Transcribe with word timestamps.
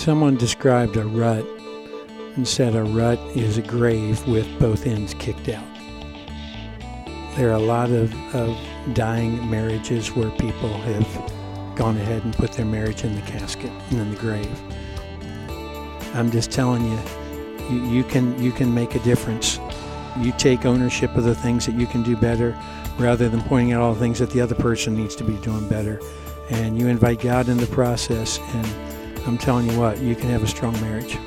Someone 0.00 0.36
described 0.36 0.96
a 0.96 1.04
rut 1.04 1.44
and 2.34 2.48
said 2.48 2.74
a 2.74 2.82
rut 2.82 3.18
is 3.36 3.58
a 3.58 3.62
grave 3.62 4.26
with 4.26 4.48
both 4.58 4.86
ends 4.86 5.12
kicked 5.12 5.50
out. 5.50 5.66
There 7.36 7.50
are 7.50 7.56
a 7.56 7.58
lot 7.58 7.90
of, 7.90 8.10
of 8.34 8.56
dying 8.94 9.50
marriages 9.50 10.10
where 10.16 10.30
people 10.38 10.72
have 10.72 11.76
gone 11.76 11.98
ahead 11.98 12.24
and 12.24 12.32
put 12.32 12.52
their 12.52 12.64
marriage 12.64 13.04
in 13.04 13.14
the 13.14 13.20
casket 13.20 13.70
and 13.90 14.00
in 14.00 14.10
the 14.10 14.16
grave. 14.16 14.58
I'm 16.14 16.30
just 16.30 16.50
telling 16.50 16.82
you, 16.82 16.98
you, 17.68 17.84
you 17.98 18.02
can 18.02 18.42
you 18.42 18.52
can 18.52 18.74
make 18.74 18.94
a 18.94 19.00
difference. 19.00 19.58
You 20.18 20.32
take 20.38 20.64
ownership 20.64 21.14
of 21.14 21.24
the 21.24 21.34
things 21.34 21.66
that 21.66 21.74
you 21.74 21.86
can 21.86 22.02
do 22.02 22.16
better 22.16 22.58
rather 22.98 23.28
than 23.28 23.42
pointing 23.42 23.74
out 23.74 23.82
all 23.82 23.92
the 23.92 24.00
things 24.00 24.18
that 24.20 24.30
the 24.30 24.40
other 24.40 24.54
person 24.54 24.96
needs 24.96 25.14
to 25.16 25.24
be 25.24 25.36
doing 25.42 25.68
better. 25.68 26.00
And 26.48 26.78
you 26.80 26.88
invite 26.88 27.20
God 27.20 27.50
in 27.50 27.58
the 27.58 27.66
process 27.66 28.38
and 28.54 28.89
I'm 29.26 29.36
telling 29.36 29.70
you 29.70 29.78
what, 29.78 29.98
you 29.98 30.16
can 30.16 30.30
have 30.30 30.42
a 30.42 30.46
strong 30.46 30.72
marriage. 30.80 31.18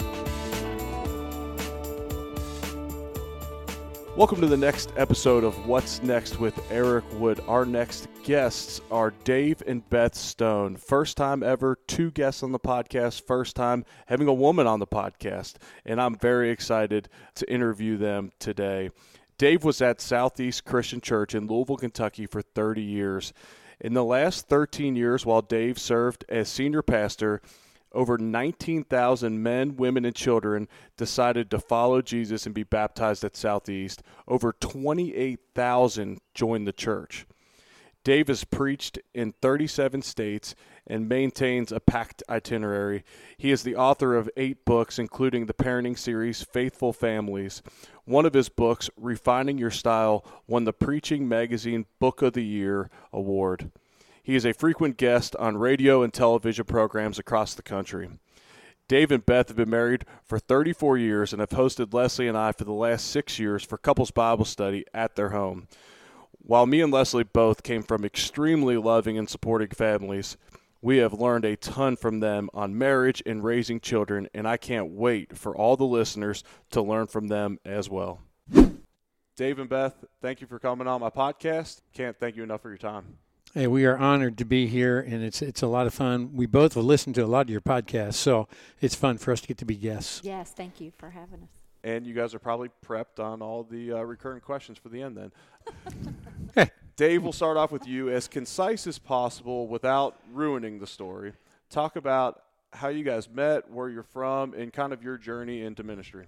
Welcome 4.17 4.41
to 4.41 4.47
the 4.47 4.57
next 4.57 4.91
episode 4.97 5.43
of 5.43 5.67
What's 5.67 6.01
Next 6.01 6.39
with 6.39 6.59
Eric 6.71 7.03
Wood. 7.13 7.41
Our 7.47 7.65
next 7.65 8.07
guests 8.23 8.81
are 8.89 9.11
Dave 9.23 9.61
and 9.67 9.87
Beth 9.91 10.15
Stone. 10.15 10.77
First 10.77 11.17
time 11.17 11.43
ever, 11.43 11.77
two 11.87 12.09
guests 12.09 12.41
on 12.41 12.51
the 12.51 12.59
podcast, 12.59 13.27
first 13.27 13.55
time 13.55 13.85
having 14.07 14.27
a 14.27 14.33
woman 14.33 14.65
on 14.65 14.79
the 14.79 14.87
podcast. 14.87 15.55
And 15.85 16.01
I'm 16.01 16.15
very 16.15 16.49
excited 16.49 17.09
to 17.35 17.51
interview 17.51 17.97
them 17.97 18.31
today. 18.39 18.89
Dave 19.37 19.63
was 19.63 19.81
at 19.81 20.01
Southeast 20.01 20.65
Christian 20.65 20.99
Church 20.99 21.35
in 21.35 21.45
Louisville, 21.45 21.77
Kentucky 21.77 22.25
for 22.25 22.41
30 22.41 22.81
years. 22.81 23.33
In 23.79 23.93
the 23.93 24.03
last 24.03 24.47
13 24.47 24.95
years, 24.95 25.25
while 25.25 25.41
Dave 25.41 25.77
served 25.77 26.25
as 26.29 26.49
senior 26.49 26.81
pastor, 26.81 27.41
over 27.93 28.17
19,000 28.17 29.41
men, 29.41 29.75
women, 29.75 30.05
and 30.05 30.15
children 30.15 30.67
decided 30.97 31.51
to 31.51 31.59
follow 31.59 32.01
Jesus 32.01 32.45
and 32.45 32.55
be 32.55 32.63
baptized 32.63 33.23
at 33.23 33.35
Southeast. 33.35 34.03
Over 34.27 34.53
28,000 34.53 36.19
joined 36.33 36.67
the 36.67 36.73
church. 36.73 37.25
Davis 38.03 38.43
preached 38.43 38.99
in 39.13 39.33
37 39.41 40.01
states 40.01 40.55
and 40.85 41.07
maintains 41.07 41.71
a 41.71 41.79
packed 41.79 42.21
itinerary. 42.27 43.03
He 43.37 43.49
is 43.51 43.63
the 43.63 43.77
author 43.77 44.15
of 44.15 44.29
eight 44.35 44.65
books, 44.65 44.99
including 44.99 45.45
the 45.45 45.53
parenting 45.53 45.97
series 45.97 46.43
Faithful 46.43 46.91
Families. 46.91 47.61
One 48.03 48.25
of 48.25 48.33
his 48.33 48.49
books, 48.49 48.89
Refining 48.97 49.57
Your 49.57 49.71
Style, 49.71 50.25
won 50.47 50.65
the 50.65 50.73
Preaching 50.73 51.29
Magazine 51.29 51.85
Book 51.99 52.21
of 52.21 52.33
the 52.33 52.43
Year 52.43 52.89
award. 53.13 53.71
He 54.23 54.35
is 54.35 54.45
a 54.45 54.53
frequent 54.53 54.95
guest 54.95 55.35
on 55.35 55.57
radio 55.57 56.01
and 56.01 56.13
television 56.13 56.63
programs 56.63 57.19
across 57.19 57.53
the 57.53 57.61
country. 57.61 58.09
Dave 58.87 59.11
and 59.11 59.25
Beth 59.25 59.49
have 59.49 59.57
been 59.57 59.69
married 59.69 60.05
for 60.23 60.39
34 60.39 60.97
years 60.97 61.33
and 61.33 61.41
have 61.41 61.49
hosted 61.49 61.93
Leslie 61.93 62.29
and 62.29 62.37
I 62.37 62.53
for 62.53 62.63
the 62.63 62.71
last 62.71 63.07
six 63.07 63.37
years 63.37 63.63
for 63.63 63.77
couples 63.77 64.11
Bible 64.11 64.45
study 64.45 64.85
at 64.93 65.15
their 65.15 65.29
home. 65.29 65.67
While 66.37 66.65
me 66.65 66.81
and 66.81 66.91
Leslie 66.91 67.23
both 67.23 67.63
came 67.63 67.83
from 67.83 68.05
extremely 68.05 68.77
loving 68.77 69.17
and 69.17 69.29
supporting 69.29 69.69
families, 69.69 70.37
we 70.81 70.97
have 70.97 71.13
learned 71.13 71.45
a 71.45 71.55
ton 71.55 71.95
from 71.95 72.19
them 72.19 72.49
on 72.53 72.77
marriage 72.77 73.23
and 73.25 73.43
raising 73.43 73.79
children, 73.79 74.29
and 74.33 74.47
I 74.47 74.57
can't 74.57 74.91
wait 74.91 75.37
for 75.37 75.55
all 75.55 75.77
the 75.77 75.85
listeners 75.85 76.43
to 76.71 76.81
learn 76.81 77.07
from 77.07 77.27
them 77.27 77.59
as 77.65 77.89
well. 77.89 78.21
Dave 79.35 79.59
and 79.59 79.69
Beth, 79.69 79.95
thank 80.21 80.41
you 80.41 80.47
for 80.47 80.59
coming 80.59 80.87
on 80.87 81.01
my 81.01 81.09
podcast. 81.09 81.81
Can't 81.93 82.19
thank 82.19 82.35
you 82.35 82.43
enough 82.43 82.61
for 82.61 82.69
your 82.69 82.77
time. 82.77 83.17
Hey, 83.55 83.67
we 83.67 83.85
are 83.85 83.95
honored 83.95 84.39
to 84.39 84.45
be 84.45 84.65
here, 84.65 84.99
and 84.99 85.23
it's 85.23 85.39
it's 85.43 85.61
a 85.61 85.67
lot 85.67 85.85
of 85.85 85.93
fun. 85.93 86.31
We 86.33 86.47
both 86.47 86.73
have 86.73 86.85
listened 86.85 87.13
to 87.15 87.23
a 87.23 87.27
lot 87.27 87.41
of 87.41 87.49
your 87.51 87.61
podcasts, 87.61 88.15
so 88.15 88.47
it's 88.81 88.95
fun 88.95 89.19
for 89.19 89.31
us 89.31 89.41
to 89.41 89.47
get 89.47 89.59
to 89.59 89.65
be 89.65 89.75
guests. 89.75 90.21
Yes, 90.23 90.51
thank 90.51 90.81
you 90.81 90.91
for 90.97 91.11
having 91.11 91.43
us. 91.43 91.49
And 91.83 92.07
you 92.07 92.15
guys 92.15 92.33
are 92.33 92.39
probably 92.39 92.71
prepped 92.83 93.23
on 93.23 93.43
all 93.43 93.61
the 93.63 93.93
uh, 93.93 94.01
recurring 94.01 94.41
questions 94.41 94.79
for 94.79 94.89
the 94.89 95.03
end 95.03 95.31
then. 96.55 96.71
Dave, 96.95 97.21
we'll 97.21 97.31
start 97.31 97.55
off 97.55 97.71
with 97.71 97.85
you 97.85 98.09
as 98.09 98.27
concise 98.27 98.87
as 98.87 98.97
possible 98.97 99.67
without 99.67 100.17
ruining 100.31 100.79
the 100.79 100.87
story. 100.87 101.33
Talk 101.69 101.95
about 101.95 102.41
how 102.71 102.87
you 102.87 103.03
guys 103.03 103.29
met, 103.29 103.69
where 103.69 103.87
you're 103.87 104.01
from, 104.01 104.55
and 104.55 104.73
kind 104.73 104.91
of 104.93 105.03
your 105.03 105.19
journey 105.19 105.61
into 105.61 105.83
ministry. 105.83 106.25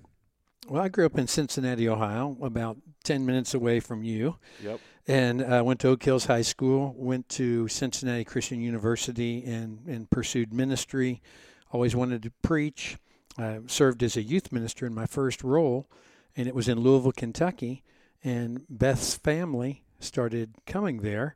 Well, 0.67 0.81
I 0.81 0.89
grew 0.89 1.05
up 1.05 1.17
in 1.19 1.27
Cincinnati, 1.27 1.87
Ohio, 1.87 2.37
about 2.41 2.77
10 3.03 3.23
minutes 3.23 3.53
away 3.53 3.79
from 3.79 4.03
you. 4.03 4.37
Yep. 4.63 4.79
And 5.07 5.43
I 5.43 5.59
uh, 5.59 5.63
went 5.63 5.79
to 5.81 5.89
Oak 5.89 6.01
Hills 6.01 6.25
High 6.25 6.41
School, 6.41 6.95
went 6.97 7.29
to 7.29 7.67
Cincinnati 7.67 8.23
Christian 8.23 8.59
University, 8.61 9.43
and, 9.45 9.85
and 9.85 10.09
pursued 10.09 10.51
ministry. 10.51 11.21
Always 11.71 11.95
wanted 11.95 12.23
to 12.23 12.31
preach. 12.41 12.97
I 13.37 13.59
served 13.67 14.01
as 14.01 14.17
a 14.17 14.23
youth 14.23 14.51
minister 14.51 14.87
in 14.87 14.95
my 14.95 15.05
first 15.05 15.43
role, 15.43 15.87
and 16.35 16.47
it 16.47 16.55
was 16.55 16.67
in 16.67 16.79
Louisville, 16.79 17.11
Kentucky. 17.11 17.83
And 18.23 18.65
Beth's 18.67 19.15
family 19.15 19.83
started 19.99 20.55
coming 20.65 21.01
there, 21.01 21.35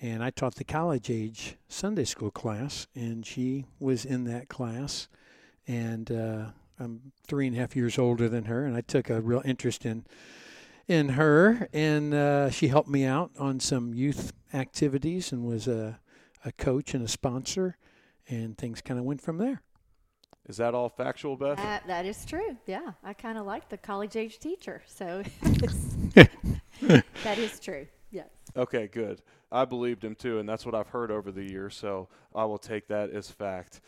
and 0.00 0.24
I 0.24 0.30
taught 0.30 0.54
the 0.54 0.64
college 0.64 1.10
age 1.10 1.56
Sunday 1.68 2.04
school 2.04 2.30
class, 2.30 2.86
and 2.94 3.26
she 3.26 3.66
was 3.78 4.06
in 4.06 4.24
that 4.24 4.48
class. 4.48 5.08
And 5.68 6.10
uh, 6.10 6.46
I'm 6.80 7.12
three 7.26 7.46
and 7.46 7.56
a 7.56 7.60
half 7.60 7.76
years 7.76 7.98
older 7.98 8.28
than 8.28 8.44
her, 8.44 8.64
and 8.64 8.76
I 8.76 8.80
took 8.80 9.10
a 9.10 9.20
real 9.20 9.42
interest 9.44 9.84
in 9.84 10.06
in 10.88 11.10
her, 11.10 11.68
and 11.72 12.12
uh, 12.12 12.50
she 12.50 12.66
helped 12.66 12.88
me 12.88 13.04
out 13.04 13.30
on 13.38 13.60
some 13.60 13.94
youth 13.94 14.32
activities 14.52 15.30
and 15.30 15.44
was 15.44 15.68
a, 15.68 16.00
a 16.44 16.50
coach 16.52 16.94
and 16.94 17.04
a 17.04 17.08
sponsor, 17.08 17.76
and 18.28 18.58
things 18.58 18.80
kind 18.80 18.98
of 18.98 19.04
went 19.04 19.20
from 19.20 19.38
there. 19.38 19.62
Is 20.48 20.56
that 20.56 20.74
all 20.74 20.88
factual, 20.88 21.36
Beth? 21.36 21.58
That, 21.58 21.86
that 21.86 22.06
is 22.06 22.24
true. 22.24 22.56
Yeah, 22.66 22.92
I 23.04 23.12
kind 23.12 23.38
of 23.38 23.46
like 23.46 23.68
the 23.68 23.76
college 23.76 24.16
age 24.16 24.40
teacher, 24.40 24.82
so 24.86 25.22
that 26.12 27.38
is 27.38 27.60
true. 27.60 27.86
Yes. 28.10 28.26
Okay, 28.56 28.88
good. 28.88 29.22
I 29.52 29.64
believed 29.64 30.02
him 30.02 30.16
too, 30.16 30.40
and 30.40 30.48
that's 30.48 30.66
what 30.66 30.74
I've 30.74 30.88
heard 30.88 31.12
over 31.12 31.30
the 31.30 31.44
years, 31.44 31.76
so 31.76 32.08
I 32.34 32.44
will 32.46 32.58
take 32.58 32.88
that 32.88 33.10
as 33.10 33.30
fact. 33.30 33.80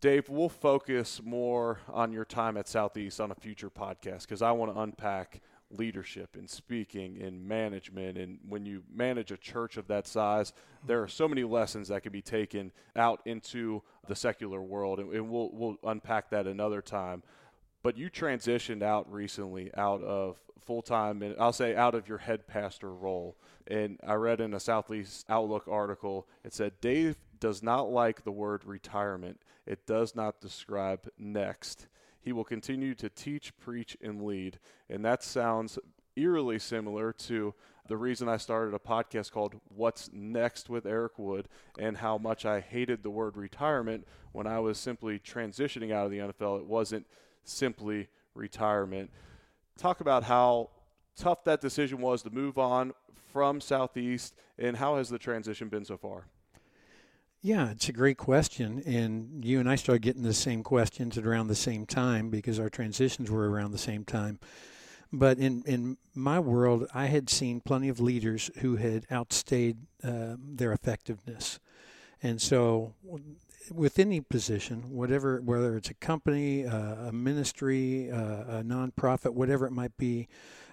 Dave, 0.00 0.28
we'll 0.28 0.48
focus 0.48 1.20
more 1.24 1.80
on 1.88 2.12
your 2.12 2.24
time 2.24 2.56
at 2.56 2.68
Southeast 2.68 3.20
on 3.20 3.30
a 3.30 3.34
future 3.34 3.70
podcast 3.70 4.22
because 4.22 4.42
I 4.42 4.52
want 4.52 4.74
to 4.74 4.80
unpack 4.80 5.40
leadership 5.70 6.36
and 6.36 6.48
speaking 6.48 7.20
and 7.22 7.46
management. 7.46 8.18
And 8.18 8.38
when 8.48 8.66
you 8.66 8.82
manage 8.92 9.32
a 9.32 9.36
church 9.36 9.76
of 9.76 9.86
that 9.88 10.06
size, 10.06 10.52
there 10.86 11.02
are 11.02 11.08
so 11.08 11.26
many 11.26 11.44
lessons 11.44 11.88
that 11.88 12.02
can 12.02 12.12
be 12.12 12.22
taken 12.22 12.72
out 12.94 13.20
into 13.24 13.82
the 14.06 14.14
secular 14.14 14.60
world. 14.60 14.98
And, 15.00 15.30
we'll, 15.30 15.50
we'll 15.52 15.76
unpack 15.84 16.30
that 16.30 16.46
another 16.46 16.82
time. 16.82 17.22
But 17.82 17.96
you 17.96 18.10
transitioned 18.10 18.82
out 18.82 19.10
recently 19.10 19.70
out 19.76 20.02
of 20.02 20.38
full 20.64 20.82
time, 20.82 21.22
and 21.22 21.36
I'll 21.38 21.52
say 21.52 21.76
out 21.76 21.94
of 21.94 22.08
your 22.08 22.18
head 22.18 22.46
pastor 22.46 22.92
role. 22.92 23.36
And 23.68 23.98
I 24.06 24.14
read 24.14 24.40
in 24.40 24.54
a 24.54 24.60
Southeast 24.60 25.24
Outlook 25.28 25.66
article, 25.68 26.26
it 26.44 26.52
said 26.52 26.80
Dave 26.80 27.16
does 27.40 27.62
not 27.62 27.90
like 27.90 28.24
the 28.24 28.32
word 28.32 28.64
retirement. 28.64 29.40
It 29.66 29.86
does 29.86 30.14
not 30.14 30.40
describe 30.40 31.08
next. 31.18 31.88
He 32.20 32.32
will 32.32 32.44
continue 32.44 32.94
to 32.94 33.08
teach, 33.08 33.56
preach, 33.58 33.96
and 34.00 34.22
lead. 34.22 34.58
And 34.88 35.04
that 35.04 35.22
sounds 35.22 35.78
eerily 36.16 36.58
similar 36.58 37.12
to 37.12 37.54
the 37.88 37.96
reason 37.96 38.28
I 38.28 38.36
started 38.36 38.74
a 38.74 38.78
podcast 38.78 39.30
called 39.30 39.54
What's 39.68 40.10
Next 40.12 40.68
with 40.68 40.86
Eric 40.86 41.18
Wood 41.18 41.48
and 41.78 41.98
how 41.98 42.18
much 42.18 42.44
I 42.44 42.60
hated 42.60 43.02
the 43.02 43.10
word 43.10 43.36
retirement 43.36 44.06
when 44.32 44.46
I 44.46 44.58
was 44.58 44.78
simply 44.78 45.18
transitioning 45.18 45.92
out 45.92 46.06
of 46.06 46.10
the 46.10 46.18
NFL. 46.18 46.60
It 46.60 46.66
wasn't 46.66 47.06
simply 47.44 48.08
retirement. 48.34 49.10
Talk 49.78 50.00
about 50.00 50.24
how 50.24 50.70
tough 51.16 51.44
that 51.44 51.60
decision 51.60 52.00
was 52.00 52.22
to 52.22 52.30
move 52.30 52.58
on 52.58 52.92
from 53.32 53.60
Southeast 53.60 54.34
and 54.58 54.76
how 54.76 54.96
has 54.96 55.08
the 55.08 55.18
transition 55.18 55.68
been 55.68 55.84
so 55.84 55.96
far? 55.96 56.26
Yeah, 57.46 57.70
it's 57.70 57.88
a 57.88 57.92
great 57.92 58.16
question. 58.16 58.82
And 58.84 59.44
you 59.44 59.60
and 59.60 59.70
I 59.70 59.76
started 59.76 60.02
getting 60.02 60.24
the 60.24 60.34
same 60.34 60.64
questions 60.64 61.16
at 61.16 61.24
around 61.24 61.46
the 61.46 61.54
same 61.54 61.86
time 61.86 62.28
because 62.28 62.58
our 62.58 62.68
transitions 62.68 63.30
were 63.30 63.48
around 63.48 63.70
the 63.70 63.78
same 63.78 64.04
time. 64.04 64.40
But 65.12 65.38
in, 65.38 65.62
in 65.64 65.96
my 66.12 66.40
world, 66.40 66.88
I 66.92 67.06
had 67.06 67.30
seen 67.30 67.60
plenty 67.60 67.88
of 67.88 68.00
leaders 68.00 68.50
who 68.58 68.74
had 68.74 69.06
outstayed 69.12 69.76
uh, 70.02 70.34
their 70.40 70.72
effectiveness. 70.72 71.60
And 72.20 72.42
so, 72.42 72.94
with 73.70 74.00
any 74.00 74.20
position, 74.20 74.90
whatever, 74.90 75.40
whether 75.40 75.76
it's 75.76 75.90
a 75.90 75.94
company, 75.94 76.66
uh, 76.66 77.10
a 77.10 77.12
ministry, 77.12 78.10
uh, 78.10 78.58
a 78.58 78.64
nonprofit, 78.64 79.34
whatever 79.34 79.66
it 79.66 79.72
might 79.72 79.96
be, 79.96 80.26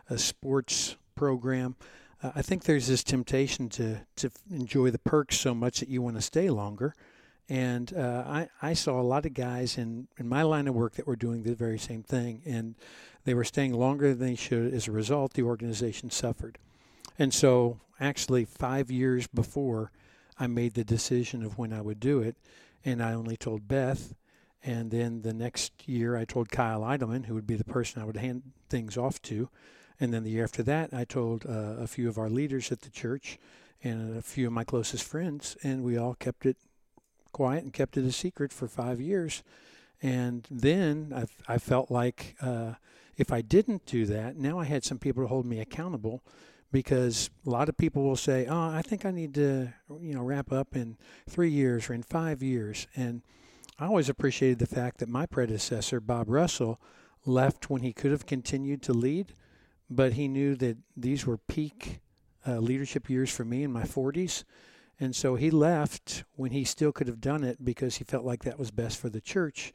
a 0.09 0.17
sports 0.17 0.95
program, 1.13 1.75
uh, 2.23 2.31
I 2.35 2.41
think 2.41 2.63
there's 2.63 2.87
this 2.87 3.03
temptation 3.03 3.69
to 3.69 3.99
to 4.15 4.31
enjoy 4.49 4.89
the 4.89 4.99
perks 4.99 5.39
so 5.39 5.53
much 5.53 5.79
that 5.79 5.89
you 5.89 6.01
want 6.01 6.15
to 6.15 6.21
stay 6.21 6.49
longer. 6.49 6.95
And 7.49 7.93
uh, 7.93 8.23
I, 8.25 8.49
I 8.61 8.73
saw 8.73 9.01
a 9.01 9.03
lot 9.03 9.25
of 9.25 9.33
guys 9.33 9.77
in, 9.77 10.07
in 10.17 10.29
my 10.29 10.43
line 10.43 10.67
of 10.67 10.75
work 10.75 10.93
that 10.93 11.05
were 11.05 11.17
doing 11.17 11.43
the 11.43 11.53
very 11.53 11.77
same 11.77 12.01
thing, 12.01 12.41
and 12.45 12.75
they 13.25 13.33
were 13.33 13.43
staying 13.43 13.73
longer 13.73 14.15
than 14.15 14.27
they 14.27 14.35
should. 14.35 14.73
As 14.73 14.87
a 14.87 14.93
result, 14.93 15.33
the 15.33 15.43
organization 15.43 16.09
suffered. 16.09 16.57
And 17.19 17.33
so, 17.33 17.79
actually, 17.99 18.45
five 18.45 18.89
years 18.89 19.27
before 19.27 19.91
I 20.39 20.47
made 20.47 20.73
the 20.73 20.85
decision 20.85 21.43
of 21.43 21.57
when 21.57 21.73
I 21.73 21.81
would 21.81 21.99
do 21.99 22.21
it, 22.21 22.37
and 22.85 23.03
I 23.03 23.13
only 23.13 23.35
told 23.35 23.67
Beth, 23.67 24.13
And 24.63 24.89
then 24.89 25.21
the 25.21 25.33
next 25.33 25.73
year, 25.85 26.15
I 26.15 26.23
told 26.23 26.49
Kyle 26.49 26.81
Idleman, 26.81 27.25
who 27.25 27.33
would 27.33 27.45
be 27.45 27.55
the 27.55 27.65
person 27.65 28.01
I 28.01 28.05
would 28.05 28.17
hand 28.17 28.53
things 28.69 28.97
off 28.97 29.21
to. 29.23 29.49
And 29.99 30.13
then 30.13 30.23
the 30.23 30.31
year 30.31 30.43
after 30.43 30.63
that, 30.63 30.93
I 30.93 31.05
told 31.05 31.45
uh, 31.45 31.75
a 31.79 31.87
few 31.87 32.09
of 32.09 32.17
our 32.17 32.29
leaders 32.29 32.71
at 32.71 32.81
the 32.81 32.89
church 32.89 33.37
and 33.83 34.17
a 34.17 34.21
few 34.21 34.47
of 34.47 34.53
my 34.53 34.63
closest 34.63 35.03
friends, 35.03 35.57
and 35.63 35.83
we 35.83 35.97
all 35.97 36.15
kept 36.15 36.45
it 36.45 36.57
quiet 37.31 37.63
and 37.63 37.73
kept 37.73 37.97
it 37.97 38.05
a 38.05 38.11
secret 38.11 38.53
for 38.53 38.67
five 38.67 39.01
years. 39.01 39.43
And 40.01 40.47
then 40.49 41.13
I, 41.15 41.53
I 41.53 41.57
felt 41.57 41.91
like 41.91 42.35
uh, 42.41 42.73
if 43.17 43.31
I 43.31 43.41
didn't 43.41 43.85
do 43.85 44.05
that, 44.05 44.37
now 44.37 44.59
I 44.59 44.65
had 44.65 44.83
some 44.83 44.99
people 44.99 45.23
to 45.23 45.27
hold 45.27 45.45
me 45.45 45.59
accountable 45.59 46.23
because 46.71 47.29
a 47.45 47.49
lot 47.49 47.69
of 47.69 47.77
people 47.77 48.03
will 48.03 48.15
say, 48.15 48.47
"Oh, 48.47 48.69
I 48.69 48.81
think 48.81 49.05
I 49.05 49.11
need 49.11 49.33
to, 49.35 49.73
you 50.01 50.15
know, 50.15 50.23
wrap 50.23 50.51
up 50.51 50.75
in 50.75 50.97
three 51.29 51.51
years 51.51 51.89
or 51.89 51.93
in 51.93 52.03
five 52.03 52.41
years." 52.41 52.87
And 52.95 53.21
I 53.77 53.85
always 53.85 54.09
appreciated 54.09 54.59
the 54.59 54.65
fact 54.65 54.97
that 54.97 55.09
my 55.09 55.25
predecessor, 55.25 55.99
Bob 55.99 56.29
Russell, 56.29 56.81
left 57.25 57.69
when 57.69 57.81
he 57.81 57.93
could 57.93 58.11
have 58.11 58.25
continued 58.25 58.81
to 58.83 58.93
lead, 58.93 59.33
but 59.95 60.13
he 60.13 60.27
knew 60.27 60.55
that 60.55 60.77
these 60.95 61.25
were 61.25 61.37
peak 61.37 61.99
uh, 62.47 62.57
leadership 62.57 63.09
years 63.09 63.31
for 63.31 63.45
me 63.45 63.63
in 63.63 63.71
my 63.71 63.83
40s. 63.83 64.43
And 64.99 65.15
so 65.15 65.35
he 65.35 65.49
left 65.49 66.23
when 66.35 66.51
he 66.51 66.63
still 66.63 66.91
could 66.91 67.07
have 67.07 67.21
done 67.21 67.43
it 67.43 67.63
because 67.63 67.97
he 67.97 68.03
felt 68.03 68.25
like 68.25 68.43
that 68.43 68.59
was 68.59 68.71
best 68.71 68.97
for 68.97 69.09
the 69.09 69.21
church 69.21 69.73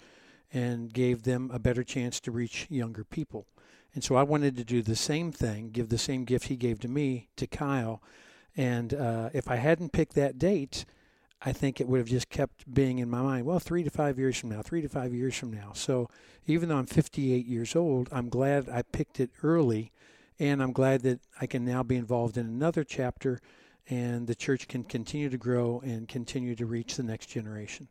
and 0.52 0.92
gave 0.92 1.22
them 1.22 1.50
a 1.52 1.58
better 1.58 1.82
chance 1.82 2.20
to 2.20 2.30
reach 2.30 2.66
younger 2.70 3.04
people. 3.04 3.46
And 3.94 4.04
so 4.04 4.14
I 4.14 4.22
wanted 4.22 4.56
to 4.56 4.64
do 4.64 4.82
the 4.82 4.96
same 4.96 5.32
thing, 5.32 5.70
give 5.70 5.88
the 5.88 5.98
same 5.98 6.24
gift 6.24 6.46
he 6.46 6.56
gave 6.56 6.78
to 6.80 6.88
me 6.88 7.28
to 7.36 7.46
Kyle. 7.46 8.02
And 8.56 8.94
uh, 8.94 9.30
if 9.32 9.48
I 9.48 9.56
hadn't 9.56 9.92
picked 9.92 10.14
that 10.14 10.38
date, 10.38 10.84
I 11.40 11.52
think 11.52 11.80
it 11.80 11.86
would 11.86 11.98
have 11.98 12.08
just 12.08 12.30
kept 12.30 12.72
being 12.72 12.98
in 12.98 13.08
my 13.08 13.22
mind. 13.22 13.46
Well, 13.46 13.60
three 13.60 13.84
to 13.84 13.90
five 13.90 14.18
years 14.18 14.36
from 14.36 14.50
now, 14.50 14.62
three 14.62 14.82
to 14.82 14.88
five 14.88 15.14
years 15.14 15.36
from 15.36 15.52
now. 15.52 15.72
So 15.72 16.10
even 16.46 16.68
though 16.68 16.78
I'm 16.78 16.86
58 16.86 17.46
years 17.46 17.76
old, 17.76 18.08
I'm 18.10 18.28
glad 18.28 18.68
I 18.68 18.82
picked 18.82 19.20
it 19.20 19.30
early. 19.42 19.92
And 20.40 20.62
I'm 20.62 20.72
glad 20.72 21.02
that 21.02 21.20
I 21.40 21.46
can 21.46 21.64
now 21.64 21.82
be 21.82 21.96
involved 21.96 22.36
in 22.36 22.46
another 22.46 22.84
chapter 22.84 23.40
and 23.88 24.26
the 24.26 24.34
church 24.34 24.68
can 24.68 24.84
continue 24.84 25.28
to 25.30 25.38
grow 25.38 25.80
and 25.84 26.08
continue 26.08 26.54
to 26.54 26.66
reach 26.66 26.96
the 26.96 27.02
next 27.02 27.26
generation. 27.26 27.88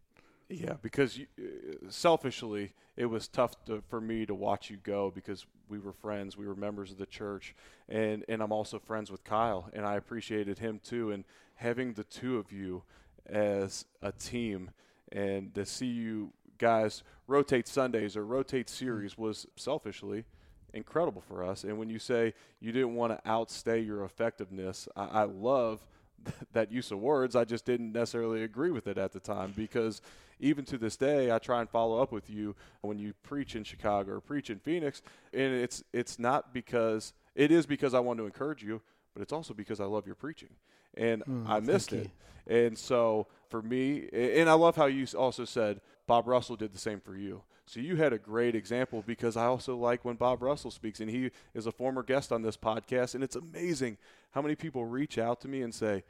Yeah, 0.50 0.76
because 0.82 1.18
you, 1.18 1.28
uh, 1.38 1.90
selfishly, 1.90 2.74
it 2.96 3.08
was 3.08 3.28
tough 3.28 3.66
to, 3.66 3.84
for 3.90 4.00
me 4.00 4.26
to 4.26 4.34
watch 4.34 4.70
you 4.70 4.78
go 4.78 5.12
because 5.14 5.46
we 5.68 5.78
were 5.78 5.92
friends, 5.92 6.38
we 6.38 6.48
were 6.48 6.56
members 6.56 6.92
of 6.92 6.98
the 6.98 7.06
church, 7.06 7.54
and 7.90 8.24
and 8.30 8.42
I'm 8.42 8.54
also 8.54 8.80
friends 8.80 9.12
with 9.12 9.26
Kyle, 9.26 9.70
and 9.74 9.86
I 9.86 9.96
appreciated 9.96 10.60
him 10.60 10.80
too. 10.82 11.12
And 11.12 11.26
having 11.56 11.94
the 11.94 12.06
two 12.06 12.38
of 12.38 12.54
you 12.54 12.84
as 13.28 13.86
a 14.02 14.12
team, 14.12 14.72
and 15.12 15.54
to 15.56 15.66
see 15.66 15.86
you 15.86 16.34
guys 16.58 17.04
rotate 17.28 17.68
Sundays 17.68 18.18
or 18.18 18.26
rotate 18.26 18.70
series 18.70 19.18
was 19.18 19.46
selfishly 19.56 20.26
incredible 20.74 21.22
for 21.22 21.44
us. 21.44 21.64
And 21.64 21.78
when 21.78 21.90
you 21.90 22.00
say 22.00 22.34
you 22.60 22.72
didn't 22.72 22.96
want 22.96 23.14
to 23.14 23.30
outstay 23.30 23.80
your 23.80 24.04
effectiveness, 24.04 24.88
I, 24.96 25.06
I 25.06 25.24
love 25.24 25.82
that 26.54 26.72
use 26.72 26.92
of 26.92 27.00
words. 27.00 27.36
I 27.36 27.46
just 27.46 27.66
didn't 27.66 27.92
necessarily 27.92 28.44
agree 28.44 28.72
with 28.72 28.88
it 28.88 28.98
at 28.98 29.12
the 29.12 29.20
time 29.20 29.54
because 29.56 30.02
even 30.40 30.66
to 30.66 30.78
this 30.78 30.96
day, 30.98 31.32
I 31.32 31.40
try 31.40 31.62
and 31.62 31.70
follow 31.70 32.02
up 32.02 32.12
with 32.12 32.30
you 32.30 32.56
when 32.82 33.00
you 33.00 33.14
preach 33.24 33.56
in 33.56 33.64
Chicago 33.64 34.14
or 34.14 34.22
preach 34.22 34.50
in 34.50 34.60
Phoenix, 34.60 35.02
and 35.34 35.54
it's 35.54 35.84
it's 35.94 36.20
not 36.20 36.54
because 36.54 37.14
it 37.36 37.52
is 37.52 37.66
because 37.66 37.94
I 37.94 38.00
want 38.00 38.20
to 38.20 38.26
encourage 38.26 38.64
you, 38.64 38.82
but 39.14 39.24
it's 39.24 39.34
also 39.34 39.54
because 39.54 39.80
I 39.80 39.86
love 39.86 40.06
your 40.06 40.16
preaching, 40.16 40.50
and 40.98 41.24
mm, 41.26 41.48
I 41.48 41.60
missed 41.60 41.94
it. 41.94 42.10
And 42.48 42.78
so 42.78 43.28
for 43.50 43.62
me, 43.62 44.08
and 44.14 44.50
I 44.50 44.54
love 44.54 44.76
how 44.76 44.86
you 44.86 45.06
also 45.18 45.46
said 45.46 45.82
Bob 46.08 46.28
Russell 46.28 46.56
did 46.56 46.74
the 46.74 46.80
same 46.80 47.00
for 47.00 47.16
you. 47.16 47.44
So 47.66 47.82
you 47.82 47.98
had 47.98 48.14
a 48.14 48.18
great 48.18 48.56
example 48.56 49.04
because 49.06 49.36
I 49.36 49.46
also 49.46 49.76
like 49.76 50.06
when 50.06 50.16
Bob 50.16 50.42
Russell 50.42 50.72
speaks, 50.72 51.02
and 51.02 51.10
he 51.10 51.32
is 51.54 51.68
a 51.68 51.72
former 51.72 52.02
guest 52.02 52.32
on 52.32 52.42
this 52.42 52.56
podcast, 52.56 53.14
and 53.14 53.24
it's 53.24 53.36
amazing 53.36 53.98
how 54.32 54.42
many 54.42 54.56
people 54.56 54.86
reach 54.86 55.18
out 55.18 55.42
to 55.42 55.50
me 55.50 55.62
and 55.62 55.76
say, 55.76 56.04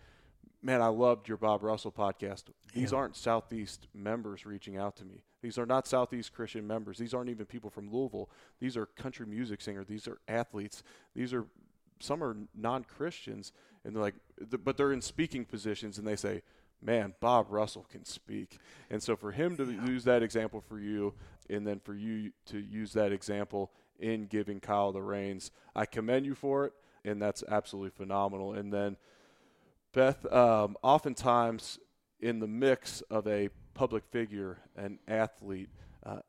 man, 0.61 0.81
I 0.81 0.87
loved 0.87 1.27
your 1.27 1.37
Bob 1.37 1.63
Russell 1.63 1.91
podcast. 1.91 2.43
These 2.73 2.91
yeah. 2.91 2.97
aren't 2.99 3.15
Southeast 3.15 3.87
members 3.93 4.45
reaching 4.45 4.77
out 4.77 4.95
to 4.97 5.05
me. 5.05 5.23
These 5.41 5.57
are 5.57 5.65
not 5.65 5.87
Southeast 5.87 6.33
Christian 6.33 6.67
members. 6.67 6.97
These 6.99 7.13
aren't 7.13 7.29
even 7.29 7.45
people 7.45 7.69
from 7.69 7.91
Louisville. 7.91 8.29
These 8.59 8.77
are 8.77 8.85
country 8.85 9.25
music 9.25 9.61
singers. 9.61 9.87
These 9.87 10.07
are 10.07 10.19
athletes. 10.27 10.83
These 11.15 11.33
are 11.33 11.45
some 11.99 12.23
are 12.23 12.37
non-Christians, 12.55 13.53
and 13.87 13.95
they're 13.95 14.03
like, 14.03 14.15
but 14.63 14.75
they're 14.75 14.91
in 14.91 15.01
speaking 15.01 15.45
positions, 15.45 15.97
and 15.97 16.05
they 16.05 16.17
say, 16.17 16.41
"Man, 16.81 17.15
Bob 17.21 17.47
Russell 17.49 17.87
can 17.89 18.03
speak." 18.03 18.59
And 18.89 19.01
so 19.01 19.15
for 19.15 19.31
him 19.31 19.55
to 19.55 19.71
use 19.87 20.03
that 20.03 20.21
example 20.21 20.59
for 20.59 20.77
you, 20.77 21.13
and 21.49 21.65
then 21.65 21.79
for 21.79 21.95
you 21.95 22.33
to 22.47 22.59
use 22.59 22.91
that 22.93 23.13
example 23.13 23.71
in 23.97 24.27
giving 24.27 24.59
Kyle 24.59 24.91
the 24.91 25.01
reins, 25.01 25.51
I 25.73 25.85
commend 25.85 26.25
you 26.25 26.35
for 26.35 26.65
it, 26.65 26.73
and 27.05 27.21
that's 27.21 27.43
absolutely 27.47 27.91
phenomenal. 27.91 28.53
And 28.53 28.73
then 28.73 28.97
Beth, 29.93 30.31
um, 30.33 30.75
oftentimes 30.83 31.79
in 32.19 32.39
the 32.39 32.47
mix 32.47 33.01
of 33.09 33.25
a 33.25 33.49
public 33.73 34.03
figure, 34.05 34.57
an 34.75 34.99
athlete, 35.07 35.69
uh, 36.05 36.19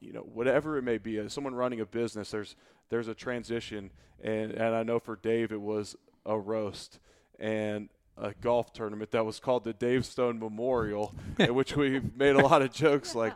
you 0.00 0.12
know, 0.12 0.22
whatever 0.22 0.76
it 0.78 0.82
may 0.82 0.98
be, 0.98 1.18
as 1.18 1.32
someone 1.32 1.54
running 1.54 1.80
a 1.80 1.86
business, 1.86 2.32
there's 2.32 2.56
there's 2.88 3.06
a 3.06 3.14
transition, 3.14 3.92
and 4.20 4.50
and 4.50 4.74
I 4.74 4.82
know 4.82 4.98
for 4.98 5.14
Dave 5.14 5.52
it 5.52 5.60
was 5.60 5.94
a 6.28 6.38
roast 6.38 7.00
and 7.40 7.88
a 8.16 8.34
golf 8.40 8.72
tournament 8.72 9.10
that 9.12 9.24
was 9.24 9.40
called 9.40 9.64
the 9.64 9.72
Dave 9.72 10.04
Stone 10.04 10.38
Memorial, 10.38 11.14
in 11.38 11.54
which 11.54 11.76
we 11.76 12.00
made 12.16 12.36
a 12.36 12.46
lot 12.46 12.62
of 12.62 12.72
jokes 12.72 13.14
like, 13.14 13.34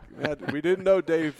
we 0.51 0.61
didn't 0.61 0.83
know 0.83 1.01
Dave 1.01 1.35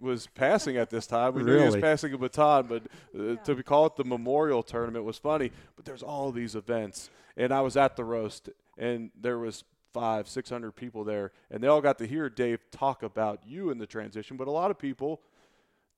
was 0.00 0.26
passing 0.26 0.76
at 0.76 0.90
this 0.90 1.06
time. 1.06 1.34
We 1.34 1.42
really? 1.42 1.58
knew 1.58 1.64
he 1.66 1.74
was 1.76 1.82
passing 1.82 2.12
a 2.12 2.18
baton, 2.18 2.66
but 2.66 2.82
uh, 3.18 3.36
to 3.44 3.62
call 3.62 3.86
it 3.86 3.96
the 3.96 4.04
memorial 4.04 4.62
tournament 4.62 5.04
was 5.04 5.18
funny. 5.18 5.52
But 5.74 5.84
there's 5.84 6.02
all 6.02 6.32
these 6.32 6.54
events, 6.54 7.10
and 7.36 7.52
I 7.52 7.60
was 7.60 7.76
at 7.76 7.96
the 7.96 8.04
roast, 8.04 8.50
and 8.76 9.10
there 9.18 9.38
was 9.38 9.64
five, 9.92 10.28
six 10.28 10.50
hundred 10.50 10.72
people 10.72 11.04
there, 11.04 11.32
and 11.50 11.62
they 11.62 11.68
all 11.68 11.80
got 11.80 11.98
to 11.98 12.06
hear 12.06 12.28
Dave 12.28 12.60
talk 12.70 13.02
about 13.02 13.40
you 13.46 13.70
in 13.70 13.78
the 13.78 13.86
transition. 13.86 14.36
But 14.36 14.48
a 14.48 14.50
lot 14.50 14.70
of 14.70 14.78
people 14.78 15.22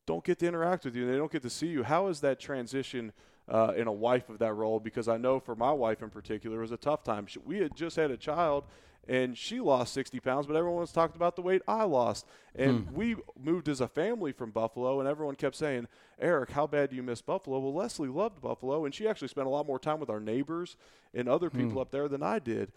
don't 0.06 0.24
get 0.24 0.38
to 0.38 0.46
interact 0.46 0.84
with 0.84 0.94
you, 0.94 1.10
they 1.10 1.16
don't 1.16 1.32
get 1.32 1.42
to 1.42 1.50
see 1.50 1.66
you. 1.66 1.82
How 1.82 2.06
is 2.06 2.20
that 2.20 2.38
transition? 2.38 3.12
Uh, 3.48 3.72
in 3.74 3.86
a 3.86 3.92
wife 3.92 4.28
of 4.28 4.38
that 4.40 4.52
role, 4.52 4.78
because 4.78 5.08
I 5.08 5.16
know 5.16 5.40
for 5.40 5.56
my 5.56 5.72
wife 5.72 6.02
in 6.02 6.10
particular, 6.10 6.58
it 6.58 6.60
was 6.60 6.72
a 6.72 6.76
tough 6.76 7.02
time. 7.02 7.26
We 7.46 7.60
had 7.60 7.74
just 7.74 7.96
had 7.96 8.10
a 8.10 8.16
child, 8.18 8.64
and 9.08 9.38
she 9.38 9.58
lost 9.58 9.94
60 9.94 10.20
pounds, 10.20 10.46
but 10.46 10.54
everyone's 10.54 10.92
talked 10.92 11.16
about 11.16 11.34
the 11.34 11.40
weight 11.40 11.62
I 11.66 11.84
lost. 11.84 12.26
And 12.54 12.86
hmm. 12.86 12.94
we 12.94 13.16
moved 13.42 13.68
as 13.70 13.80
a 13.80 13.88
family 13.88 14.32
from 14.32 14.50
Buffalo, 14.50 15.00
and 15.00 15.08
everyone 15.08 15.34
kept 15.34 15.56
saying, 15.56 15.88
Eric, 16.20 16.50
how 16.50 16.66
bad 16.66 16.90
do 16.90 16.96
you 16.96 17.02
miss 17.02 17.22
Buffalo? 17.22 17.58
Well, 17.58 17.72
Leslie 17.72 18.08
loved 18.08 18.42
Buffalo, 18.42 18.84
and 18.84 18.94
she 18.94 19.08
actually 19.08 19.28
spent 19.28 19.46
a 19.46 19.50
lot 19.50 19.66
more 19.66 19.78
time 19.78 19.98
with 19.98 20.10
our 20.10 20.20
neighbors 20.20 20.76
and 21.14 21.26
other 21.26 21.48
people 21.48 21.72
hmm. 21.72 21.78
up 21.78 21.90
there 21.90 22.06
than 22.06 22.22
I 22.22 22.38
did. 22.38 22.70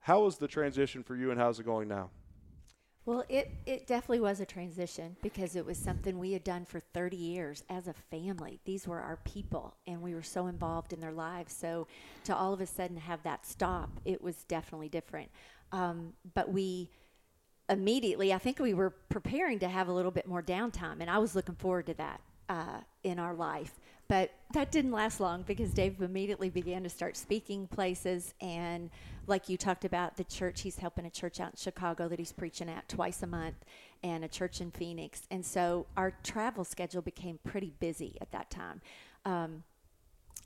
How 0.00 0.24
was 0.24 0.36
the 0.36 0.48
transition 0.48 1.02
for 1.02 1.16
you, 1.16 1.30
and 1.30 1.40
how's 1.40 1.58
it 1.58 1.64
going 1.64 1.88
now? 1.88 2.10
Well, 3.08 3.24
it, 3.30 3.50
it 3.64 3.86
definitely 3.86 4.20
was 4.20 4.38
a 4.40 4.44
transition 4.44 5.16
because 5.22 5.56
it 5.56 5.64
was 5.64 5.78
something 5.78 6.18
we 6.18 6.32
had 6.32 6.44
done 6.44 6.66
for 6.66 6.78
30 6.78 7.16
years 7.16 7.64
as 7.70 7.88
a 7.88 7.94
family. 7.94 8.60
These 8.66 8.86
were 8.86 9.00
our 9.00 9.16
people, 9.24 9.74
and 9.86 10.02
we 10.02 10.14
were 10.14 10.22
so 10.22 10.46
involved 10.46 10.92
in 10.92 11.00
their 11.00 11.12
lives. 11.12 11.54
So 11.54 11.86
to 12.24 12.36
all 12.36 12.52
of 12.52 12.60
a 12.60 12.66
sudden 12.66 12.98
have 12.98 13.22
that 13.22 13.46
stop, 13.46 13.88
it 14.04 14.22
was 14.22 14.44
definitely 14.44 14.90
different. 14.90 15.30
Um, 15.72 16.12
but 16.34 16.52
we 16.52 16.90
immediately, 17.70 18.30
I 18.34 18.36
think 18.36 18.58
we 18.58 18.74
were 18.74 18.90
preparing 18.90 19.58
to 19.60 19.68
have 19.68 19.88
a 19.88 19.92
little 19.92 20.10
bit 20.10 20.26
more 20.26 20.42
downtime, 20.42 21.00
and 21.00 21.08
I 21.08 21.16
was 21.16 21.34
looking 21.34 21.54
forward 21.54 21.86
to 21.86 21.94
that 21.94 22.20
uh, 22.48 22.80
in 23.02 23.18
our 23.18 23.34
life. 23.34 23.78
But 24.08 24.30
that 24.54 24.72
didn't 24.72 24.92
last 24.92 25.20
long 25.20 25.42
because 25.42 25.72
Dave 25.74 26.00
immediately 26.00 26.48
began 26.48 26.82
to 26.82 26.88
start 26.88 27.14
speaking 27.14 27.66
places. 27.66 28.32
And 28.40 28.88
like 29.26 29.50
you 29.50 29.58
talked 29.58 29.84
about, 29.84 30.16
the 30.16 30.24
church, 30.24 30.62
he's 30.62 30.78
helping 30.78 31.04
a 31.04 31.10
church 31.10 31.40
out 31.40 31.50
in 31.50 31.56
Chicago 31.56 32.08
that 32.08 32.18
he's 32.18 32.32
preaching 32.32 32.70
at 32.70 32.88
twice 32.88 33.22
a 33.22 33.26
month 33.26 33.56
and 34.02 34.24
a 34.24 34.28
church 34.28 34.62
in 34.62 34.70
Phoenix. 34.70 35.22
And 35.30 35.44
so 35.44 35.86
our 35.94 36.12
travel 36.22 36.64
schedule 36.64 37.02
became 37.02 37.38
pretty 37.44 37.74
busy 37.80 38.16
at 38.22 38.32
that 38.32 38.50
time. 38.50 38.80
Um, 39.26 39.62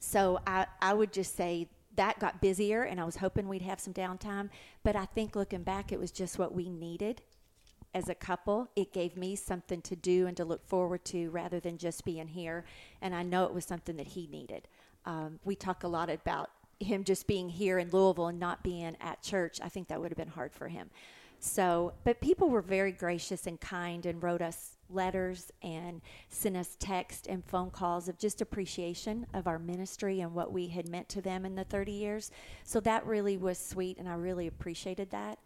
so 0.01 0.41
I, 0.45 0.67
I 0.81 0.95
would 0.95 1.13
just 1.13 1.37
say 1.37 1.69
that 1.95 2.19
got 2.19 2.41
busier 2.41 2.83
and 2.83 3.01
I 3.01 3.05
was 3.05 3.17
hoping 3.17 3.49
we'd 3.49 3.63
have 3.63 3.79
some 3.79 3.93
downtime. 3.93 4.51
But 4.83 4.97
I 4.97 5.05
think 5.05 5.37
looking 5.37 5.63
back, 5.63 5.93
it 5.93 6.01
was 6.01 6.11
just 6.11 6.37
what 6.37 6.53
we 6.53 6.69
needed 6.69 7.23
as 7.95 8.09
a 8.09 8.15
couple. 8.15 8.69
It 8.77 8.93
gave 8.93 9.17
me 9.17 9.37
something 9.37 9.83
to 9.83 9.97
do 9.97 10.27
and 10.27 10.37
to 10.37 10.45
look 10.45 10.67
forward 10.67 11.05
to 11.07 11.31
rather 11.31 11.61
than 11.61 11.79
just 11.79 12.05
being 12.05 12.29
here. 12.29 12.65
And 13.01 13.15
I 13.15 13.23
know 13.23 13.45
it 13.45 13.55
was 13.55 13.65
something 13.65 13.97
that 13.97 14.09
he 14.09 14.27
needed. 14.27 14.69
Um, 15.05 15.41
we 15.45 15.57
talk 15.57 15.85
a 15.85 15.89
lot 15.89 16.11
about 16.11 16.51
him 16.81 17.05
just 17.05 17.27
being 17.27 17.49
here 17.49 17.79
in 17.79 17.91
Louisville 17.91 18.29
and 18.29 18.41
not 18.41 18.63
being 18.63 18.97
at 19.01 19.23
church. 19.23 19.61
I 19.63 19.69
think 19.69 19.89
that 19.89 20.01
would 20.01 20.11
have 20.11 20.19
been 20.19 20.29
hard 20.29 20.53
for 20.53 20.69
him. 20.69 20.91
So, 21.45 21.93
but 22.05 22.21
people 22.21 22.51
were 22.51 22.63
very 22.63 22.93
gracious 22.93 23.49
and 23.49 23.61
kind 23.61 24.07
and 24.07 24.23
wrote 24.23 24.43
us 24.43 24.77
letters 24.89 25.51
and 25.63 26.01
sent 26.29 26.57
us 26.57 26.77
text 26.79 27.27
and 27.27 27.45
phone 27.45 27.71
calls 27.71 28.09
of 28.09 28.17
just 28.19 28.41
appreciation 28.41 29.27
of 29.35 29.49
our 29.49 29.59
ministry 29.59 30.21
and 30.21 30.35
what 30.35 30.53
we 30.53 30.69
had 30.69 30.89
meant 30.89 31.09
to 31.09 31.21
them 31.21 31.45
in 31.45 31.57
the 31.57 31.65
30 31.65 31.91
years. 31.91 32.31
So 32.63 32.79
that 32.81 33.05
really 33.07 33.37
was 33.37 33.59
sweet, 33.59 33.99
and 33.99 34.09
I 34.09 34.15
really 34.15 34.47
appreciated 34.47 35.11
that. 35.11 35.39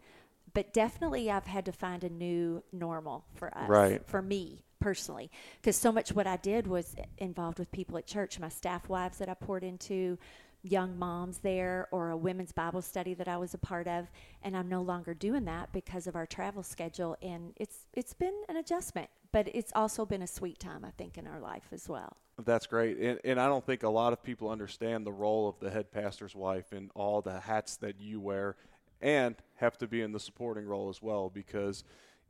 But 0.57 0.73
definitely 0.73 1.29
I've 1.29 1.45
had 1.45 1.65
to 1.65 1.71
find 1.71 2.03
a 2.03 2.09
new 2.09 2.63
normal 2.73 3.25
for 3.35 3.55
us, 3.55 3.69
Right. 3.69 4.03
for 4.07 4.23
me 4.23 4.63
personally, 4.79 5.29
because 5.61 5.75
so 5.75 5.91
much 5.91 6.13
what 6.13 6.25
I 6.25 6.37
did 6.37 6.65
was 6.65 6.95
involved 7.19 7.59
with 7.59 7.71
people 7.71 7.95
at 7.99 8.07
church, 8.07 8.39
my 8.39 8.49
staff 8.49 8.89
wives 8.89 9.19
that 9.19 9.29
I 9.29 9.35
poured 9.35 9.63
into, 9.63 10.17
young 10.63 10.97
moms 10.97 11.37
there, 11.37 11.87
or 11.91 12.09
a 12.09 12.17
women's 12.17 12.53
Bible 12.53 12.81
study 12.81 13.13
that 13.13 13.27
I 13.27 13.37
was 13.37 13.53
a 13.53 13.59
part 13.59 13.87
of, 13.87 14.09
and 14.41 14.57
I'm 14.57 14.67
no 14.67 14.81
longer 14.81 15.13
doing 15.13 15.45
that 15.45 15.71
because 15.73 16.07
of 16.07 16.15
our 16.15 16.25
travel 16.25 16.63
schedule, 16.63 17.15
and 17.21 17.53
it's 17.57 17.85
it's 17.93 18.15
been 18.15 18.33
an 18.49 18.57
adjustment, 18.57 19.11
but 19.31 19.47
it's 19.53 19.71
also 19.75 20.07
been 20.07 20.23
a 20.23 20.27
sweet 20.27 20.57
time 20.57 20.83
I 20.83 20.89
think 20.97 21.19
in 21.19 21.27
our 21.27 21.39
life 21.39 21.67
as 21.71 21.87
well. 21.87 22.17
That's 22.43 22.65
great. 22.65 22.97
And, 22.97 23.19
and 23.23 23.39
I 23.39 23.45
don't 23.45 23.63
think 23.63 23.83
a 23.83 23.89
lot 23.89 24.11
of 24.11 24.23
people 24.23 24.49
understand 24.49 25.05
the 25.05 25.11
role 25.11 25.47
of 25.47 25.59
the 25.59 25.69
head 25.69 25.91
pastor's 25.91 26.35
wife 26.35 26.71
and 26.71 26.89
all 26.95 27.21
the 27.21 27.41
hats 27.41 27.77
that 27.77 28.01
you 28.01 28.19
wear 28.19 28.55
and 29.01 29.35
have 29.57 29.77
to 29.79 29.87
be 29.87 30.01
in 30.01 30.11
the 30.11 30.19
supporting 30.19 30.65
role 30.65 30.89
as 30.89 31.01
well 31.01 31.29
because 31.29 31.83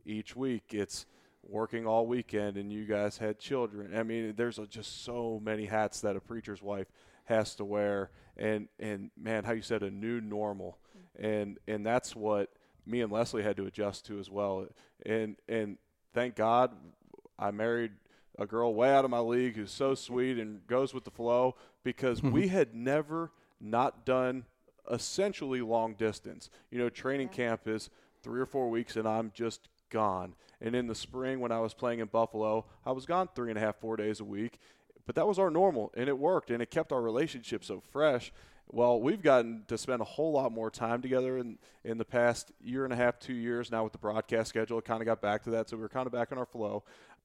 each 0.05 0.35
week 0.35 0.73
it's 0.73 1.05
working 1.43 1.85
all 1.85 2.05
weekend 2.07 2.57
and 2.57 2.71
you 2.71 2.85
guys 2.85 3.17
had 3.17 3.39
children. 3.39 3.95
I 3.95 4.03
mean, 4.03 4.33
there's 4.35 4.59
a, 4.59 4.65
just 4.65 5.03
so 5.03 5.39
many 5.43 5.65
hats 5.65 6.01
that 6.01 6.15
a 6.15 6.19
preacher's 6.19 6.61
wife 6.61 6.87
has 7.25 7.55
to 7.55 7.65
wear 7.65 8.09
and 8.37 8.67
and 8.79 9.11
man, 9.17 9.43
how 9.43 9.53
you 9.53 9.61
said 9.61 9.83
a 9.83 9.91
new 9.91 10.21
normal. 10.21 10.77
And 11.19 11.57
and 11.67 11.85
that's 11.85 12.15
what 12.15 12.49
me 12.85 13.01
and 13.01 13.11
Leslie 13.11 13.43
had 13.43 13.57
to 13.57 13.65
adjust 13.65 14.05
to 14.07 14.19
as 14.19 14.29
well. 14.29 14.67
And 15.05 15.35
and 15.47 15.77
thank 16.13 16.35
God 16.35 16.71
I 17.37 17.51
married 17.51 17.91
a 18.39 18.45
girl 18.45 18.73
way 18.73 18.93
out 18.93 19.03
of 19.03 19.11
my 19.11 19.19
league 19.19 19.55
who's 19.55 19.71
so 19.71 19.95
sweet 19.95 20.37
and 20.37 20.65
goes 20.67 20.93
with 20.93 21.03
the 21.03 21.11
flow 21.11 21.55
because 21.83 22.19
mm-hmm. 22.19 22.31
we 22.31 22.47
had 22.47 22.75
never 22.75 23.31
not 23.59 24.05
done 24.05 24.45
essentially 24.91 25.61
long 25.61 25.93
distance. 25.93 26.49
You 26.71 26.79
know, 26.79 26.89
training 26.89 27.29
camp 27.29 27.67
is 27.67 27.89
three 28.21 28.39
or 28.39 28.45
four 28.45 28.69
weeks 28.69 28.95
and 28.95 29.07
I'm 29.07 29.31
just 29.33 29.69
gone. 29.89 30.33
And 30.59 30.75
in 30.75 30.87
the 30.87 30.95
spring 30.95 31.39
when 31.39 31.51
I 31.51 31.59
was 31.59 31.73
playing 31.73 31.99
in 31.99 32.07
Buffalo, 32.07 32.65
I 32.85 32.91
was 32.91 33.05
gone 33.05 33.29
three 33.35 33.49
and 33.49 33.57
a 33.57 33.61
half, 33.61 33.77
four 33.77 33.95
days 33.95 34.19
a 34.19 34.25
week. 34.25 34.59
But 35.05 35.15
that 35.15 35.27
was 35.27 35.39
our 35.39 35.49
normal 35.49 35.91
and 35.95 36.09
it 36.09 36.17
worked 36.17 36.51
and 36.51 36.61
it 36.61 36.71
kept 36.71 36.91
our 36.91 37.01
relationship 37.01 37.63
so 37.63 37.81
fresh. 37.91 38.31
Well, 38.69 38.99
we've 38.99 39.21
gotten 39.21 39.63
to 39.69 39.77
spend 39.77 40.01
a 40.01 40.05
whole 40.05 40.33
lot 40.33 40.51
more 40.51 40.69
time 40.69 41.01
together 41.01 41.37
in, 41.37 41.57
in 41.85 41.97
the 41.97 42.03
past 42.03 42.51
year 42.61 42.83
and 42.83 42.91
a 42.91 42.97
half, 42.97 43.17
two 43.17 43.33
years 43.33 43.71
now 43.71 43.85
with 43.85 43.93
the 43.93 43.97
broadcast 43.97 44.49
schedule. 44.49 44.77
It 44.77 44.83
kind 44.83 45.01
of 45.01 45.05
got 45.05 45.21
back 45.21 45.43
to 45.43 45.51
that, 45.51 45.69
so 45.69 45.77
we 45.77 45.83
were 45.83 45.89
kind 45.89 46.05
of 46.05 46.11
back 46.11 46.33
in 46.33 46.37
our 46.37 46.45
flow. 46.45 46.83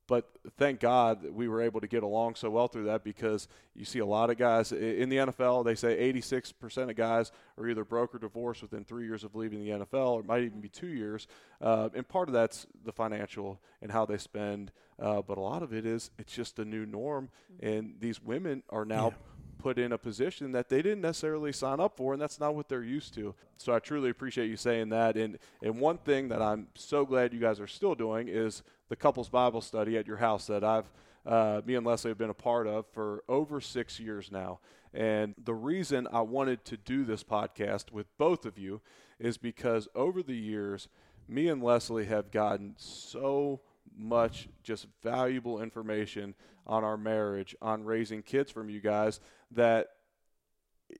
But 0.08 0.28
thank 0.58 0.80
God 0.80 1.22
that 1.22 1.32
we 1.32 1.46
were 1.48 1.62
able 1.62 1.80
to 1.80 1.86
get 1.86 2.02
along 2.02 2.34
so 2.34 2.50
well 2.50 2.66
through 2.68 2.84
that 2.84 3.04
because 3.04 3.46
you 3.74 3.84
see 3.84 4.00
a 4.00 4.06
lot 4.06 4.30
of 4.30 4.36
guys 4.36 4.72
in 4.72 5.08
the 5.08 5.16
NFL, 5.16 5.64
they 5.64 5.74
say 5.76 6.12
86% 6.12 6.90
of 6.90 6.96
guys 6.96 7.30
are 7.56 7.68
either 7.68 7.84
broke 7.84 8.14
or 8.14 8.18
divorced 8.18 8.62
within 8.62 8.84
three 8.84 9.04
years 9.06 9.22
of 9.24 9.34
leaving 9.34 9.60
the 9.64 9.70
NFL, 9.70 10.08
or 10.14 10.20
it 10.20 10.26
might 10.26 10.42
even 10.42 10.60
be 10.60 10.68
two 10.68 10.88
years. 10.88 11.28
Uh, 11.60 11.88
and 11.94 12.06
part 12.06 12.28
of 12.28 12.32
that's 12.34 12.66
the 12.84 12.92
financial 12.92 13.60
and 13.80 13.92
how 13.92 14.04
they 14.04 14.18
spend. 14.18 14.72
Uh, 15.00 15.22
but 15.22 15.38
a 15.38 15.40
lot 15.40 15.62
of 15.62 15.72
it 15.72 15.86
is 15.86 16.10
it's 16.18 16.32
just 16.34 16.58
a 16.58 16.64
new 16.64 16.84
norm. 16.84 17.30
And 17.60 17.94
these 18.00 18.20
women 18.20 18.62
are 18.70 18.84
now 18.84 19.08
Yeah. 19.10 19.16
put 19.58 19.78
in 19.78 19.92
a 19.92 19.98
position 19.98 20.50
that 20.52 20.68
they 20.68 20.82
didn't 20.82 21.00
necessarily 21.02 21.52
sign 21.52 21.78
up 21.78 21.96
for, 21.96 22.12
and 22.12 22.20
that's 22.20 22.40
not 22.40 22.56
what 22.56 22.68
they're 22.68 22.82
used 22.82 23.14
to. 23.14 23.32
So 23.56 23.72
I 23.72 23.78
truly 23.78 24.10
appreciate 24.10 24.48
you 24.50 24.56
saying 24.56 24.88
that. 24.88 25.16
And 25.16 25.38
and 25.62 25.78
one 25.78 25.98
thing 25.98 26.28
that 26.30 26.42
I'm 26.42 26.66
so 26.74 27.06
glad 27.06 27.32
you 27.32 27.38
guys 27.38 27.60
are 27.60 27.68
still 27.68 27.94
doing 27.94 28.26
is 28.26 28.64
the 28.92 28.96
couples 28.96 29.30
Bible 29.30 29.62
study 29.62 29.96
at 29.96 30.06
your 30.06 30.18
house 30.18 30.46
that 30.48 30.62
I've 30.62 30.84
uh, 31.24 31.62
me 31.64 31.76
and 31.76 31.86
Leslie 31.86 32.10
have 32.10 32.18
been 32.18 32.28
a 32.28 32.34
part 32.34 32.66
of 32.66 32.84
for 32.92 33.24
over 33.26 33.58
six 33.58 33.98
years 33.98 34.30
now. 34.30 34.60
And 34.92 35.34
the 35.42 35.54
reason 35.54 36.06
I 36.12 36.20
wanted 36.20 36.66
to 36.66 36.76
do 36.76 37.06
this 37.06 37.24
podcast 37.24 37.90
with 37.90 38.06
both 38.18 38.44
of 38.44 38.58
you 38.58 38.82
is 39.18 39.38
because 39.38 39.88
over 39.94 40.22
the 40.22 40.36
years, 40.36 40.88
me 41.26 41.48
and 41.48 41.62
Leslie 41.62 42.04
have 42.04 42.30
gotten 42.30 42.74
so 42.76 43.62
much 43.96 44.50
just 44.62 44.86
valuable 45.02 45.62
information 45.62 46.34
on 46.66 46.84
our 46.84 46.98
marriage, 46.98 47.56
on 47.62 47.84
raising 47.84 48.20
kids 48.20 48.50
from 48.50 48.68
you 48.68 48.80
guys 48.80 49.20
that 49.52 49.88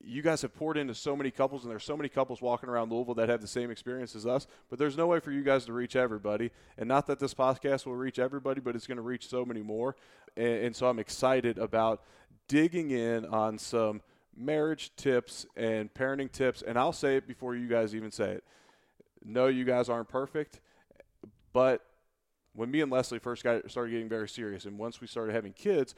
you 0.00 0.22
guys 0.22 0.42
have 0.42 0.54
poured 0.54 0.76
into 0.76 0.94
so 0.94 1.14
many 1.14 1.30
couples, 1.30 1.64
and 1.64 1.70
there's 1.70 1.84
so 1.84 1.96
many 1.96 2.08
couples 2.08 2.40
walking 2.40 2.68
around 2.68 2.90
Louisville 2.90 3.14
that 3.14 3.28
have 3.28 3.40
the 3.40 3.46
same 3.46 3.70
experience 3.70 4.14
as 4.16 4.26
us. 4.26 4.46
But 4.70 4.78
there's 4.78 4.96
no 4.96 5.06
way 5.06 5.20
for 5.20 5.32
you 5.32 5.42
guys 5.42 5.64
to 5.66 5.72
reach 5.72 5.96
everybody, 5.96 6.50
and 6.78 6.88
not 6.88 7.06
that 7.06 7.18
this 7.18 7.34
podcast 7.34 7.86
will 7.86 7.96
reach 7.96 8.18
everybody, 8.18 8.60
but 8.60 8.74
it's 8.74 8.86
going 8.86 8.96
to 8.96 9.02
reach 9.02 9.28
so 9.28 9.44
many 9.44 9.62
more. 9.62 9.96
And, 10.36 10.66
and 10.66 10.76
so 10.76 10.88
I'm 10.88 10.98
excited 10.98 11.58
about 11.58 12.02
digging 12.48 12.90
in 12.90 13.24
on 13.26 13.58
some 13.58 14.02
marriage 14.36 14.94
tips 14.96 15.46
and 15.56 15.92
parenting 15.92 16.30
tips. 16.30 16.62
And 16.62 16.78
I'll 16.78 16.92
say 16.92 17.16
it 17.16 17.26
before 17.26 17.54
you 17.54 17.68
guys 17.68 17.94
even 17.94 18.10
say 18.10 18.32
it. 18.32 18.44
No, 19.24 19.46
you 19.46 19.64
guys 19.64 19.88
aren't 19.88 20.08
perfect, 20.08 20.60
but 21.52 21.82
when 22.54 22.70
me 22.70 22.80
and 22.80 22.90
Leslie 22.90 23.18
first 23.18 23.44
got 23.44 23.70
started 23.70 23.90
getting 23.90 24.08
very 24.08 24.28
serious, 24.28 24.64
and 24.64 24.78
once 24.78 25.00
we 25.00 25.06
started 25.06 25.34
having 25.34 25.52
kids, 25.52 25.94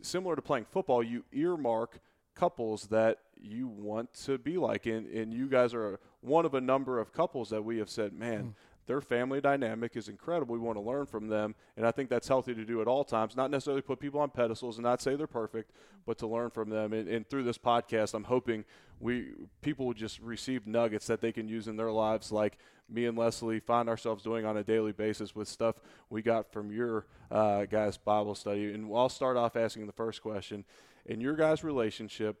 similar 0.00 0.36
to 0.36 0.42
playing 0.42 0.66
football, 0.70 1.02
you 1.02 1.24
earmark 1.32 2.00
couples 2.38 2.86
that 2.88 3.18
you 3.40 3.68
want 3.68 4.12
to 4.24 4.38
be 4.38 4.58
like, 4.58 4.86
and 4.86 5.06
and 5.08 5.32
you 5.32 5.48
guys 5.48 5.74
are 5.74 6.00
one 6.20 6.44
of 6.44 6.54
a 6.54 6.60
number 6.60 6.98
of 6.98 7.12
couples 7.12 7.50
that 7.50 7.64
we 7.64 7.78
have 7.78 7.90
said, 7.90 8.12
man. 8.12 8.54
Their 8.86 9.02
family 9.02 9.42
dynamic 9.42 9.98
is 9.98 10.08
incredible. 10.08 10.54
We 10.54 10.58
want 10.58 10.78
to 10.78 10.80
learn 10.80 11.04
from 11.04 11.28
them, 11.28 11.54
and 11.76 11.86
I 11.86 11.90
think 11.90 12.08
that's 12.08 12.26
healthy 12.26 12.54
to 12.54 12.64
do 12.64 12.80
at 12.80 12.88
all 12.88 13.04
times. 13.04 13.36
Not 13.36 13.50
necessarily 13.50 13.82
put 13.82 14.00
people 14.00 14.18
on 14.18 14.30
pedestals 14.30 14.78
and 14.78 14.82
not 14.82 15.02
say 15.02 15.14
they're 15.14 15.26
perfect, 15.26 15.72
but 16.06 16.16
to 16.20 16.26
learn 16.26 16.48
from 16.48 16.70
them. 16.70 16.94
And, 16.94 17.06
and 17.06 17.28
through 17.28 17.42
this 17.42 17.58
podcast, 17.58 18.14
I'm 18.14 18.24
hoping 18.24 18.64
we 18.98 19.26
people 19.60 19.84
will 19.84 19.92
just 19.92 20.20
receive 20.20 20.66
nuggets 20.66 21.06
that 21.08 21.20
they 21.20 21.32
can 21.32 21.48
use 21.48 21.68
in 21.68 21.76
their 21.76 21.92
lives, 21.92 22.32
like 22.32 22.56
me 22.88 23.04
and 23.04 23.18
Leslie 23.18 23.60
find 23.60 23.90
ourselves 23.90 24.24
doing 24.24 24.46
on 24.46 24.56
a 24.56 24.64
daily 24.64 24.92
basis 24.92 25.36
with 25.36 25.48
stuff 25.48 25.76
we 26.08 26.22
got 26.22 26.50
from 26.50 26.72
your 26.72 27.04
uh, 27.30 27.66
guys' 27.66 27.98
Bible 27.98 28.34
study. 28.34 28.72
And 28.72 28.90
I'll 28.94 29.10
start 29.10 29.36
off 29.36 29.54
asking 29.54 29.86
the 29.86 29.92
first 29.92 30.22
question: 30.22 30.64
In 31.06 31.20
your 31.20 31.34
guys' 31.34 31.64
relationship, 31.64 32.36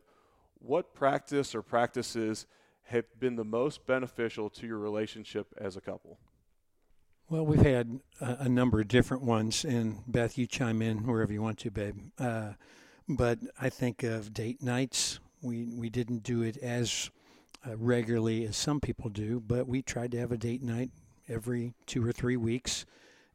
what 0.58 0.94
practice 0.94 1.54
or 1.54 1.62
practices 1.62 2.46
have 2.84 3.04
been 3.18 3.36
the 3.36 3.44
most 3.44 3.86
beneficial 3.86 4.48
to 4.50 4.66
your 4.66 4.78
relationship 4.78 5.46
as 5.58 5.76
a 5.76 5.80
couple? 5.80 6.18
Well, 7.30 7.44
we've 7.44 7.60
had 7.60 8.00
a, 8.20 8.36
a 8.40 8.48
number 8.48 8.80
of 8.80 8.88
different 8.88 9.22
ones, 9.22 9.64
and 9.64 10.02
Beth, 10.06 10.38
you 10.38 10.46
chime 10.46 10.80
in 10.80 11.06
wherever 11.06 11.32
you 11.32 11.42
want 11.42 11.58
to, 11.58 11.70
babe. 11.70 11.96
Uh, 12.18 12.52
but 13.06 13.38
I 13.60 13.68
think 13.68 14.02
of 14.02 14.32
date 14.32 14.62
nights. 14.62 15.20
We 15.42 15.66
we 15.66 15.90
didn't 15.90 16.22
do 16.22 16.42
it 16.42 16.56
as 16.58 17.10
uh, 17.66 17.76
regularly 17.76 18.46
as 18.46 18.56
some 18.56 18.80
people 18.80 19.10
do, 19.10 19.40
but 19.40 19.68
we 19.68 19.82
tried 19.82 20.12
to 20.12 20.18
have 20.18 20.32
a 20.32 20.38
date 20.38 20.62
night 20.62 20.90
every 21.28 21.74
two 21.86 22.04
or 22.04 22.12
three 22.12 22.36
weeks, 22.36 22.86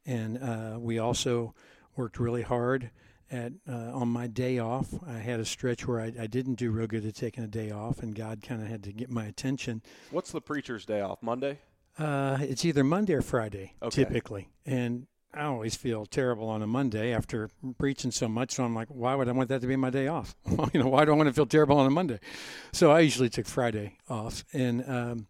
and 0.06 0.42
uh, 0.42 0.77
we 0.80 0.98
also 0.98 1.53
worked 1.96 2.20
really 2.20 2.42
hard 2.42 2.89
at 3.32 3.53
uh, 3.68 3.92
on 3.94 4.08
my 4.10 4.27
day 4.27 4.60
off. 4.60 4.88
I 5.08 5.13
had 5.20 5.39
a 5.39 5.46
stretch 5.46 5.88
where 5.88 6.00
I, 6.01 6.13
I 6.20 6.27
didn't 6.27 6.56
do 6.56 6.72
real 6.72 6.88
good 6.88 7.06
at 7.06 7.15
taking 7.15 7.44
a 7.44 7.48
day 7.48 7.72
off, 7.72 8.00
and 8.03 8.13
God 8.15 8.42
kind 8.42 8.62
of 8.62 8.68
had 8.68 8.84
to 8.84 8.92
get 8.94 9.10
my 9.10 9.25
attention. 9.25 9.82
What's 10.12 10.32
the 10.32 10.42
preacher's 10.42 10.86
day 10.86 11.01
off? 11.01 11.22
Monday? 11.22 11.60
Uh, 11.98 12.38
it's 12.42 12.65
either 12.65 12.84
Monday 12.84 13.13
or 13.13 13.22
Friday, 13.22 13.74
Okay. 13.82 14.03
typically. 14.03 14.50
And 14.65 15.08
I 15.34 15.46
always 15.46 15.75
feel 15.75 16.06
terrible 16.06 16.48
on 16.50 16.62
a 16.62 16.68
Monday 16.68 17.13
after 17.13 17.50
preaching 17.77 18.12
so 18.12 18.27
much. 18.27 18.51
So 18.51 18.63
I'm 18.63 18.75
like, 18.75 18.88
why 18.89 19.15
would 19.15 19.27
I 19.27 19.32
want 19.32 19.50
that 19.50 19.62
to 19.62 19.68
be 19.68 19.75
my 19.75 19.89
day 19.89 20.08
off? 20.08 20.36
you 20.74 20.80
know, 20.82 20.88
why 20.88 21.06
do 21.06 21.12
I 21.12 21.15
want 21.15 21.27
to 21.27 21.34
feel 21.34 21.46
terrible 21.46 21.77
on 21.77 21.86
a 21.88 21.89
Monday? 21.92 22.20
So 22.72 22.92
I 22.92 23.00
usually 23.01 23.30
took 23.30 23.46
Friday 23.48 23.98
off, 24.10 24.44
and 24.53 24.84
um, 24.88 25.27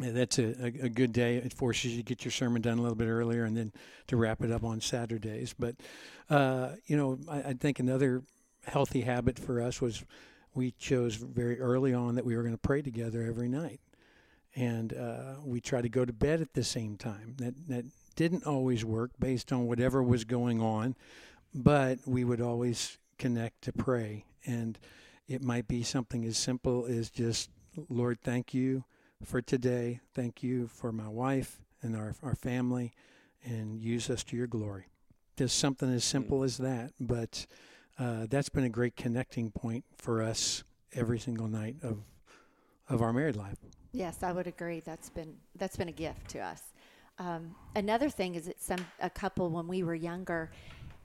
that's 0.00 0.38
a, 0.38 0.72
a, 0.82 0.88
good 0.88 1.12
day. 1.12 1.36
It 1.36 1.52
forces 1.52 1.92
you 1.92 1.98
to 1.98 2.02
get 2.02 2.24
your 2.24 2.32
sermon 2.32 2.62
done 2.62 2.78
a 2.78 2.82
little 2.82 2.96
bit 2.96 3.08
earlier, 3.08 3.44
and 3.44 3.56
then 3.56 3.72
to 4.06 4.16
wrap 4.16 4.42
it 4.42 4.52
up 4.52 4.64
on 4.64 4.80
Saturdays. 4.80 5.54
But 5.58 5.76
uh, 6.30 6.70
you 6.86 6.96
know, 6.96 7.18
I, 7.28 7.50
I 7.50 7.52
think 7.54 7.78
another 7.78 8.22
healthy 8.64 9.00
habit 9.00 9.38
for 9.38 9.60
us 9.60 9.80
was 9.80 10.04
we 10.54 10.72
chose 10.72 11.16
very 11.16 11.60
early 11.60 11.94
on 11.94 12.14
that 12.14 12.24
we 12.24 12.36
were 12.36 12.42
going 12.42 12.54
to 12.54 12.58
pray 12.58 12.82
together 12.82 13.22
every 13.22 13.48
night 13.48 13.80
and 14.54 14.92
uh, 14.94 15.34
we 15.44 15.60
try 15.60 15.80
to 15.80 15.88
go 15.88 16.04
to 16.04 16.12
bed 16.12 16.40
at 16.40 16.54
the 16.54 16.64
same 16.64 16.96
time. 16.96 17.34
That 17.38 17.54
that 17.68 17.84
didn't 18.16 18.46
always 18.46 18.84
work 18.84 19.12
based 19.18 19.52
on 19.52 19.66
whatever 19.66 20.02
was 20.02 20.24
going 20.24 20.60
on, 20.60 20.96
but 21.54 21.98
we 22.06 22.24
would 22.24 22.40
always 22.40 22.98
connect 23.18 23.62
to 23.62 23.72
pray, 23.72 24.24
and 24.44 24.78
it 25.28 25.42
might 25.42 25.68
be 25.68 25.82
something 25.82 26.24
as 26.24 26.36
simple 26.36 26.86
as 26.86 27.10
just, 27.10 27.50
Lord, 27.88 28.18
thank 28.22 28.54
you 28.54 28.84
for 29.24 29.40
today. 29.40 30.00
Thank 30.14 30.42
you 30.42 30.68
for 30.68 30.92
my 30.92 31.08
wife 31.08 31.60
and 31.82 31.96
our 31.96 32.14
our 32.22 32.34
family, 32.34 32.92
and 33.44 33.80
use 33.80 34.10
us 34.10 34.24
to 34.24 34.36
your 34.36 34.46
glory. 34.46 34.86
Just 35.36 35.58
something 35.58 35.92
as 35.92 36.04
simple 36.04 36.42
as 36.42 36.58
that, 36.58 36.92
but 36.98 37.46
uh, 37.98 38.26
that's 38.28 38.48
been 38.48 38.64
a 38.64 38.68
great 38.68 38.96
connecting 38.96 39.50
point 39.50 39.84
for 39.96 40.22
us 40.22 40.64
every 40.94 41.18
single 41.18 41.48
night 41.48 41.76
of 41.82 41.98
of 42.88 43.02
our 43.02 43.12
married 43.12 43.36
life. 43.36 43.58
Yes, 43.92 44.22
I 44.22 44.32
would 44.32 44.46
agree. 44.46 44.80
That's 44.80 45.10
been 45.10 45.34
that's 45.56 45.76
been 45.76 45.88
a 45.88 45.92
gift 45.92 46.28
to 46.30 46.40
us. 46.40 46.62
Um, 47.18 47.54
another 47.74 48.10
thing 48.10 48.34
is 48.34 48.46
that 48.46 48.62
some 48.62 48.84
a 49.00 49.10
couple 49.10 49.50
when 49.50 49.66
we 49.66 49.82
were 49.82 49.94
younger 49.94 50.50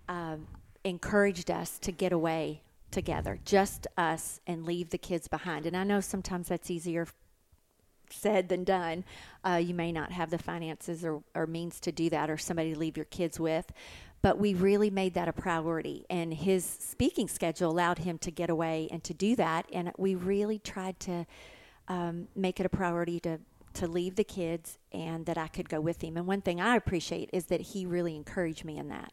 um, 0.08 0.48
encouraged 0.84 1.50
us 1.50 1.80
to 1.80 1.92
get 1.92 2.12
away 2.12 2.62
together, 2.92 3.40
just 3.46 3.88
us, 3.98 4.40
and 4.46 4.66
leave 4.66 4.90
the 4.92 4.98
kids 4.98 5.28
behind. 5.28 5.66
And 5.66 5.76
I 5.76 5.84
know 5.84 6.00
sometimes 6.00 6.48
that's 6.50 6.70
easier 6.70 7.08
said 8.10 8.50
than 8.50 8.64
done. 8.64 9.04
Uh, 9.44 9.56
you 9.56 9.74
may 9.74 9.92
not 9.92 10.12
have 10.12 10.30
the 10.30 10.38
finances 10.38 11.04
or, 11.04 11.24
or 11.36 11.48
means 11.48 11.80
to 11.82 11.92
do 11.92 12.10
that, 12.10 12.30
or 12.30 12.38
somebody 12.38 12.74
to 12.74 12.80
leave 12.80 12.98
your 12.98 13.06
kids 13.06 13.40
with. 13.40 13.72
But 14.22 14.38
we 14.38 14.54
really 14.54 14.90
made 14.90 15.16
that 15.16 15.28
a 15.28 15.34
priority, 15.34 16.06
and 16.10 16.34
his 16.34 16.66
speaking 16.66 17.28
schedule 17.28 17.70
allowed 17.70 18.00
him 18.00 18.18
to 18.20 18.32
get 18.32 18.50
away 18.50 18.88
and 18.90 19.04
to 19.04 19.14
do 19.14 19.36
that. 19.36 19.66
And 19.74 19.92
we 19.98 20.16
really 20.16 20.60
tried 20.60 21.00
to 21.02 21.26
um, 21.90 22.30
make 22.36 22.60
it 22.60 22.66
a 22.66 22.70
priority 22.70 23.20
to 23.22 23.40
to 23.74 23.88
leave 23.88 24.16
the 24.16 24.24
kids 24.24 24.78
and 24.92 25.26
that 25.26 25.38
I 25.38 25.48
could 25.48 25.68
go 25.68 25.82
with 25.82 26.04
him. 26.04 26.16
And 26.18 26.28
one 26.28 26.42
thing 26.42 26.62
I 26.62 26.76
appreciate 26.76 27.30
is 27.34 27.46
that 27.46 27.60
he 27.60 27.86
really 27.86 28.16
encouraged 28.16 28.64
me 28.64 28.78
in 28.78 28.90
that. 28.90 29.12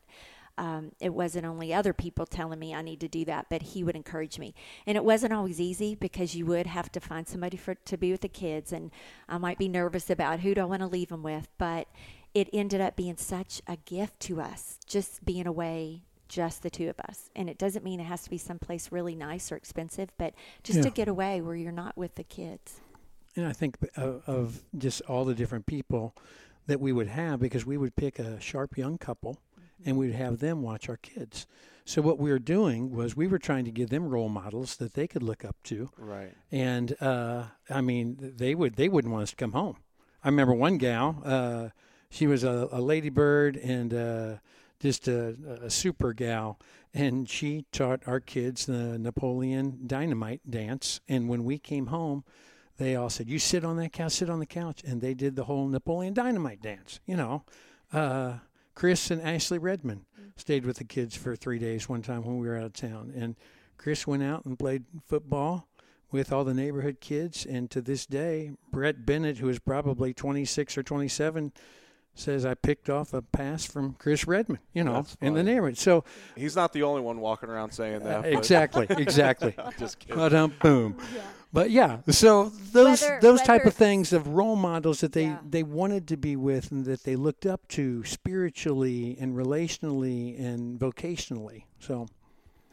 Um, 0.59 0.93
it 1.01 1.15
wasn't 1.15 1.47
only 1.47 1.73
other 1.73 1.93
people 1.93 2.27
telling 2.27 2.59
me 2.59 2.75
I 2.75 2.83
need 2.83 3.01
to 3.01 3.09
do 3.09 3.25
that, 3.25 3.47
but 3.49 3.63
he 3.63 3.83
would 3.83 3.97
encourage 3.97 4.39
me. 4.39 4.55
And 4.87 4.97
it 4.97 5.05
wasn't 5.05 5.33
always 5.33 5.61
easy 5.61 5.95
because 5.95 6.35
you 6.35 6.45
would 6.47 6.67
have 6.67 6.93
to 6.93 7.01
find 7.01 7.27
somebody 7.27 7.57
for 7.57 7.75
to 7.75 7.97
be 7.97 8.11
with 8.13 8.21
the 8.21 8.29
kids, 8.29 8.73
and 8.73 8.91
I 9.29 9.39
might 9.39 9.59
be 9.59 9.69
nervous 9.69 10.11
about 10.11 10.41
who 10.41 10.55
do 10.55 10.61
I 10.61 10.65
want 10.65 10.81
to 10.83 10.87
leave 10.87 11.09
them 11.09 11.23
with. 11.23 11.49
But 11.57 11.89
it 12.35 12.49
ended 12.53 12.81
up 12.81 12.95
being 12.97 13.17
such 13.17 13.63
a 13.67 13.77
gift 13.77 14.21
to 14.21 14.41
us, 14.41 14.79
just 14.87 15.25
being 15.25 15.47
away, 15.47 16.03
just 16.29 16.63
the 16.63 16.71
two 16.71 16.89
of 16.89 17.01
us. 17.01 17.31
And 17.35 17.51
it 17.51 17.59
doesn't 17.59 17.85
mean 17.85 17.99
it 17.99 18.05
has 18.05 18.23
to 18.23 18.31
be 18.31 18.39
someplace 18.39 18.93
really 18.93 19.17
nice 19.17 19.51
or 19.51 19.57
expensive, 19.57 20.11
but 20.19 20.35
just 20.63 20.77
Yeah. 20.79 20.85
to 20.85 20.91
get 20.91 21.09
away 21.09 21.41
where 21.41 21.57
you're 21.57 21.73
not 21.73 21.97
with 21.97 22.15
the 22.15 22.23
kids. 22.25 22.81
And 23.35 23.47
I 23.47 23.53
think 23.53 23.79
of, 23.97 24.23
of 24.29 24.63
just 24.79 25.01
all 25.03 25.25
the 25.25 25.35
different 25.35 25.67
people 25.67 26.15
that 26.67 26.81
we 26.81 26.93
would 26.93 27.09
have 27.09 27.41
because 27.41 27.67
we 27.67 27.77
would 27.77 27.97
pick 27.97 28.19
a 28.19 28.39
sharp 28.41 28.77
young 28.79 28.97
couple 28.99 29.39
and 29.85 29.97
we 29.97 30.07
would 30.07 30.17
have 30.17 30.39
them 30.39 30.63
watch 30.63 30.89
our 30.89 30.97
kids. 30.97 31.47
So 31.85 32.03
what 32.03 32.19
we 32.19 32.31
were 32.31 32.39
doing 32.39 32.95
was 32.95 33.17
we 33.17 33.27
were 33.27 33.39
trying 33.39 33.65
to 33.65 33.73
give 33.73 33.91
them 33.91 34.09
role 34.09 34.29
models 34.29 34.77
that 34.77 34.95
they 34.95 35.09
could 35.09 35.23
look 35.23 35.45
up 35.45 35.57
to. 35.65 35.91
Right. 35.97 36.33
And 36.53 36.95
uh, 37.01 37.45
I 37.69 37.81
mean, 37.81 38.35
they 38.37 38.55
would 38.55 38.77
they 38.77 38.89
wouldn't 38.89 39.13
want 39.13 39.25
us 39.25 39.31
to 39.31 39.37
come 39.37 39.53
home. 39.53 39.77
I 40.23 40.29
remember 40.29 40.55
one 40.55 40.79
gal. 40.79 41.21
Uh, 41.25 41.69
she 42.11 42.27
was 42.27 42.45
a, 42.45 42.69
a 42.71 42.81
ladybird 42.81 43.57
and 43.57 43.95
uh, 43.95 44.35
just 44.81 45.09
a, 45.09 45.37
a 45.63 45.71
super 45.71 46.13
gal, 46.13 46.59
and 46.93 47.29
she 47.29 47.65
taught 47.73 48.03
our 48.07 48.21
kids 48.21 48.67
the 48.67 48.99
Napoleon 48.99 49.81
Dynamite 49.87 50.49
dance. 50.49 51.01
And 51.09 51.29
when 51.29 51.45
we 51.45 51.59
came 51.59 51.87
home, 51.87 52.25
they 52.79 52.97
all 52.97 53.11
said, 53.11 53.29
"You 53.29 53.39
sit 53.39 53.65
on 53.65 53.77
that 53.77 53.93
couch, 53.93 54.13
sit 54.13 54.31
on 54.31 54.41
the 54.41 54.47
couch," 54.47 54.83
and 54.87 55.01
they 55.01 55.15
did 55.15 55.37
the 55.37 55.45
whole 55.45 55.67
Napoleon 55.69 56.15
Dynamite 56.15 56.63
dance. 56.63 57.01
You 57.07 57.17
know, 57.17 57.45
uh, 57.93 58.35
Chris 58.81 59.11
and 59.11 59.21
Ashley 59.21 59.59
Redman 59.59 60.07
mm-hmm. 60.19 60.31
stayed 60.37 60.65
with 60.65 60.79
the 60.79 60.85
kids 60.85 61.15
for 61.15 61.37
three 61.37 61.59
days 61.59 61.87
one 61.87 62.01
time 62.01 62.25
when 62.25 62.39
we 62.39 62.49
were 62.49 62.57
out 62.57 62.65
of 62.65 62.73
town, 62.73 63.13
and 63.15 63.37
Chris 63.77 64.07
went 64.07 64.23
out 64.23 64.47
and 64.47 64.59
played 64.59 64.85
football 65.07 65.69
with 66.11 66.33
all 66.33 66.45
the 66.45 66.55
neighborhood 66.55 66.97
kids. 66.99 67.45
And 67.45 67.71
to 67.73 67.83
this 67.83 68.07
day, 68.07 68.53
Brett 68.73 69.05
Bennett, 69.05 69.37
who 69.37 69.51
is 69.51 69.59
probably 69.59 70.15
26 70.15 70.79
or 70.79 70.83
27, 70.83 71.53
says 72.21 72.45
I 72.47 72.55
picked 72.55 72.89
off 72.91 73.13
a 73.15 73.23
pass 73.23 73.65
from 73.65 73.95
Chris 73.95 74.27
Redman, 74.27 74.59
you 74.73 74.85
know, 74.85 75.05
in 75.21 75.35
the 75.35 75.41
funny. 75.41 75.43
neighborhood. 75.53 75.79
So 75.79 76.05
He's 76.37 76.55
not 76.55 76.73
the 76.73 76.83
only 76.85 77.01
one 77.03 77.21
walking 77.21 77.49
around 77.49 77.73
saying 77.73 78.01
that. 78.05 78.23
but- 78.23 78.33
exactly, 78.33 78.87
exactly. 78.91 79.55
Just 79.79 79.99
kidding. 79.99 80.17
But 80.17 80.33
um, 80.35 80.53
boom. 80.63 80.97
But 81.53 81.71
yeah, 81.73 81.99
so 82.11 82.51
those 82.73 83.03
Whether- 83.03 83.19
those 83.21 83.43
type 83.43 83.65
of 83.65 83.75
things 83.75 84.13
of 84.13 84.29
role 84.29 84.55
models 84.55 85.01
that 85.01 85.13
they 85.13 85.25
Yeah. 85.25 85.39
they 85.49 85.65
wanted 85.65 86.07
to 86.09 86.17
be 86.17 86.37
with 86.37 86.71
and 86.71 86.85
that 86.85 87.03
they 87.03 87.17
looked 87.17 87.45
up 87.45 87.67
to 87.69 88.05
spiritually 88.05 89.17
and 89.21 89.35
relationally 89.37 90.39
and 90.39 90.79
vocationally. 90.79 91.65
So 91.81 92.07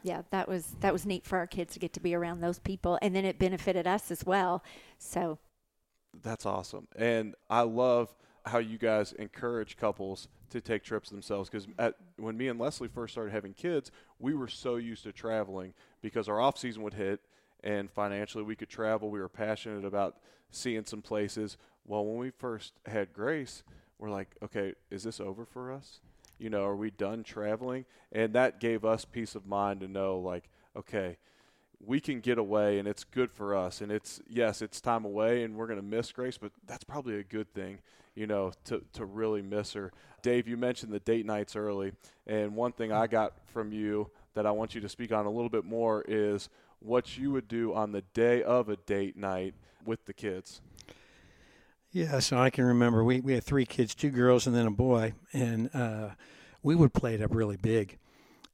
yeah, 0.04 0.22
that 0.30 0.48
was 0.48 0.76
that 0.80 0.92
was 0.92 1.04
neat 1.06 1.24
for 1.26 1.38
our 1.38 1.46
kids 1.48 1.72
to 1.74 1.80
get 1.80 1.92
to 1.94 2.00
be 2.00 2.14
around 2.14 2.40
those 2.40 2.60
people, 2.60 2.98
and 3.02 3.16
then 3.16 3.24
it 3.24 3.38
benefited 3.38 3.86
us 3.88 4.10
as 4.12 4.24
well. 4.24 4.62
So 4.98 5.38
That's 6.22 6.46
awesome. 6.46 6.86
And 6.96 7.34
I 7.50 7.62
love 7.62 8.14
how 8.46 8.58
you 8.58 8.78
guys 8.78 9.12
encourage 9.12 9.76
couples 9.76 10.28
to 10.50 10.60
take 10.60 10.82
trips 10.82 11.10
themselves 11.10 11.50
because 11.50 11.66
when 12.16 12.36
me 12.36 12.48
and 12.48 12.58
Leslie 12.58 12.88
first 12.88 13.12
started 13.12 13.32
having 13.32 13.52
kids, 13.52 13.90
we 14.18 14.34
were 14.34 14.48
so 14.48 14.76
used 14.76 15.04
to 15.04 15.12
traveling 15.12 15.74
because 16.00 16.28
our 16.28 16.40
off 16.40 16.58
season 16.58 16.82
would 16.82 16.94
hit 16.94 17.20
and 17.62 17.90
financially 17.90 18.44
we 18.44 18.56
could 18.56 18.68
travel. 18.68 19.10
We 19.10 19.20
were 19.20 19.28
passionate 19.28 19.84
about 19.84 20.16
seeing 20.50 20.84
some 20.84 21.02
places. 21.02 21.56
Well, 21.84 22.04
when 22.04 22.18
we 22.18 22.30
first 22.30 22.74
had 22.86 23.12
Grace, 23.12 23.62
we're 23.98 24.10
like, 24.10 24.28
okay, 24.42 24.74
is 24.90 25.02
this 25.02 25.20
over 25.20 25.44
for 25.44 25.72
us? 25.72 26.00
You 26.38 26.50
know, 26.50 26.64
are 26.64 26.76
we 26.76 26.90
done 26.90 27.24
traveling? 27.24 27.84
And 28.12 28.32
that 28.34 28.60
gave 28.60 28.84
us 28.84 29.04
peace 29.04 29.34
of 29.34 29.46
mind 29.46 29.80
to 29.80 29.88
know, 29.88 30.18
like, 30.18 30.48
okay, 30.76 31.18
we 31.84 32.00
can 32.00 32.20
get 32.20 32.38
away 32.38 32.78
and 32.78 32.88
it's 32.88 33.04
good 33.04 33.30
for 33.30 33.54
us 33.54 33.80
and 33.80 33.92
it's 33.92 34.20
yes 34.28 34.62
it's 34.62 34.80
time 34.80 35.04
away 35.04 35.44
and 35.44 35.54
we're 35.54 35.66
going 35.66 35.78
to 35.78 35.84
miss 35.84 36.10
grace 36.10 36.36
but 36.36 36.50
that's 36.66 36.84
probably 36.84 37.16
a 37.18 37.22
good 37.22 37.52
thing 37.54 37.78
you 38.18 38.26
know 38.26 38.52
to, 38.64 38.82
to 38.92 39.04
really 39.04 39.42
miss 39.42 39.72
her 39.72 39.92
dave 40.22 40.48
you 40.48 40.56
mentioned 40.56 40.92
the 40.92 41.00
date 41.00 41.24
nights 41.24 41.56
early 41.56 41.92
and 42.26 42.54
one 42.54 42.72
thing 42.72 42.92
i 42.92 43.06
got 43.06 43.34
from 43.46 43.72
you 43.72 44.10
that 44.34 44.46
i 44.46 44.50
want 44.50 44.74
you 44.74 44.80
to 44.80 44.88
speak 44.88 45.12
on 45.12 45.26
a 45.26 45.30
little 45.30 45.48
bit 45.48 45.64
more 45.64 46.04
is 46.08 46.48
what 46.80 47.16
you 47.16 47.30
would 47.30 47.48
do 47.48 47.72
on 47.74 47.92
the 47.92 48.02
day 48.12 48.42
of 48.42 48.68
a 48.68 48.76
date 48.76 49.16
night 49.16 49.54
with 49.84 50.04
the 50.06 50.12
kids 50.12 50.60
yeah, 51.90 52.18
so 52.18 52.36
I 52.36 52.50
can 52.50 52.64
remember 52.64 53.02
we 53.02 53.20
we 53.20 53.32
had 53.32 53.44
three 53.44 53.64
kids, 53.64 53.94
two 53.94 54.10
girls 54.10 54.46
and 54.46 54.54
then 54.54 54.66
a 54.66 54.70
boy, 54.70 55.14
and 55.32 55.74
uh, 55.74 56.10
we 56.62 56.74
would 56.74 56.92
play 56.92 57.14
it 57.14 57.22
up 57.22 57.34
really 57.34 57.56
big. 57.56 57.98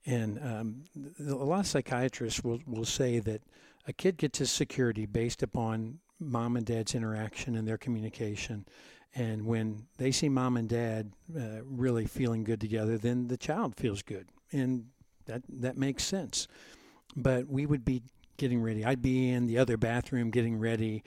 And 0.07 0.39
um, 0.41 0.85
a 1.19 1.35
lot 1.35 1.61
of 1.61 1.67
psychiatrists 1.67 2.45
will, 2.45 2.61
will 2.67 2.85
say 2.85 3.19
that 3.21 3.43
a 3.87 3.93
kid 3.93 4.19
gets 4.19 4.39
his 4.39 4.51
security 4.51 5.07
based 5.07 5.43
upon 5.43 5.99
mom 6.21 6.57
and 6.57 6.67
dad's 6.67 6.95
interaction 6.95 7.57
and 7.57 7.67
their 7.67 7.79
communication. 7.79 8.67
And 9.15 9.47
when 9.47 9.87
they 9.99 10.11
see 10.11 10.29
mom 10.29 10.57
and 10.57 10.69
dad 10.69 11.13
uh, 11.37 11.63
really 11.65 12.07
feeling 12.07 12.43
good 12.43 12.61
together, 12.61 12.99
then 12.99 13.29
the 13.29 13.37
child 13.37 13.77
feels 13.77 14.03
good. 14.03 14.29
And 14.53 14.87
that, 15.27 15.43
that 15.49 15.77
makes 15.77 16.05
sense. 16.05 16.49
But 17.15 17.47
we 17.49 17.65
would 17.65 17.85
be 17.85 18.03
getting 18.37 18.61
ready. 18.61 18.85
I'd 18.85 19.03
be 19.03 19.31
in 19.31 19.47
the 19.47 19.59
other 19.59 19.77
bathroom 19.77 20.31
getting 20.31 20.59
ready, 20.59 21.05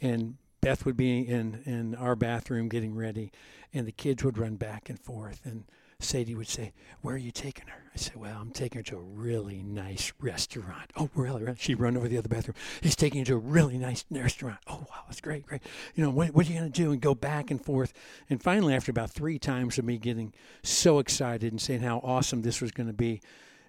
and 0.00 0.36
Beth 0.60 0.84
would 0.84 0.96
be 0.96 1.20
in, 1.20 1.62
in 1.64 1.94
our 1.94 2.16
bathroom 2.16 2.68
getting 2.68 2.94
ready, 2.94 3.32
and 3.72 3.86
the 3.86 3.92
kids 3.92 4.24
would 4.24 4.38
run 4.38 4.56
back 4.56 4.88
and 4.88 4.98
forth. 4.98 5.42
And 5.44 5.64
Sadie 6.00 6.34
would 6.34 6.48
say, 6.48 6.72
Where 7.02 7.14
are 7.14 7.18
you 7.18 7.30
taking 7.30 7.66
her? 7.66 7.82
I 7.94 7.98
said, 7.98 8.16
Well, 8.16 8.36
I'm 8.40 8.50
taking 8.50 8.78
her 8.78 8.82
to 8.84 8.96
a 8.96 9.00
really 9.00 9.62
nice 9.62 10.12
restaurant. 10.20 10.90
Oh, 10.96 11.10
really? 11.14 11.42
really? 11.42 11.56
She'd 11.58 11.78
run 11.78 11.96
over 11.96 12.06
to 12.06 12.10
the 12.10 12.18
other 12.18 12.28
bathroom. 12.28 12.56
He's 12.80 12.96
taking 12.96 13.20
her 13.20 13.24
to 13.26 13.34
a 13.34 13.38
really 13.38 13.78
nice 13.78 14.04
restaurant. 14.10 14.58
Oh, 14.66 14.86
wow, 14.90 15.04
that's 15.06 15.20
great, 15.20 15.46
great. 15.46 15.62
You 15.94 16.04
know, 16.04 16.10
what, 16.10 16.34
what 16.34 16.46
are 16.46 16.52
you 16.52 16.58
going 16.58 16.72
to 16.72 16.82
do? 16.82 16.92
And 16.92 17.00
go 17.00 17.14
back 17.14 17.50
and 17.50 17.64
forth. 17.64 17.92
And 18.28 18.42
finally, 18.42 18.74
after 18.74 18.90
about 18.90 19.10
three 19.10 19.38
times 19.38 19.78
of 19.78 19.84
me 19.84 19.98
getting 19.98 20.32
so 20.62 20.98
excited 20.98 21.52
and 21.52 21.60
saying 21.60 21.80
how 21.80 21.98
awesome 21.98 22.42
this 22.42 22.60
was 22.60 22.70
going 22.70 22.88
to 22.88 22.94
be, 22.94 23.20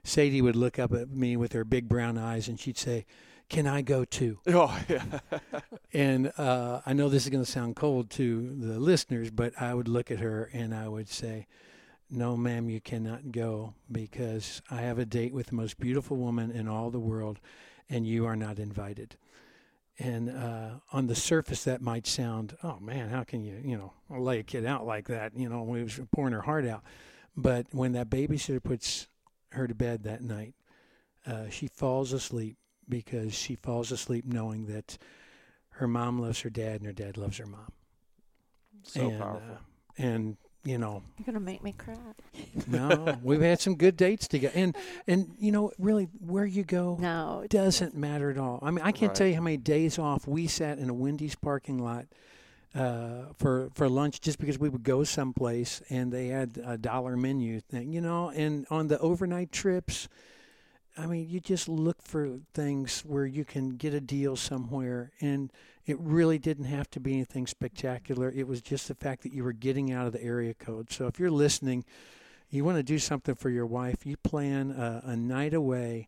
Sadie 0.04 0.42
would 0.42 0.56
look 0.56 0.80
up 0.80 0.94
at 0.94 1.10
me 1.10 1.38
with 1.38 1.54
her 1.54 1.64
big 1.64 1.88
brown 1.88 2.18
eyes 2.18 2.48
and 2.48 2.60
she'd 2.60 2.78
say, 2.78 3.06
Can 3.50 3.68
I 3.68 3.82
go 3.82 4.06
too? 4.06 4.40
oh 4.48 4.80
yeah 4.88 5.04
And 5.94 6.32
uh, 6.38 6.82
I 6.86 6.94
know 6.94 7.10
this 7.10 7.24
is 7.24 7.30
going 7.30 7.44
to 7.44 7.50
sound 7.52 7.76
cold 7.76 8.10
to 8.12 8.56
the 8.58 8.80
listeners, 8.80 9.30
but 9.30 9.54
I 9.62 9.74
would 9.74 9.88
look 9.88 10.10
at 10.10 10.20
her 10.20 10.50
and 10.54 10.74
I 10.74 10.88
would 10.88 11.10
say, 11.10 11.48
No, 12.14 12.36
ma'am, 12.36 12.70
you 12.70 12.82
cannot 12.82 13.32
go 13.32 13.74
because 13.90 14.62
I 14.70 14.82
have 14.82 15.00
a 15.00 15.06
date 15.06 15.34
with 15.34 15.48
the 15.48 15.56
most 15.56 15.80
beautiful 15.80 16.18
woman 16.18 16.52
in 16.52 16.68
all 16.68 16.90
the 16.92 17.00
world 17.00 17.40
and 17.90 18.06
you 18.06 18.26
are 18.26 18.36
not 18.36 18.60
invited. 18.60 19.16
And 19.98 20.30
uh, 20.30 20.72
on 20.92 21.08
the 21.08 21.16
surface, 21.16 21.64
that 21.64 21.82
might 21.82 22.06
sound, 22.06 22.58
oh 22.64 22.80
man, 22.82 23.10
how 23.10 23.24
can 23.24 23.44
you, 23.44 23.62
you 23.64 23.78
know, 23.78 23.94
lay 24.10 24.40
a 24.40 24.44
kid 24.44 24.66
out 24.66 24.86
like 24.86 25.08
that? 25.08 25.38
You 25.38 25.48
know, 25.48 25.64
we 25.64 25.84
was 25.84 26.00
pouring 26.12 26.34
her 26.34 26.42
heart 26.42 26.66
out. 26.66 26.84
But 27.38 27.68
when 27.72 27.94
that 27.94 28.10
babysitter 28.10 28.62
puts 28.62 29.08
her 29.52 29.68
to 29.68 29.76
bed 29.76 30.04
that 30.04 30.22
night, 30.22 30.54
uh, 31.26 31.50
she 31.50 31.68
falls 31.68 32.12
asleep 32.12 32.58
because 32.90 33.34
she 33.34 33.56
falls 33.56 33.92
asleep 33.92 34.26
knowing 34.26 34.66
that 34.66 34.98
her 35.76 35.88
mom 35.88 36.20
loves 36.20 36.42
her 36.42 36.50
dad 36.50 36.82
and 36.82 36.86
her 36.86 36.94
dad 36.94 37.16
loves 37.18 37.38
her 37.38 37.46
mom. 37.46 37.72
so 38.84 39.08
and, 39.08 39.20
powerful 39.20 39.54
uh, 39.54 39.58
and 39.98 40.38
you 40.64 40.78
know, 40.78 41.02
you're 41.18 41.26
gonna 41.26 41.40
make 41.40 41.64
me 41.64 41.74
cry. 41.78 41.96
no, 42.68 43.20
we've 43.24 43.42
had 43.42 43.60
some 43.60 43.76
good 43.76 43.98
dates 43.98 44.28
together, 44.28 44.54
and 44.56 44.76
and 45.08 45.36
you 45.40 45.52
know, 45.52 45.72
really, 45.80 46.06
where 46.20 46.46
you 46.46 46.64
go 46.64 46.98
No, 47.00 47.46
doesn't 47.50 47.96
matter 47.96 48.30
at 48.30 48.38
all. 48.38 48.60
I 48.62 48.72
mean, 48.72 48.84
I 48.86 48.92
can't 48.92 49.10
Right. 49.10 49.16
tell 49.16 49.28
you 49.28 49.36
how 49.36 49.42
many 49.42 49.58
days 49.58 49.98
off 49.98 50.28
we 50.28 50.48
sat 50.48 50.78
in 50.78 50.90
a 50.90 50.94
Wendy's 50.94 51.36
parking 51.36 51.80
lot 51.80 52.06
uh, 52.76 53.26
for 53.38 53.70
for 53.74 53.90
lunch 53.90 54.22
just 54.22 54.40
because 54.40 54.58
we 54.60 54.70
would 54.70 54.84
go 54.84 55.04
someplace 55.04 55.82
and 55.90 56.12
they 56.12 56.28
had 56.28 56.62
a 56.64 56.78
dollar 56.78 57.18
menu 57.18 57.60
thing, 57.60 57.92
you 57.94 58.02
know. 58.02 58.30
And 58.30 58.66
on 58.70 58.88
the 58.88 59.00
overnight 59.00 59.52
trips, 59.52 60.08
I 60.98 61.06
mean, 61.08 61.28
you 61.30 61.40
just 61.40 61.68
look 61.68 62.02
for 62.02 62.40
things 62.54 63.02
where 63.06 63.26
you 63.26 63.46
can 63.46 63.78
get 63.78 63.94
a 63.94 64.02
deal 64.02 64.36
somewhere, 64.36 65.12
and 65.22 65.52
it 65.86 65.98
really 66.00 66.38
didn't 66.38 66.66
have 66.66 66.90
to 66.92 67.00
be 67.00 67.14
anything 67.14 67.48
spectacular. 67.48 68.30
It 68.30 68.48
was 68.48 68.62
just 68.62 68.88
the 68.88 68.96
fact 68.96 69.24
that 69.24 69.34
you 69.34 69.44
were 69.44 69.54
getting 69.54 69.92
out 69.92 70.08
of 70.08 70.14
the 70.14 70.24
area 70.24 70.54
code. 70.54 70.92
So 70.92 71.08
if 71.08 71.20
you're 71.20 71.32
listening, 71.32 71.86
you 72.50 72.64
want 72.64 72.78
to 72.78 72.84
do 72.84 73.00
something 73.00 73.36
for 73.36 73.50
your 73.50 73.66
wife, 73.66 74.06
you 74.06 74.18
plan 74.18 74.72
a, 74.72 75.02
a 75.06 75.16
night 75.16 75.54
away 75.54 76.08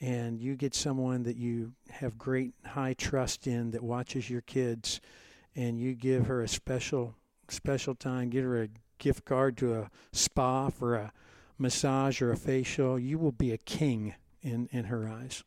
and 0.00 0.40
you 0.40 0.56
get 0.56 0.74
someone 0.74 1.22
that 1.22 1.36
you 1.36 1.72
have 1.88 2.18
great 2.18 2.52
high 2.66 2.94
trust 2.94 3.46
in 3.46 3.70
that 3.70 3.82
watches 3.82 4.28
your 4.28 4.42
kids 4.42 5.00
and 5.54 5.78
you 5.78 5.94
give 5.94 6.26
her 6.26 6.42
a 6.42 6.48
special 6.48 7.14
special 7.48 7.94
time, 7.94 8.30
give 8.30 8.44
her 8.44 8.62
a 8.62 8.68
gift 8.98 9.24
card 9.24 9.56
to 9.58 9.74
a 9.74 9.90
spa 10.12 10.68
for 10.68 10.96
a 10.96 11.12
massage 11.58 12.20
or 12.20 12.32
a 12.32 12.36
facial, 12.36 12.98
you 12.98 13.18
will 13.18 13.32
be 13.32 13.52
a 13.52 13.58
king 13.58 14.14
in 14.42 14.68
in 14.72 14.84
her 14.86 15.08
eyes. 15.08 15.44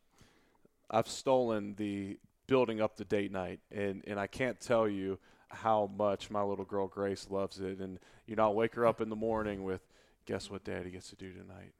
I've 0.90 1.10
stolen 1.10 1.76
the 1.76 2.18
building 2.48 2.82
up 2.82 2.96
the 2.98 3.06
date 3.06 3.32
night, 3.32 3.60
and 3.72 4.04
and 4.08 4.20
I 4.20 4.28
can't 4.28 4.60
tell 4.60 4.88
you 4.88 5.20
how 5.50 5.90
much 5.98 6.30
my 6.30 6.42
little 6.44 6.66
girl 6.66 6.88
Grace 6.88 7.28
loves 7.30 7.60
it. 7.60 7.80
And 7.80 8.00
you 8.26 8.36
know, 8.36 8.44
I'll 8.44 8.56
wake 8.56 8.76
her 8.76 8.86
up 8.86 9.02
in 9.02 9.10
the 9.10 9.16
morning 9.16 9.64
with, 9.64 9.82
"Guess 10.26 10.50
what, 10.50 10.64
Daddy 10.64 10.92
gets 10.92 11.10
to 11.10 11.16
do 11.16 11.32
tonight." 11.34 11.74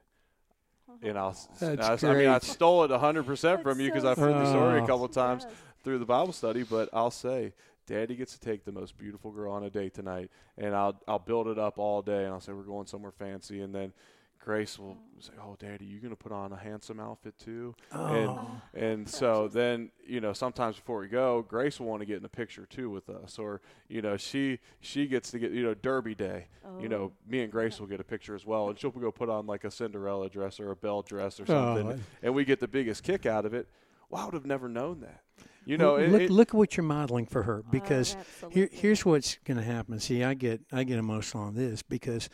And 1.02 1.18
I'll, 1.18 1.36
I, 1.62 1.98
I 2.04 2.14
mean, 2.16 2.28
I 2.28 2.40
stole 2.40 2.84
it 2.84 2.92
100% 2.92 3.62
from 3.62 3.80
you 3.80 3.88
because 3.88 4.04
I've 4.04 4.20
heard 4.20 4.38
the 4.38 4.46
story 4.46 4.80
a 4.80 4.82
Oh. 4.82 4.88
couple 4.88 5.06
of 5.06 5.12
times 5.12 5.46
Yes. 5.46 5.54
through 5.84 6.00
the 6.00 6.06
Bible 6.06 6.34
study, 6.34 6.64
but 6.64 6.90
I'll 6.92 7.12
say, 7.12 7.54
Daddy 7.86 8.16
gets 8.16 8.34
to 8.34 8.40
take 8.40 8.66
the 8.66 8.72
most 8.72 8.98
beautiful 8.98 9.32
girl 9.32 9.52
on 9.54 9.64
a 9.64 9.70
date 9.70 9.94
tonight, 9.94 10.32
and 10.58 10.76
I'll 10.76 11.00
I'll 11.08 11.20
build 11.20 11.48
it 11.48 11.60
up 11.60 11.78
all 11.78 12.02
day, 12.02 12.24
and 12.26 12.34
I'll 12.34 12.42
say 12.42 12.52
we're 12.54 12.64
going 12.64 12.88
somewhere 12.88 13.12
fancy, 13.12 13.62
and 13.62 13.74
then 13.74 13.94
Grace 14.40 14.80
will 14.80 14.98
say, 15.20 15.34
"Oh, 15.42 15.56
Daddy, 15.60 15.86
you 15.86 16.00
gonna 16.00 16.16
put 16.16 16.32
on 16.32 16.52
a 16.54 16.56
handsome 16.58 17.00
outfit 17.00 17.38
too?" 17.38 17.76
And 17.92 18.30
Oh. 18.30 18.62
and 18.74 19.08
so 19.10 19.48
then 19.48 19.92
you 20.06 20.22
know 20.22 20.32
sometimes 20.34 20.78
before 20.78 21.00
we 21.00 21.08
go, 21.08 21.42
Grace 21.42 21.80
will 21.80 21.88
want 21.88 22.02
to 22.02 22.06
get 22.06 22.18
in 22.18 22.26
a 22.26 22.30
picture 22.30 22.66
too 22.66 22.90
with 22.90 23.10
us, 23.10 23.38
or 23.38 23.62
you 23.90 24.02
know 24.02 24.16
she 24.18 24.60
she 24.80 25.08
gets 25.08 25.32
to 25.32 25.40
get 25.40 25.52
you 25.52 25.64
know 25.64 25.74
Derby 25.74 26.16
Day. 26.16 26.48
You 26.80 26.88
know 26.90 27.04
Oh. 27.04 27.14
me 27.28 27.42
and 27.42 27.52
Grace 27.52 27.80
will 27.80 27.88
get 27.88 28.00
a 28.00 28.04
picture 28.06 28.36
as 28.36 28.46
well, 28.46 28.70
and 28.70 28.78
she'll 28.80 28.92
go 28.92 29.12
put 29.12 29.30
on 29.30 29.46
like 29.48 29.64
a 29.64 29.72
Cinderella 29.72 30.30
dress 30.30 30.60
or 30.60 30.72
a 30.72 30.76
belle 30.76 31.02
dress 31.02 31.40
or 31.40 31.44
Oh, 31.44 31.46
something, 31.76 32.00
I- 32.00 32.26
and 32.26 32.34
we 32.36 32.46
get 32.46 32.60
the 32.60 32.68
biggest 32.68 33.04
kick 33.04 33.26
out 33.26 33.46
of 33.46 33.54
it. 33.54 33.68
Well, 34.10 34.22
I 34.22 34.26
would 34.26 34.34
have 34.36 34.46
never 34.46 34.70
known 34.70 35.02
that. 35.02 35.24
You 35.66 35.78
know, 35.78 35.96
Well, 35.96 36.04
it, 36.04 36.10
look, 36.10 36.22
it- 36.22 36.32
look 36.32 36.48
at 36.50 36.54
what 36.54 36.78
you're 36.78 36.86
modeling 36.86 37.26
for 37.26 37.44
her 37.44 37.62
because 37.70 38.16
here, 38.52 38.70
here's 38.72 39.04
what's 39.06 39.38
going 39.44 39.58
to 39.58 39.64
happen. 39.64 40.00
See, 40.00 40.24
I 40.24 40.34
get 40.34 40.62
I 40.72 40.86
get 40.86 40.98
emotional 40.98 41.44
on 41.44 41.56
this 41.56 41.82
because 41.84 42.30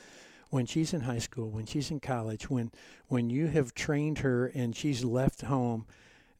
when 0.54 0.68
she's 0.68 0.94
in 0.94 1.02
high 1.02 1.18
school, 1.18 1.50
when 1.50 1.66
she's 1.66 1.90
in 1.90 2.00
college, 2.00 2.48
when 2.48 2.72
when 3.08 3.32
you 3.32 3.48
have 3.48 3.74
trained 3.74 4.20
her 4.20 4.46
and 4.54 4.76
she's 4.76 5.04
left 5.04 5.42
home, 5.42 5.88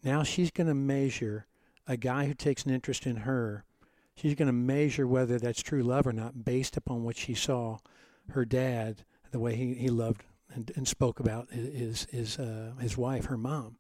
now 0.04 0.22
she's 0.22 0.52
going 0.52 0.68
to 0.68 0.76
measure 0.76 1.48
a 1.88 1.98
guy 1.98 2.26
who 2.28 2.36
takes 2.36 2.64
an 2.64 2.72
interest 2.72 3.08
in 3.08 3.16
her. 3.16 3.64
She's 4.16 4.36
going 4.36 4.48
to 4.48 4.54
measure 4.54 5.08
whether 5.08 5.40
that's 5.40 5.64
true 5.64 5.82
love 5.82 6.06
or 6.06 6.14
not 6.14 6.46
based 6.46 6.78
upon 6.78 7.04
what 7.04 7.18
she 7.18 7.34
saw 7.34 7.80
her 8.30 8.46
dad, 8.46 9.04
the 9.32 9.40
way 9.40 9.56
he, 9.56 9.74
he 9.74 9.90
loved 9.90 10.22
and, 10.54 10.72
and 10.76 10.88
spoke 10.88 11.20
about 11.20 11.50
his 11.50 12.06
his 12.12 12.38
uh, 12.38 12.74
his 12.80 12.96
wife, 12.96 13.26
her 13.26 13.38
mom. 13.38 13.78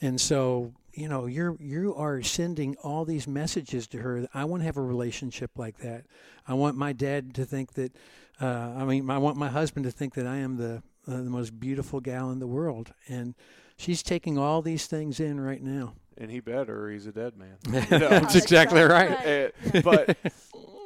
And 0.00 0.20
so, 0.20 0.72
you 0.92 1.08
know, 1.08 1.26
you're 1.26 1.56
you 1.60 1.94
are 1.94 2.20
sending 2.22 2.74
all 2.82 3.04
these 3.04 3.28
messages 3.28 3.86
to 3.88 3.98
her. 3.98 4.26
I 4.34 4.44
want 4.44 4.62
to 4.62 4.66
have 4.66 4.76
a 4.76 4.82
relationship 4.82 5.52
like 5.56 5.78
that. 5.78 6.06
I 6.48 6.54
want 6.54 6.76
my 6.76 6.92
dad 6.92 7.32
to 7.36 7.44
think 7.44 7.74
that. 7.74 7.92
Uh, 8.40 8.72
I 8.76 8.84
mean, 8.84 9.08
I 9.10 9.18
want 9.18 9.36
my 9.36 9.48
husband 9.48 9.84
to 9.84 9.90
think 9.90 10.14
that 10.14 10.26
I 10.26 10.36
am 10.36 10.56
the 10.56 10.82
uh, 11.06 11.16
the 11.22 11.30
most 11.30 11.58
beautiful 11.58 12.00
gal 12.00 12.30
in 12.30 12.38
the 12.38 12.46
world. 12.46 12.92
And 13.08 13.34
she's 13.76 14.02
taking 14.02 14.36
all 14.38 14.60
these 14.62 14.86
things 14.86 15.20
in 15.20 15.40
right 15.40 15.62
now. 15.62 15.94
and 16.18 16.30
he 16.30 16.40
better, 16.40 16.84
or 16.86 16.90
he's 16.90 17.06
a 17.06 17.12
dead 17.12 17.34
man. 17.36 17.56
That's 17.88 18.34
exactly 18.34 18.82
right. 18.82 19.52
and, 19.72 19.84
but 19.84 20.16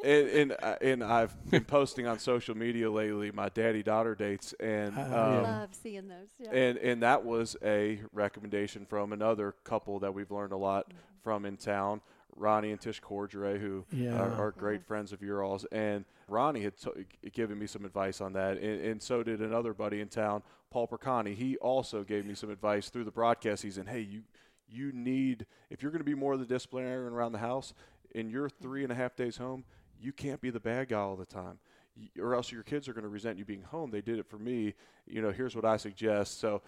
and 0.04 0.28
and, 0.28 0.56
uh, 0.62 0.76
and 0.80 1.02
I've 1.04 1.50
been 1.50 1.64
posting 1.64 2.06
on 2.06 2.18
social 2.18 2.56
media 2.56 2.90
lately 2.90 3.30
my 3.32 3.48
daddy 3.48 3.82
daughter 3.82 4.14
dates, 4.14 4.54
and 4.60 4.96
Uh, 4.96 5.02
um, 5.02 5.42
love 5.42 5.68
seeing 5.74 6.08
those. 6.08 6.28
Yeah. 6.38 6.50
and 6.52 6.78
and 6.78 7.02
that 7.02 7.24
was 7.24 7.56
a 7.64 8.00
recommendation 8.12 8.86
from 8.86 9.12
another 9.12 9.54
couple 9.64 9.98
that 10.00 10.14
we've 10.14 10.30
learned 10.30 10.52
a 10.52 10.56
lot 10.56 10.92
from 11.22 11.44
in 11.44 11.56
town. 11.56 12.00
Ronnie 12.36 12.70
and 12.72 12.80
Tish 12.80 13.00
Cordray, 13.00 13.60
who 13.60 13.84
uh, 13.92 13.96
Yeah. 13.96 14.16
are, 14.16 14.32
are 14.46 14.50
great 14.52 14.84
friends 14.84 15.12
of 15.12 15.22
your 15.22 15.42
all's, 15.42 15.64
and 15.72 16.04
Ronnie 16.28 16.62
had 16.62 16.74
t- 16.76 16.90
given 17.32 17.58
me 17.58 17.66
some 17.66 17.84
advice 17.84 18.20
on 18.20 18.32
that, 18.34 18.58
and, 18.58 18.80
and 18.80 19.02
so 19.02 19.22
did 19.22 19.40
another 19.40 19.74
buddy 19.74 20.00
in 20.00 20.08
town, 20.08 20.42
Paul 20.70 20.88
Percani. 20.88 21.34
He 21.34 21.56
also 21.58 22.02
gave 22.04 22.24
me 22.24 22.34
some 22.34 22.50
advice 22.50 22.88
through 22.88 23.04
the 23.04 23.10
broadcast 23.10 23.62
season. 23.62 23.86
Hey, 23.86 24.00
you 24.00 24.22
you 24.68 24.90
need 24.92 25.44
if 25.68 25.82
you're 25.82 25.90
going 25.92 26.00
to 26.00 26.04
be 26.04 26.14
more 26.14 26.32
of 26.32 26.40
the 26.40 26.46
disciplinarian 26.46 27.12
around 27.12 27.32
the 27.32 27.38
house 27.38 27.74
in 28.14 28.30
your 28.30 28.48
three 28.48 28.82
and 28.82 28.90
a 28.90 28.94
half 28.94 29.14
days 29.14 29.36
home, 29.36 29.64
you 30.00 30.12
can't 30.12 30.40
be 30.40 30.48
the 30.48 30.60
bad 30.60 30.88
guy 30.88 30.98
all 30.98 31.16
the 31.16 31.26
time, 31.26 31.58
or 32.18 32.34
else 32.34 32.50
your 32.50 32.62
kids 32.62 32.88
are 32.88 32.94
going 32.94 33.02
to 33.04 33.08
resent 33.10 33.38
you 33.38 33.44
being 33.44 33.62
home. 33.62 33.90
They 33.90 34.00
did 34.00 34.18
it 34.18 34.26
for 34.26 34.38
me. 34.38 34.72
You 35.06 35.20
know, 35.20 35.30
here's 35.30 35.54
what 35.54 35.64
I 35.66 35.76
suggest. 35.76 36.40
So. 36.40 36.62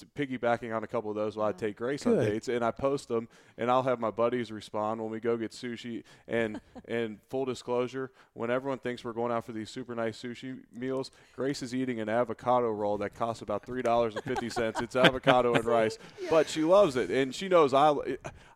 To 0.00 0.06
piggybacking 0.06 0.74
on 0.74 0.82
a 0.82 0.86
couple 0.86 1.10
of 1.10 1.16
those, 1.16 1.36
while 1.36 1.48
I 1.48 1.52
take 1.52 1.76
Grace 1.76 2.06
on 2.06 2.16
dates, 2.16 2.48
and 2.48 2.64
I 2.64 2.70
post 2.70 3.08
them, 3.08 3.28
and 3.58 3.70
I'll 3.70 3.82
have 3.82 4.00
my 4.00 4.10
buddies 4.10 4.50
respond 4.50 5.00
when 5.00 5.10
we 5.10 5.20
go 5.20 5.36
get 5.36 5.52
sushi. 5.52 6.04
And 6.26 6.60
and 6.88 7.18
full 7.28 7.44
disclosure, 7.44 8.10
when 8.32 8.50
everyone 8.50 8.78
thinks 8.78 9.04
we're 9.04 9.12
going 9.12 9.30
out 9.30 9.44
for 9.44 9.52
these 9.52 9.68
super 9.68 9.94
nice 9.94 10.20
sushi 10.20 10.60
meals, 10.72 11.10
Grace 11.36 11.62
is 11.62 11.74
eating 11.74 12.00
an 12.00 12.08
avocado 12.08 12.70
roll 12.70 12.98
that 12.98 13.14
costs 13.14 13.42
about 13.42 13.64
three 13.64 13.82
dollars 13.82 14.14
and 14.14 14.24
fifty 14.24 14.48
cents. 14.48 14.80
It's 14.80 14.96
avocado 15.10 15.54
and 15.54 15.64
rice, 15.64 15.98
but 16.30 16.48
she 16.48 16.62
loves 16.62 16.96
it, 16.96 17.10
and 17.10 17.34
she 17.34 17.48
knows 17.48 17.74
I. 17.74 17.94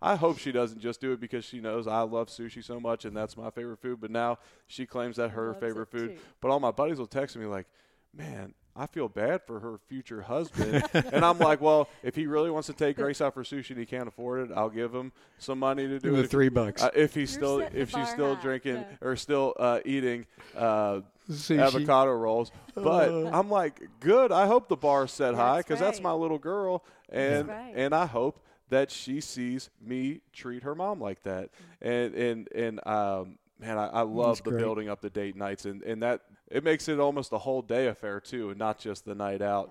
I 0.00 0.16
hope 0.16 0.38
she 0.38 0.52
doesn't 0.52 0.80
just 0.80 1.00
do 1.00 1.12
it 1.12 1.20
because 1.20 1.44
she 1.44 1.60
knows 1.60 1.86
I 1.86 2.00
love 2.02 2.28
sushi 2.28 2.62
so 2.64 2.80
much, 2.80 3.04
and 3.04 3.16
that's 3.16 3.36
my 3.36 3.50
favorite 3.50 3.80
food. 3.80 4.00
But 4.00 4.10
now 4.10 4.38
she 4.66 4.86
claims 4.86 5.16
that 5.16 5.30
her 5.32 5.48
Loves 5.48 5.60
favorite 5.60 5.90
food. 5.90 6.16
too. 6.16 6.22
But 6.40 6.50
all 6.50 6.60
my 6.60 6.70
buddies 6.70 6.98
will 6.98 7.06
text 7.06 7.36
me 7.36 7.44
like, 7.46 7.66
"Man." 8.14 8.54
I 8.76 8.86
feel 8.86 9.08
bad 9.08 9.42
for 9.46 9.60
her 9.60 9.78
future 9.88 10.22
husband. 10.22 10.84
and 10.94 11.24
I'm 11.24 11.38
like, 11.38 11.60
well, 11.60 11.88
if 12.02 12.16
he 12.16 12.26
really 12.26 12.50
wants 12.50 12.66
to 12.66 12.72
take 12.72 12.96
Grace 12.96 13.20
out 13.20 13.34
for 13.34 13.44
sushi 13.44 13.70
and 13.70 13.78
he 13.78 13.86
can't 13.86 14.08
afford 14.08 14.50
it, 14.50 14.54
I'll 14.56 14.68
give 14.70 14.92
him 14.92 15.12
some 15.38 15.60
money 15.60 15.86
to 15.86 16.00
do 16.00 16.08
Do 16.10 16.14
it. 16.14 16.16
the 16.18 16.24
If- 16.24 16.30
three 16.30 16.48
bucks. 16.48 16.82
uh, 16.82 16.90
if 16.94 17.14
he's 17.14 17.32
You're 17.34 17.38
still 17.40 17.58
if 17.60 17.90
she's 17.90 18.08
still 18.08 18.34
high, 18.34 18.42
drinking 18.42 18.76
yeah. 18.76 18.96
or 19.00 19.14
still 19.16 19.54
uh, 19.58 19.78
eating 19.84 20.26
uh, 20.56 21.00
Sushi. 21.30 21.58
avocado 21.60 22.12
rolls. 22.12 22.50
But 22.74 23.10
I'm 23.32 23.48
like, 23.48 23.80
good. 24.00 24.32
I 24.32 24.46
hope 24.46 24.68
the 24.68 24.76
bar's 24.76 25.12
set 25.12 25.34
high 25.34 25.56
That's 25.56 25.68
because 25.68 25.80
that's 25.80 26.00
my 26.00 26.12
little 26.12 26.38
girl, 26.38 26.84
and 27.08 27.48
right. 27.48 27.72
and 27.76 27.94
I 27.94 28.06
hope 28.06 28.40
that 28.70 28.90
she 28.90 29.20
sees 29.20 29.70
me 29.80 30.20
treat 30.32 30.64
her 30.64 30.74
mom 30.74 31.00
like 31.00 31.22
that. 31.22 31.50
And 31.80 32.14
and 32.14 32.48
and 32.52 32.86
um, 32.88 33.38
man, 33.60 33.78
I, 33.78 33.86
I 33.86 34.00
love 34.02 34.42
the 34.42 34.50
great. 34.50 34.60
building 34.60 34.88
up 34.88 35.00
the 35.00 35.10
date 35.10 35.36
nights, 35.36 35.64
and 35.64 35.82
and 35.84 36.02
that 36.02 36.22
it 36.50 36.62
makes 36.64 36.88
it 36.88 36.98
almost 37.00 37.32
a 37.32 37.38
whole 37.38 37.62
day 37.62 37.86
affair 37.86 38.20
too, 38.20 38.50
and 38.50 38.58
not 38.58 38.78
just 38.78 39.04
the 39.04 39.14
night 39.14 39.42
out. 39.42 39.70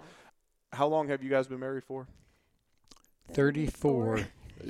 How 0.71 0.87
long 0.87 1.07
have 1.09 1.23
you 1.23 1.29
guys 1.29 1.47
been 1.47 1.59
married 1.59 1.83
for? 1.83 2.07
34. 3.33 4.19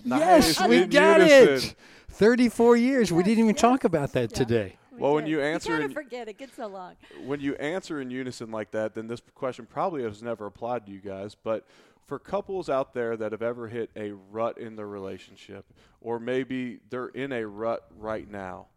Nice, 0.05 0.57
Yes, 0.57 0.67
we 0.67 0.83
in 0.83 0.89
got 0.89 1.19
unison. 1.19 1.69
it. 1.69 1.75
34 2.09 2.77
years. 2.77 3.11
we 3.11 3.23
didn't 3.23 3.39
even 3.39 3.55
yes. 3.55 3.61
talk 3.61 3.83
about 3.83 4.11
that 4.13 4.31
Yeah. 4.31 4.37
today. 4.37 4.77
We 4.91 4.99
Well, 4.99 5.13
when 5.15 5.27
you 5.27 5.41
answer 5.41 5.69
kind 5.71 5.83
in- 5.85 5.89
of 5.91 5.93
forget 5.93 6.27
it 6.27 6.37
gets 6.37 6.55
so 6.55 6.67
long. 6.67 6.95
when 7.25 7.39
you 7.39 7.55
answer 7.55 7.99
in 7.99 8.09
unison 8.11 8.51
like 8.51 8.71
that, 8.71 8.93
then 8.93 9.07
this 9.07 9.21
question 9.33 9.65
probably 9.65 10.03
has 10.03 10.21
never 10.21 10.45
applied 10.45 10.85
to 10.85 10.91
you 10.91 10.99
guys. 10.99 11.35
But 11.35 11.65
for 12.05 12.19
couples 12.19 12.69
out 12.69 12.93
there 12.93 13.17
that 13.17 13.31
have 13.31 13.41
ever 13.41 13.67
hit 13.67 13.89
a 13.95 14.11
rut 14.11 14.57
in 14.57 14.75
their 14.75 14.87
relationship, 14.87 15.65
or 16.01 16.19
maybe 16.19 16.79
they're 16.89 17.07
in 17.07 17.31
a 17.31 17.45
rut 17.47 17.87
right 17.97 18.29
now, 18.29 18.67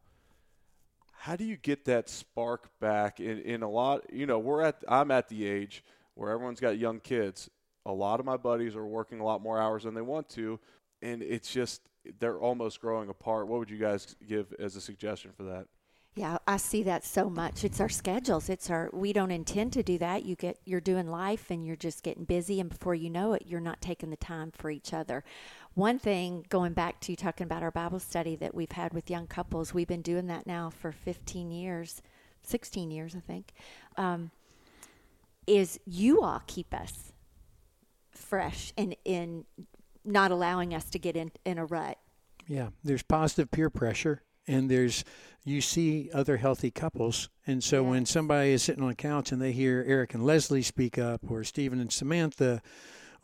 how 1.27 1.35
do 1.35 1.45
you 1.45 1.57
get 1.57 1.87
that 1.87 2.09
spark 2.09 2.71
back? 2.79 3.19
In, 3.19 3.41
in 3.41 3.65
a 3.65 3.69
lot, 3.69 4.13
you 4.13 4.27
know, 4.27 4.39
we're 4.39 4.63
at 4.63 4.85
I'm 4.87 5.11
at 5.11 5.29
the 5.29 5.45
age 5.45 5.83
where 6.15 6.31
everyone's 6.31 6.61
got 6.61 6.79
young 6.79 7.01
kids. 7.01 7.51
A 7.85 7.93
lot 7.93 8.21
of 8.21 8.27
my 8.27 8.37
buddies 8.37 8.77
are 8.77 8.87
working 8.87 9.19
a 9.19 9.25
lot 9.25 9.43
more 9.43 9.61
hours 9.61 9.83
than 9.83 9.95
they 9.95 10.03
want 10.03 10.29
to, 10.31 10.61
and 11.03 11.25
it's 11.25 11.51
just 11.51 11.83
they're 12.21 12.39
almost 12.39 12.81
growing 12.81 13.09
apart. 13.09 13.49
What 13.49 13.59
would 13.59 13.71
you 13.71 13.77
guys 13.77 14.15
give 14.29 14.55
as 14.61 14.77
a 14.77 14.81
suggestion 14.81 15.33
for 15.37 15.43
that? 15.43 15.67
Yeah, 16.17 16.39
I 16.47 16.57
see 16.57 16.83
that 16.85 17.05
so 17.05 17.29
much. 17.29 17.63
It's 17.63 17.79
our 17.79 17.91
schedules. 17.91 18.49
It's 18.49 18.71
our 18.71 18.89
we 18.95 19.13
don't 19.13 19.31
intend 19.31 19.75
to 19.75 19.83
do 19.83 19.99
that. 19.99 20.25
You 20.25 20.35
get 20.35 20.59
you're 20.65 20.81
doing 20.81 21.11
life 21.11 21.51
and 21.51 21.67
you're 21.67 21.77
just 21.77 22.03
getting 22.03 22.25
busy 22.25 22.59
and 22.59 22.71
before 22.71 22.95
you 22.95 23.11
know 23.11 23.35
it, 23.35 23.43
you're 23.47 23.61
not 23.61 23.83
taking 23.83 24.09
the 24.09 24.17
time 24.17 24.51
for 24.51 24.71
each 24.71 24.95
other. 24.95 25.25
One 25.75 25.99
thing 25.99 26.47
going 26.49 26.73
back 26.73 27.01
to 27.01 27.17
talking 27.17 27.45
about 27.45 27.63
our 27.63 27.71
Bible 27.71 28.01
study 28.01 28.35
that 28.37 28.55
we've 28.55 28.73
had 28.73 28.95
with 28.95 29.11
young 29.11 29.27
couples, 29.27 29.75
we've 29.75 29.87
been 29.87 30.01
doing 30.01 30.27
that 30.29 30.47
now 30.47 30.71
for 30.71 30.91
15 30.91 31.51
years, 31.51 32.01
16 32.45 32.91
years, 32.91 33.15
I 33.15 33.21
think. 33.21 33.53
Um, 33.99 34.31
is 35.47 35.79
you 35.85 36.23
all 36.23 36.41
keep 36.47 36.73
us 36.73 37.13
fresh 38.11 38.73
and 38.79 38.97
in 39.05 39.45
not 40.03 40.31
allowing 40.31 40.73
us 40.73 40.89
to 40.91 40.99
get 40.99 41.15
in 41.15 41.31
in 41.45 41.59
a 41.59 41.67
rut. 41.67 41.99
Yeah, 42.49 42.69
there's 42.83 43.03
positive 43.03 43.51
peer 43.51 43.69
pressure, 43.69 44.23
and 44.47 44.71
there's 44.71 45.05
you 45.45 45.61
see 45.61 46.11
other 46.13 46.39
healthy 46.39 46.71
couples, 46.73 47.29
and 47.47 47.63
so 47.63 47.85
when 47.85 48.05
somebody 48.05 48.51
is 48.51 48.63
sitting 48.63 48.83
on 48.83 48.91
a 48.91 48.95
couch 48.97 49.31
and 49.31 49.41
they 49.41 49.53
hear 49.53 49.85
Eric 49.87 50.15
and 50.15 50.25
Leslie 50.25 50.63
speak 50.63 50.99
up, 50.99 51.21
or 51.29 51.45
Stephen 51.45 51.79
and 51.79 51.93
Samantha, 51.93 52.61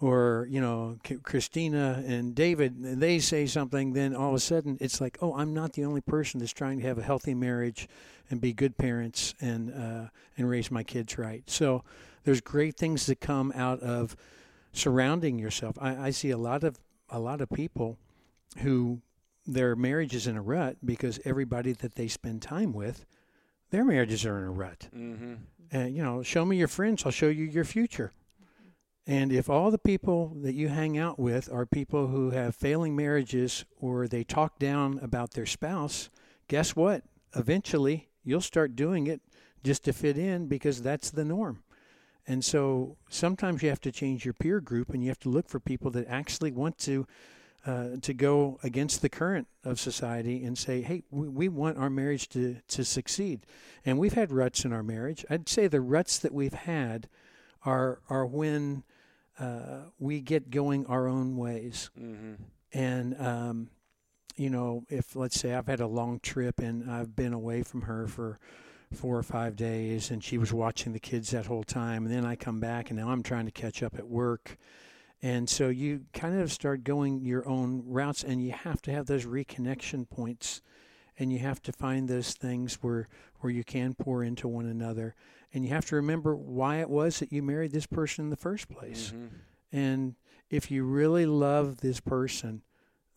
or 0.00 0.46
you 0.50 0.60
know 0.60 0.98
Christina 1.22 2.02
and 2.06 2.34
David, 2.34 2.76
and 2.76 3.00
they 3.00 3.18
say 3.18 3.46
something, 3.46 3.92
then 3.92 4.14
all 4.14 4.30
of 4.30 4.34
a 4.34 4.40
sudden 4.40 4.78
it's 4.80 5.00
like, 5.00 5.18
oh, 5.20 5.34
I'm 5.34 5.54
not 5.54 5.72
the 5.72 5.84
only 5.84 6.00
person 6.00 6.40
that's 6.40 6.52
trying 6.52 6.80
to 6.80 6.86
have 6.86 6.98
a 6.98 7.02
healthy 7.02 7.34
marriage 7.34 7.88
and 8.30 8.40
be 8.40 8.52
good 8.52 8.76
parents 8.76 9.34
and 9.40 9.72
uh, 9.72 10.08
and 10.36 10.48
raise 10.48 10.70
my 10.70 10.82
kids 10.82 11.18
right. 11.18 11.42
So 11.48 11.84
there's 12.24 12.40
great 12.40 12.76
things 12.76 13.06
that 13.06 13.20
come 13.20 13.52
out 13.54 13.80
of 13.80 14.16
surrounding 14.72 15.38
yourself. 15.38 15.76
I, 15.80 16.06
I 16.06 16.10
see 16.10 16.30
a 16.30 16.38
lot 16.38 16.64
of 16.64 16.78
a 17.10 17.18
lot 17.18 17.40
of 17.40 17.50
people 17.50 17.98
who 18.58 19.00
their 19.46 19.74
marriage 19.74 20.14
is 20.14 20.26
in 20.26 20.36
a 20.36 20.42
rut 20.42 20.76
because 20.84 21.20
everybody 21.24 21.72
that 21.72 21.94
they 21.94 22.08
spend 22.08 22.42
time 22.42 22.72
with, 22.72 23.04
their 23.70 23.84
marriages 23.84 24.24
are 24.24 24.38
in 24.38 24.44
a 24.44 24.50
rut. 24.50 24.88
Mm-hmm. 24.94 25.34
And 25.70 25.96
you 25.96 26.02
know, 26.02 26.22
show 26.22 26.44
me 26.44 26.56
your 26.56 26.68
friends, 26.68 27.02
I'll 27.04 27.12
show 27.12 27.28
you 27.28 27.44
your 27.44 27.64
future. 27.64 28.12
And 29.06 29.32
if 29.32 29.50
all 29.50 29.70
the 29.70 29.78
people 29.78 30.36
that 30.42 30.54
you 30.54 30.68
hang 30.68 30.96
out 30.96 31.18
with 31.18 31.52
are 31.52 31.66
people 31.66 32.06
who 32.06 32.30
have 32.30 32.54
failing 32.54 32.94
marriages 32.94 33.64
or 33.80 34.06
they 34.06 34.22
talk 34.22 34.60
down 34.60 35.00
about 35.02 35.32
their 35.32 35.46
spouse, 35.46 36.08
guess 36.46 36.76
what? 36.76 37.02
Eventually, 37.34 38.10
you'll 38.22 38.40
start 38.40 38.76
doing 38.76 39.08
it 39.08 39.20
just 39.64 39.84
to 39.84 39.92
fit 39.92 40.16
in 40.16 40.46
because 40.46 40.82
that's 40.82 41.10
the 41.10 41.24
norm. 41.24 41.64
And 42.26 42.44
so 42.44 42.96
sometimes 43.08 43.62
you 43.62 43.68
have 43.70 43.80
to 43.80 43.90
change 43.90 44.24
your 44.24 44.34
peer 44.34 44.60
group 44.60 44.90
and 44.90 45.02
you 45.02 45.08
have 45.08 45.18
to 45.20 45.28
look 45.28 45.48
for 45.48 45.58
people 45.58 45.90
that 45.92 46.06
actually 46.06 46.52
want 46.52 46.78
to 46.78 47.06
uh, 47.64 47.90
to 48.02 48.12
go 48.12 48.58
against 48.62 49.02
the 49.02 49.08
current 49.08 49.46
of 49.64 49.78
society 49.78 50.44
and 50.44 50.58
say, 50.58 50.82
hey, 50.82 51.04
we, 51.10 51.28
we 51.28 51.48
want 51.48 51.78
our 51.78 51.90
marriage 51.90 52.28
to, 52.30 52.56
to 52.68 52.84
succeed. 52.84 53.46
And 53.84 53.98
we've 53.98 54.14
had 54.14 54.32
ruts 54.32 54.64
in 54.64 54.72
our 54.72 54.82
marriage. 54.82 55.24
I'd 55.30 55.48
say 55.48 55.68
the 55.68 55.80
ruts 55.80 56.18
that 56.18 56.34
we've 56.34 56.52
had 56.52 57.08
are 57.64 58.00
are 58.08 58.26
when 58.26 58.82
uh, 59.38 59.82
we 59.98 60.20
get 60.20 60.50
going 60.50 60.86
our 60.86 61.06
own 61.06 61.36
ways. 61.36 61.90
Mm-hmm. 61.98 62.42
And 62.72 63.20
um, 63.20 63.70
you 64.36 64.50
know, 64.50 64.84
if 64.88 65.14
let's 65.14 65.38
say 65.38 65.54
I've 65.54 65.66
had 65.66 65.80
a 65.80 65.86
long 65.86 66.20
trip 66.20 66.58
and 66.58 66.90
I've 66.90 67.14
been 67.14 67.32
away 67.32 67.62
from 67.62 67.82
her 67.82 68.06
for 68.06 68.38
four 68.92 69.16
or 69.16 69.22
five 69.22 69.56
days, 69.56 70.10
and 70.10 70.22
she 70.22 70.36
was 70.36 70.52
watching 70.52 70.92
the 70.92 71.00
kids 71.00 71.30
that 71.30 71.46
whole 71.46 71.64
time, 71.64 72.04
and 72.04 72.14
then 72.14 72.26
I 72.26 72.36
come 72.36 72.60
back 72.60 72.90
and 72.90 72.98
now 72.98 73.10
I'm 73.10 73.22
trying 73.22 73.46
to 73.46 73.52
catch 73.52 73.82
up 73.82 73.94
at 73.96 74.08
work. 74.08 74.58
And 75.22 75.48
so 75.48 75.68
you 75.68 76.06
kind 76.12 76.40
of 76.40 76.50
start 76.50 76.82
going 76.82 77.20
your 77.20 77.48
own 77.48 77.84
routes, 77.86 78.24
and 78.24 78.42
you 78.42 78.52
have 78.52 78.82
to 78.82 78.90
have 78.90 79.06
those 79.06 79.24
reconnection 79.24 80.08
points, 80.08 80.62
and 81.16 81.32
you 81.32 81.38
have 81.38 81.62
to 81.62 81.72
find 81.72 82.08
those 82.08 82.34
things 82.34 82.74
where 82.82 83.08
where 83.40 83.52
you 83.52 83.64
can 83.64 83.94
pour 83.94 84.24
into 84.24 84.48
one 84.48 84.66
another, 84.66 85.14
and 85.52 85.64
you 85.64 85.70
have 85.70 85.86
to 85.86 85.96
remember 85.96 86.34
why 86.34 86.76
it 86.76 86.90
was 86.90 87.18
that 87.18 87.32
you 87.32 87.42
married 87.42 87.72
this 87.72 87.86
person 87.86 88.24
in 88.24 88.30
the 88.30 88.36
first 88.36 88.68
place. 88.68 89.12
Mm-hmm. 89.14 89.26
And 89.72 90.14
if 90.50 90.70
you 90.70 90.84
really 90.84 91.26
love 91.26 91.78
this 91.78 92.00
person, 92.00 92.62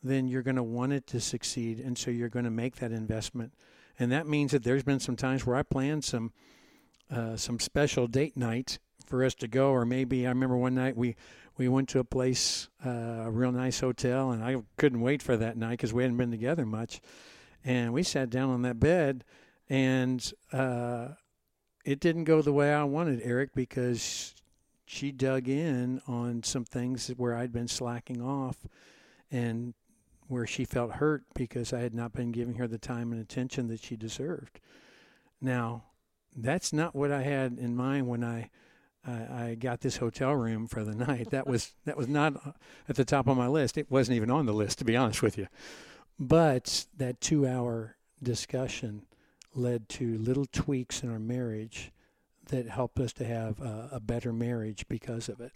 then 0.02 0.28
you're 0.28 0.44
going 0.44 0.56
to 0.56 0.64
want 0.64 0.94
it 0.94 1.06
to 1.08 1.20
succeed. 1.20 1.80
And 1.80 1.98
so 1.98 2.12
you're 2.12 2.30
going 2.30 2.46
to 2.46 2.52
make 2.52 2.76
that 2.78 2.92
investment. 2.92 3.54
And 4.00 4.12
that 4.12 4.28
means 4.28 4.52
that 4.52 4.64
there's 4.64 4.84
been 4.84 5.00
some 5.00 5.16
times 5.16 5.46
where 5.46 5.56
I 5.56 5.64
planned 5.64 6.04
some 6.04 6.32
uh, 7.12 7.36
some 7.36 7.60
special 7.60 8.08
date 8.08 8.36
night 8.36 8.80
for 9.06 9.24
us 9.24 9.36
to 9.36 9.48
go, 9.48 9.70
or 9.70 9.86
maybe 9.86 10.26
I 10.26 10.30
remember 10.30 10.58
one 10.58 10.74
night 10.76 10.98
we 10.98 11.16
we 11.58 11.68
went 11.68 11.90
to 11.90 12.00
a 12.00 12.04
place, 12.04 12.70
uh, 12.86 12.90
a 12.90 13.32
real 13.32 13.52
nice 13.52 13.80
hotel, 13.80 14.32
and 14.32 14.44
I 14.44 14.58
couldn't 14.78 15.02
wait 15.02 15.22
for 15.22 15.38
that 15.38 15.58
night 15.58 15.72
because 15.72 15.94
we 15.94 16.04
hadn't 16.04 16.18
been 16.18 16.32
together 16.32 16.66
much. 16.66 17.02
And 17.64 17.94
we 17.94 18.04
sat 18.04 18.30
down 18.30 18.50
on 18.50 18.62
that 18.64 18.80
bed, 18.80 19.24
and 19.70 20.32
uh, 20.52 21.10
it 21.84 22.00
didn't 22.00 22.26
go 22.26 22.42
the 22.42 22.54
way 22.54 22.74
I 22.74 22.84
wanted, 22.84 23.22
Eric, 23.24 23.56
because 23.56 24.36
she 24.86 25.12
dug 25.12 25.48
in 25.48 26.02
on 26.08 26.44
some 26.44 26.66
things 26.66 27.08
where 27.18 27.36
I'd 27.36 27.54
been 27.54 27.68
slacking 27.68 28.22
off, 28.22 28.68
and 29.32 29.74
where 30.28 30.48
she 30.48 30.66
felt 30.66 30.94
hurt 30.94 31.24
because 31.34 31.72
I 31.72 31.80
had 31.80 31.94
not 31.94 32.14
been 32.14 32.32
giving 32.32 32.56
her 32.56 32.68
the 32.68 32.78
time 32.78 33.12
and 33.12 33.22
attention 33.22 33.68
that 33.68 33.84
she 33.84 33.96
deserved. 33.96 34.60
Now, 35.40 35.84
that's 36.36 36.74
not 36.74 36.96
what 36.96 37.12
I 37.12 37.22
had 37.22 37.58
in 37.60 37.76
mind 37.76 38.08
when 38.08 38.24
I 38.24 38.50
I, 39.08 39.56
got 39.60 39.82
this 39.82 39.98
hotel 39.98 40.34
room 40.34 40.68
for 40.68 40.84
the 40.84 40.96
night. 41.08 41.30
That 41.32 41.48
was 41.48 41.74
that 41.86 41.98
was 41.98 42.08
not 42.08 42.36
uh, 42.46 42.52
at 42.90 42.96
the 42.96 43.06
top 43.06 43.28
of 43.28 43.38
my 43.38 43.48
list. 43.48 43.78
It 43.78 43.90
wasn't 43.90 44.16
even 44.16 44.32
on 44.32 44.46
the 44.46 44.54
list, 44.54 44.80
to 44.80 44.86
be 44.86 44.96
honest 44.96 45.22
with 45.22 45.38
you. 45.38 45.48
But 46.20 46.86
that 46.98 47.22
two-hour 47.22 47.98
discussion 48.24 49.06
led 49.54 49.90
to 49.90 50.18
little 50.18 50.46
tweaks 50.46 51.04
in 51.04 51.12
our 51.12 51.20
marriage 51.20 51.92
that 52.48 52.68
helped 52.68 53.00
us 53.00 53.14
to 53.14 53.26
have 53.26 53.60
a, 53.60 53.90
a 53.94 54.00
better 54.00 54.32
marriage 54.32 54.86
because 54.88 55.30
of 55.30 55.42
it. 55.42 55.52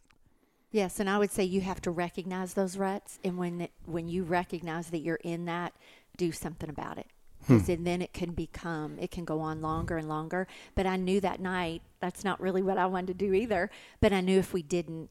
Yes, 0.71 0.99
and 0.99 1.09
I 1.09 1.17
would 1.17 1.31
say 1.31 1.43
you 1.43 1.61
have 1.61 1.81
to 1.81 1.91
recognize 1.91 2.53
those 2.53 2.77
ruts, 2.77 3.19
and 3.23 3.37
when 3.37 3.67
when 3.85 4.07
you 4.07 4.23
recognize 4.23 4.89
that 4.91 4.99
you're 4.99 5.15
in 5.23 5.45
that, 5.45 5.73
do 6.17 6.31
something 6.31 6.69
about 6.69 6.97
it. 6.97 7.07
Because 7.39 7.65
then 7.65 8.01
it 8.01 8.13
can 8.13 8.31
become, 8.33 8.99
it 8.99 9.11
can 9.11 9.25
go 9.25 9.39
on 9.39 9.61
longer 9.61 9.97
and 9.97 10.07
longer. 10.07 10.47
But 10.75 10.85
I 10.85 10.97
knew 10.97 11.19
that 11.21 11.39
night 11.39 11.81
that's 11.99 12.23
not 12.23 12.39
really 12.39 12.61
what 12.61 12.77
I 12.77 12.85
wanted 12.85 13.07
to 13.17 13.25
do 13.25 13.33
either. 13.33 13.71
But 14.01 14.13
I 14.13 14.21
knew 14.21 14.37
if 14.39 14.53
we 14.53 14.61
didn't, 14.61 15.09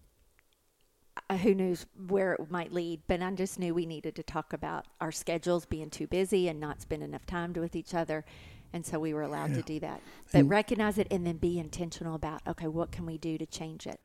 uh, 1.29 1.39
who 1.39 1.55
knows 1.55 1.87
where 2.07 2.35
it 2.35 2.51
might 2.51 2.73
lead. 2.73 3.01
But 3.09 3.23
I 3.23 3.31
just 3.33 3.59
knew 3.59 3.75
we 3.75 3.87
needed 3.87 4.15
to 4.17 4.23
talk 4.23 4.53
about 4.53 4.87
our 5.01 5.11
schedules 5.11 5.67
being 5.67 5.91
too 5.91 6.07
busy 6.07 6.49
and 6.49 6.61
not 6.61 6.81
spend 6.81 7.03
enough 7.03 7.27
time 7.27 7.53
with 7.55 7.75
each 7.75 7.95
other. 7.95 8.25
And 8.73 8.85
so 8.85 9.01
we 9.01 9.15
were 9.15 9.23
allowed 9.23 9.55
to 9.55 9.63
do 9.63 9.81
that. 9.81 10.03
But 10.31 10.41
And- 10.41 10.51
recognize 10.51 10.99
it 10.99 11.07
and 11.11 11.27
then 11.27 11.39
be 11.39 11.59
intentional 11.59 12.15
about, 12.15 12.43
okay, 12.47 12.69
what 12.69 12.93
can 12.93 13.07
we 13.07 13.17
do 13.19 13.39
to 13.39 13.47
change 13.47 13.87
it? 13.87 14.01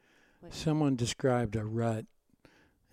Someone 0.50 0.96
described 0.96 1.56
a 1.56 1.66
rut 1.66 2.06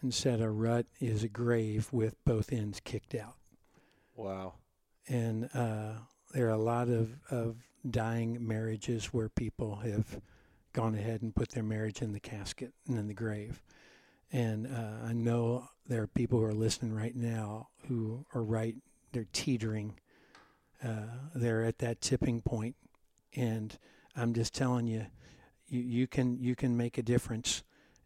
and 0.03 0.13
said 0.13 0.41
a 0.41 0.51
rut 0.51 0.87
is 1.01 1.23
a 1.23 1.29
grave 1.29 1.93
with 1.93 2.17
both 2.25 2.53
ends 2.53 2.81
kicked 2.81 3.15
out. 3.15 3.37
Wow. 4.17 4.55
And 5.09 5.49
uh, 5.55 5.93
there 6.33 6.47
are 6.47 6.51
a 6.51 6.59
lot 6.59 6.89
of, 6.89 7.11
of 7.31 7.57
dying 7.89 8.47
marriages 8.47 9.07
where 9.07 9.29
people 9.29 9.77
have 9.77 10.21
gone 10.73 10.95
ahead 10.95 11.23
and 11.23 11.35
put 11.35 11.51
their 11.51 11.63
marriage 11.63 12.03
in 12.03 12.13
the 12.13 12.21
casket 12.21 12.73
and 12.87 12.99
in 12.99 13.09
the 13.09 13.15
grave. 13.15 13.63
And 14.33 14.67
uh, 14.67 15.07
I 15.07 15.13
know 15.13 15.69
there 15.89 16.03
are 16.03 16.07
people 16.07 16.39
who 16.39 16.45
are 16.45 16.55
listening 16.55 16.95
right 16.95 17.17
now 17.17 17.69
who 17.89 18.25
are 18.35 18.45
right, 18.45 18.77
they're 19.13 19.27
teetering, 19.33 19.99
uh, 20.85 21.07
they're 21.35 21.65
at 21.65 21.79
that 21.79 22.01
tipping 22.01 22.41
point. 22.41 22.77
And 23.35 23.77
I'm 24.15 24.33
just 24.33 24.55
telling 24.55 24.87
you, 24.87 25.07
you, 25.69 25.81
you 25.81 26.07
can 26.07 26.39
you 26.41 26.55
can 26.55 26.77
make 26.77 26.99
a 26.99 27.03
difference 27.03 27.63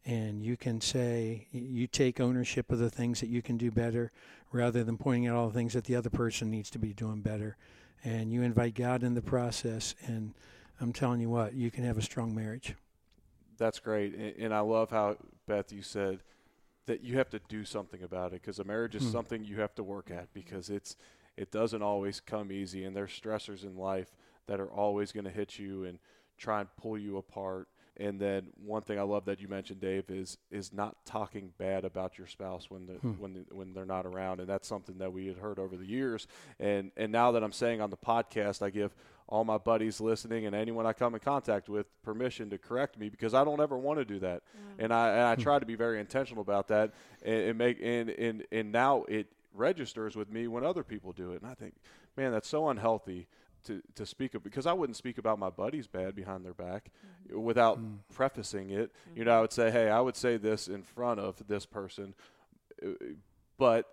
and 0.07 0.43
you 0.43 0.57
can 0.57 0.81
say 0.81 1.47
you 1.53 1.87
take 1.87 2.21
ownership 2.21 2.71
of 2.71 2.79
the 2.79 2.90
things 2.90 3.21
that 3.21 3.29
you 3.29 3.40
can 3.43 3.57
do 3.57 3.71
better 3.71 4.12
rather 4.53 4.85
than 4.85 4.97
pointing 4.99 5.27
out 5.27 5.37
all 5.37 5.49
the 5.49 5.55
things 5.55 5.73
that 5.73 5.85
the 5.85 5.97
other 5.97 6.11
person 6.11 6.51
needs 6.51 6.71
to 6.71 6.79
be 6.79 6.93
doing 6.93 7.21
better 7.21 7.57
and 8.05 8.33
you 8.33 8.43
invite 8.43 8.75
God 8.75 9.03
in 9.03 9.14
the 9.14 9.23
process 9.23 9.95
and 10.07 10.35
I'm 10.81 10.93
telling 10.93 11.21
you 11.21 11.31
what 11.31 11.55
you 11.55 11.71
can 11.71 11.85
have 11.85 11.97
a 11.99 12.03
strong 12.03 12.35
marriage 12.35 12.75
That's 13.57 13.79
great, 13.79 14.14
and, 14.38 14.53
I 14.53 14.61
love 14.61 14.90
how 14.90 15.17
Beth 15.47 15.73
you 15.73 15.83
said 15.83 16.21
that 16.87 17.03
you 17.03 17.17
have 17.17 17.31
to 17.31 17.40
do 17.49 17.64
something 17.64 18.03
about 18.03 18.33
it 18.33 18.43
because 18.43 18.59
a 18.59 18.64
marriage 18.64 18.95
is 18.95 19.03
Hmm. 19.05 19.11
something 19.12 19.45
you 19.45 19.61
have 19.61 19.75
to 19.77 19.83
work 19.83 20.11
at 20.11 20.33
because 20.35 20.69
it's 20.71 20.97
it 21.37 21.51
doesn't 21.51 21.83
always 21.83 22.21
come 22.21 22.53
easy, 22.53 22.85
and 22.85 22.95
there's 22.95 23.11
stressors 23.11 23.64
in 23.64 23.77
life 23.77 24.14
that 24.47 24.61
are 24.61 24.71
always 24.71 25.11
going 25.11 25.25
to 25.25 25.31
hit 25.31 25.59
you 25.59 25.85
and 25.85 25.99
try 26.38 26.61
and 26.61 26.69
pull 26.77 26.97
you 26.97 27.17
apart. 27.17 27.69
And 27.96 28.18
then 28.20 28.48
one 28.64 28.83
thing 28.83 28.98
I 28.98 29.02
love 29.02 29.24
that 29.26 29.40
you 29.40 29.46
mentioned, 29.48 29.80
Dave, 29.80 30.11
is 30.11 30.37
is 30.50 30.72
not 30.72 30.96
talking 31.04 31.52
bad 31.59 31.85
about 31.85 32.18
your 32.18 32.26
spouse 32.26 32.68
when 32.70 32.87
the, 32.87 32.94
Hmm. 32.94 33.12
when 33.12 33.33
the, 33.35 33.44
when 33.54 33.72
they're 33.72 33.85
not 33.85 34.04
around, 34.07 34.40
and 34.40 34.48
that's 34.48 34.66
something 34.66 34.98
that 34.98 35.12
we 35.12 35.26
had 35.28 35.37
heard 35.38 35.59
over 35.61 35.76
the 35.76 35.87
years. 35.87 36.26
And 36.59 36.90
and 36.96 37.12
now 37.12 37.30
that 37.33 37.44
I'm 37.44 37.52
saying 37.52 37.80
on 37.80 37.90
the 37.90 37.96
podcast, 37.96 38.62
I 38.62 38.70
give 38.70 38.94
all 39.28 39.44
my 39.44 39.57
buddies 39.59 40.00
listening 40.00 40.44
and 40.44 40.54
anyone 40.54 40.87
I 40.87 40.92
come 40.92 41.14
in 41.14 41.20
contact 41.20 41.68
with 41.68 41.87
permission 42.02 42.50
to 42.50 42.59
correct 42.59 42.98
me 42.98 43.09
because 43.09 43.33
I 43.33 43.42
don't 43.44 43.61
ever 43.61 43.78
want 43.78 43.98
to 44.00 44.04
do 44.04 44.18
that, 44.18 44.42
and 44.78 44.92
I 44.92 45.11
and 45.11 45.22
I 45.22 45.35
try 45.37 45.59
to 45.61 45.64
be 45.66 45.76
very 45.76 46.00
intentional 46.00 46.42
about 46.42 46.68
that, 46.68 46.92
and, 47.22 47.35
and 47.50 47.59
make 47.59 47.78
and, 47.80 48.11
and 48.11 48.44
and 48.50 48.72
now 48.72 49.04
it 49.09 49.28
registers 49.54 50.16
with 50.16 50.28
me 50.30 50.48
when 50.48 50.64
other 50.64 50.83
people 50.83 51.12
do 51.12 51.30
it, 51.33 51.40
and 51.42 51.48
I 51.50 51.54
think, 51.54 51.74
man, 52.16 52.33
that's 52.33 52.48
so 52.48 52.68
unhealthy 52.68 53.28
to, 53.64 53.83
to 53.94 54.07
speak 54.07 54.35
of 54.35 54.42
because 54.42 54.66
I 54.66 54.72
wouldn't 54.72 54.96
speak 54.96 55.18
about 55.18 55.38
my 55.38 55.50
buddies 55.50 55.87
bad 55.87 56.14
behind 56.14 56.44
their 56.44 56.55
back 56.55 56.90
mm-hmm. 57.27 57.37
uh, 57.37 57.40
without 57.40 57.79
mm. 57.79 57.98
prefacing 58.12 58.70
it. 58.70 58.92
You 59.14 59.20
mm-hmm. 59.20 59.24
know, 59.24 59.38
I 59.38 59.40
would 59.40 59.53
say, 59.53 59.70
hey, 59.70 59.90
I 59.90 60.00
would 60.00 60.16
say 60.16 60.37
this 60.37 60.68
in 60.68 60.83
front 60.83 61.20
of 61.20 61.42
this 61.46 61.66
person, 61.66 62.14
uh, 62.85 62.90
uh 62.90 62.92
but 63.57 63.87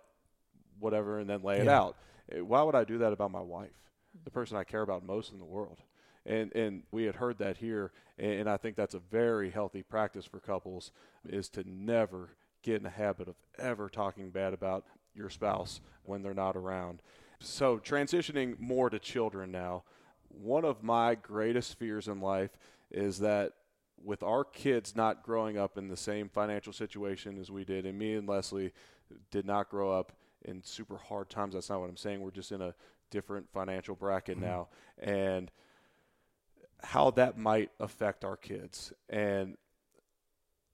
whatever, 0.80 1.18
and 1.18 1.30
then 1.30 1.42
lay 1.42 1.58
it 1.58 1.68
out. 1.68 1.96
Uh, 2.34 2.44
Why 2.44 2.62
would 2.62 2.74
I 2.74 2.84
do 2.84 2.98
that 2.98 3.12
about 3.12 3.30
my 3.30 3.40
wife, 3.40 3.70
the 4.12 4.30
mm-hmm. 4.30 4.34
person 4.34 4.56
I 4.56 4.64
care 4.64 4.82
about 4.82 5.04
most 5.04 5.32
in 5.32 5.38
the 5.38 5.44
world? 5.44 5.78
And 6.24 6.54
and 6.54 6.84
we 6.92 7.04
had 7.04 7.16
heard 7.16 7.38
that 7.38 7.56
here, 7.56 7.92
and, 8.18 8.32
and 8.32 8.50
I 8.50 8.56
think 8.56 8.76
that's 8.76 8.94
a 8.94 9.00
very 9.10 9.50
healthy 9.50 9.82
practice 9.82 10.24
for 10.24 10.38
couples 10.38 10.92
is 11.28 11.48
to 11.50 11.64
never 11.68 12.30
get 12.62 12.76
in 12.76 12.84
the 12.84 12.90
habit 12.90 13.28
of 13.28 13.34
ever 13.58 13.88
talking 13.88 14.30
bad 14.30 14.52
about 14.52 14.84
your 15.14 15.28
spouse 15.28 15.80
when 16.04 16.22
they're 16.22 16.34
not 16.34 16.56
around. 16.56 17.02
So 17.42 17.78
transitioning 17.78 18.58
more 18.60 18.88
to 18.90 18.98
children 18.98 19.50
now, 19.50 19.84
one 20.28 20.64
of 20.64 20.82
my 20.82 21.14
greatest 21.14 21.78
fears 21.78 22.08
in 22.08 22.20
life 22.20 22.56
is 22.90 23.18
that 23.18 23.52
with 24.02 24.22
our 24.22 24.44
kids 24.44 24.96
not 24.96 25.22
growing 25.22 25.58
up 25.58 25.78
in 25.78 25.88
the 25.88 25.96
same 25.96 26.28
financial 26.28 26.72
situation 26.72 27.38
as 27.40 27.50
we 27.50 27.64
did, 27.64 27.86
and 27.86 27.98
me 27.98 28.14
and 28.14 28.28
Leslie 28.28 28.72
did 29.30 29.46
not 29.46 29.68
grow 29.68 29.92
up 29.92 30.12
in 30.44 30.62
super 30.62 30.96
hard 30.96 31.28
times. 31.30 31.54
That's 31.54 31.70
not 31.70 31.80
what 31.80 31.90
I'm 31.90 31.96
saying. 31.96 32.20
We're 32.20 32.30
just 32.30 32.52
in 32.52 32.62
a 32.62 32.74
different 33.10 33.48
financial 33.52 33.94
bracket 33.94 34.36
mm-hmm. 34.36 34.46
now, 34.46 34.68
and 34.98 35.50
how 36.82 37.10
that 37.12 37.38
might 37.38 37.70
affect 37.78 38.24
our 38.24 38.36
kids. 38.36 38.92
And 39.08 39.56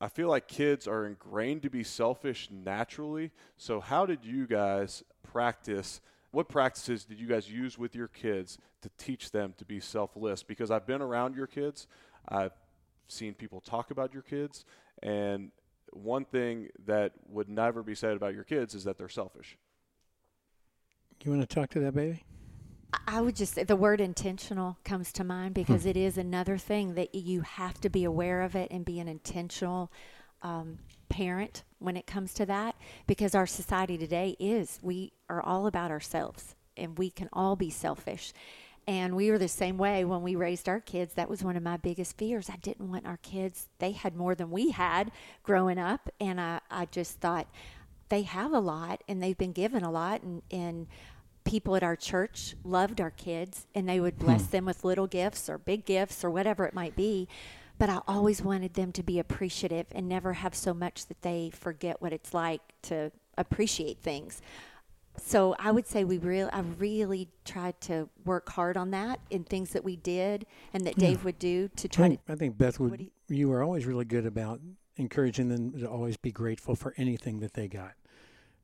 I 0.00 0.08
feel 0.08 0.28
like 0.28 0.48
kids 0.48 0.86
are 0.86 1.04
ingrained 1.04 1.62
to 1.62 1.70
be 1.70 1.84
selfish 1.84 2.48
naturally. 2.50 3.32
So, 3.56 3.80
how 3.80 4.06
did 4.06 4.24
you 4.24 4.46
guys 4.46 5.02
practice 5.22 6.00
what 6.30 6.48
practices 6.48 7.04
did 7.04 7.18
you 7.18 7.26
guys 7.26 7.50
use 7.50 7.78
with 7.78 7.94
your 7.94 8.08
kids 8.08 8.58
to 8.82 8.90
teach 8.98 9.30
them 9.30 9.54
to 9.58 9.64
be 9.64 9.80
selfless? 9.80 10.42
Because 10.42 10.70
I've 10.70 10.86
been 10.86 11.02
around 11.02 11.34
your 11.34 11.46
kids, 11.46 11.86
I've 12.28 12.52
seen 13.08 13.34
people 13.34 13.60
talk 13.60 13.90
about 13.90 14.12
your 14.12 14.22
kids, 14.22 14.64
and 15.02 15.50
one 15.92 16.24
thing 16.24 16.68
that 16.86 17.12
would 17.28 17.48
never 17.48 17.82
be 17.82 17.94
said 17.94 18.14
about 18.14 18.34
your 18.34 18.44
kids 18.44 18.74
is 18.74 18.84
that 18.84 18.98
they're 18.98 19.08
selfish. 19.08 19.56
You 21.24 21.32
want 21.32 21.48
to 21.48 21.52
talk 21.52 21.70
to 21.70 21.80
that 21.80 21.94
baby? 21.94 22.24
I 23.06 23.20
would 23.20 23.36
just 23.36 23.54
say 23.54 23.64
the 23.64 23.76
word 23.76 24.00
intentional 24.00 24.78
comes 24.84 25.12
to 25.14 25.24
mind 25.24 25.54
because 25.54 25.82
hmm. 25.82 25.88
it 25.88 25.96
is 25.96 26.16
another 26.16 26.56
thing 26.56 26.94
that 26.94 27.14
you 27.14 27.42
have 27.42 27.80
to 27.80 27.90
be 27.90 28.04
aware 28.04 28.42
of 28.42 28.54
it 28.54 28.70
and 28.70 28.84
be 28.84 28.98
an 29.00 29.08
intentional 29.08 29.90
um, 30.42 30.78
parent 31.08 31.64
when 31.78 31.96
it 31.96 32.06
comes 32.06 32.34
to 32.34 32.46
that 32.46 32.74
because 33.06 33.34
our 33.34 33.46
society 33.46 33.96
today 33.96 34.36
is 34.38 34.78
we 34.82 35.12
are 35.28 35.42
all 35.42 35.66
about 35.66 35.90
ourselves 35.90 36.54
and 36.76 36.98
we 36.98 37.10
can 37.10 37.28
all 37.32 37.56
be 37.56 37.70
selfish. 37.70 38.32
And 38.86 39.14
we 39.14 39.30
were 39.30 39.38
the 39.38 39.48
same 39.48 39.76
way 39.76 40.04
when 40.04 40.22
we 40.22 40.34
raised 40.34 40.68
our 40.68 40.80
kids. 40.80 41.14
That 41.14 41.28
was 41.28 41.44
one 41.44 41.56
of 41.56 41.62
my 41.62 41.76
biggest 41.76 42.16
fears. 42.16 42.48
I 42.48 42.56
didn't 42.56 42.90
want 42.90 43.06
our 43.06 43.18
kids, 43.18 43.68
they 43.78 43.92
had 43.92 44.16
more 44.16 44.34
than 44.34 44.50
we 44.50 44.70
had 44.70 45.12
growing 45.42 45.78
up. 45.78 46.08
And 46.20 46.40
I, 46.40 46.60
I 46.70 46.86
just 46.86 47.20
thought 47.20 47.46
they 48.08 48.22
have 48.22 48.52
a 48.52 48.60
lot 48.60 49.02
and 49.06 49.22
they've 49.22 49.36
been 49.36 49.52
given 49.52 49.82
a 49.82 49.90
lot. 49.90 50.22
And, 50.22 50.42
and 50.50 50.86
people 51.44 51.76
at 51.76 51.82
our 51.82 51.96
church 51.96 52.54
loved 52.64 53.00
our 53.00 53.10
kids 53.10 53.66
and 53.74 53.88
they 53.88 54.00
would 54.00 54.18
bless 54.18 54.44
hmm. 54.46 54.50
them 54.50 54.64
with 54.64 54.84
little 54.84 55.06
gifts 55.06 55.48
or 55.48 55.58
big 55.58 55.84
gifts 55.84 56.24
or 56.24 56.30
whatever 56.30 56.64
it 56.64 56.74
might 56.74 56.96
be 56.96 57.28
but 57.78 57.88
I 57.88 58.00
always 58.08 58.42
wanted 58.42 58.74
them 58.74 58.92
to 58.92 59.02
be 59.02 59.18
appreciative 59.18 59.86
and 59.92 60.08
never 60.08 60.34
have 60.34 60.54
so 60.54 60.74
much 60.74 61.06
that 61.06 61.22
they 61.22 61.50
forget 61.54 62.02
what 62.02 62.12
it's 62.12 62.34
like 62.34 62.60
to 62.82 63.12
appreciate 63.36 63.98
things. 64.00 64.42
So 65.16 65.56
I 65.58 65.70
would 65.70 65.86
say 65.86 66.04
we 66.04 66.18
really, 66.18 66.50
I 66.50 66.60
really 66.60 67.28
tried 67.44 67.80
to 67.82 68.08
work 68.24 68.48
hard 68.50 68.76
on 68.76 68.90
that 68.92 69.20
in 69.30 69.44
things 69.44 69.70
that 69.70 69.84
we 69.84 69.96
did 69.96 70.46
and 70.72 70.86
that 70.86 70.94
hmm. 70.94 71.00
Dave 71.00 71.24
would 71.24 71.38
do 71.38 71.68
to 71.76 71.88
try 71.88 72.04
I 72.04 72.08
think, 72.08 72.26
to. 72.26 72.32
I 72.32 72.36
think 72.36 72.58
Beth 72.58 72.80
would. 72.80 73.00
You, 73.00 73.10
you 73.28 73.48
were 73.48 73.62
always 73.62 73.86
really 73.86 74.04
good 74.04 74.26
about 74.26 74.60
encouraging 74.96 75.48
them 75.48 75.72
to 75.78 75.86
always 75.86 76.16
be 76.16 76.32
grateful 76.32 76.74
for 76.74 76.94
anything 76.96 77.40
that 77.40 77.54
they 77.54 77.68
got 77.68 77.92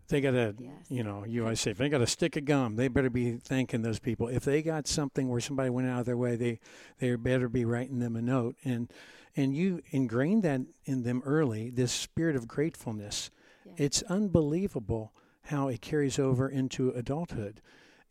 they 0.08 0.20
got 0.20 0.34
a, 0.34 0.54
yes. 0.58 0.72
you 0.88 1.02
know, 1.02 1.24
you 1.24 1.42
always 1.42 1.60
say 1.62 1.70
if 1.70 1.78
they 1.78 1.88
got 1.88 2.00
a 2.00 2.06
stick 2.06 2.36
of 2.36 2.44
gum, 2.44 2.76
they 2.76 2.88
better 2.88 3.10
be 3.10 3.32
thanking 3.32 3.82
those 3.82 3.98
people. 3.98 4.28
If 4.28 4.44
they 4.44 4.62
got 4.62 4.86
something 4.86 5.28
where 5.28 5.40
somebody 5.40 5.70
went 5.70 5.88
out 5.88 6.00
of 6.00 6.06
their 6.06 6.16
way, 6.16 6.36
they 6.36 6.60
they 6.98 7.14
better 7.16 7.48
be 7.48 7.64
writing 7.64 7.98
them 7.98 8.16
a 8.16 8.22
note. 8.22 8.56
And 8.64 8.92
and 9.36 9.54
you 9.54 9.80
ingrained 9.90 10.42
that 10.44 10.60
in 10.84 11.02
them 11.02 11.22
early, 11.24 11.70
this 11.70 11.92
spirit 11.92 12.36
of 12.36 12.46
gratefulness. 12.46 13.30
Yeah. 13.64 13.72
It's 13.78 14.02
unbelievable 14.04 15.12
how 15.42 15.68
it 15.68 15.80
carries 15.80 16.18
over 16.18 16.48
into 16.48 16.90
adulthood. 16.90 17.60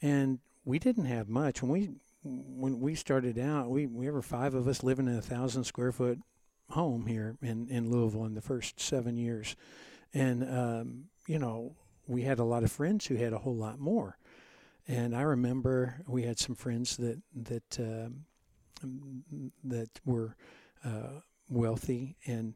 And 0.02 0.40
we 0.66 0.80
didn't 0.80 1.06
have 1.06 1.30
much 1.30 1.62
when 1.62 1.72
we 1.72 1.90
when 2.24 2.80
we 2.80 2.96
started 2.96 3.38
out. 3.38 3.70
We 3.70 3.86
we 3.86 4.10
were 4.10 4.22
five 4.22 4.54
of 4.54 4.68
us 4.68 4.84
living 4.84 5.08
in 5.08 5.16
a 5.16 5.22
thousand 5.22 5.66
square 5.66 5.92
foot 5.92 6.20
home 6.70 7.08
here 7.08 7.38
in 7.42 7.68
in 7.70 7.90
Louisville 7.90 8.26
in 8.26 8.34
the 8.34 8.42
first 8.42 8.80
seven 8.80 9.18
years, 9.18 9.56
and 10.14 10.44
um, 10.44 11.06
you 11.28 11.40
know 11.40 11.76
we 12.08 12.24
had 12.24 12.40
a 12.40 12.44
lot 12.44 12.64
of 12.64 12.72
friends 12.72 13.06
who 13.08 13.16
had 13.16 13.34
a 13.34 13.40
whole 13.40 13.56
lot 13.56 13.80
more. 13.80 14.18
And 14.88 15.16
I 15.16 15.22
remember 15.22 16.02
we 16.08 16.24
had 16.24 16.40
some 16.40 16.56
friends 16.56 16.98
that 16.98 17.22
that 17.34 17.80
uh, 17.80 18.10
that 19.64 19.90
were 20.06 20.36
uh, 20.84 21.22
wealthy, 21.50 22.18
and 22.26 22.56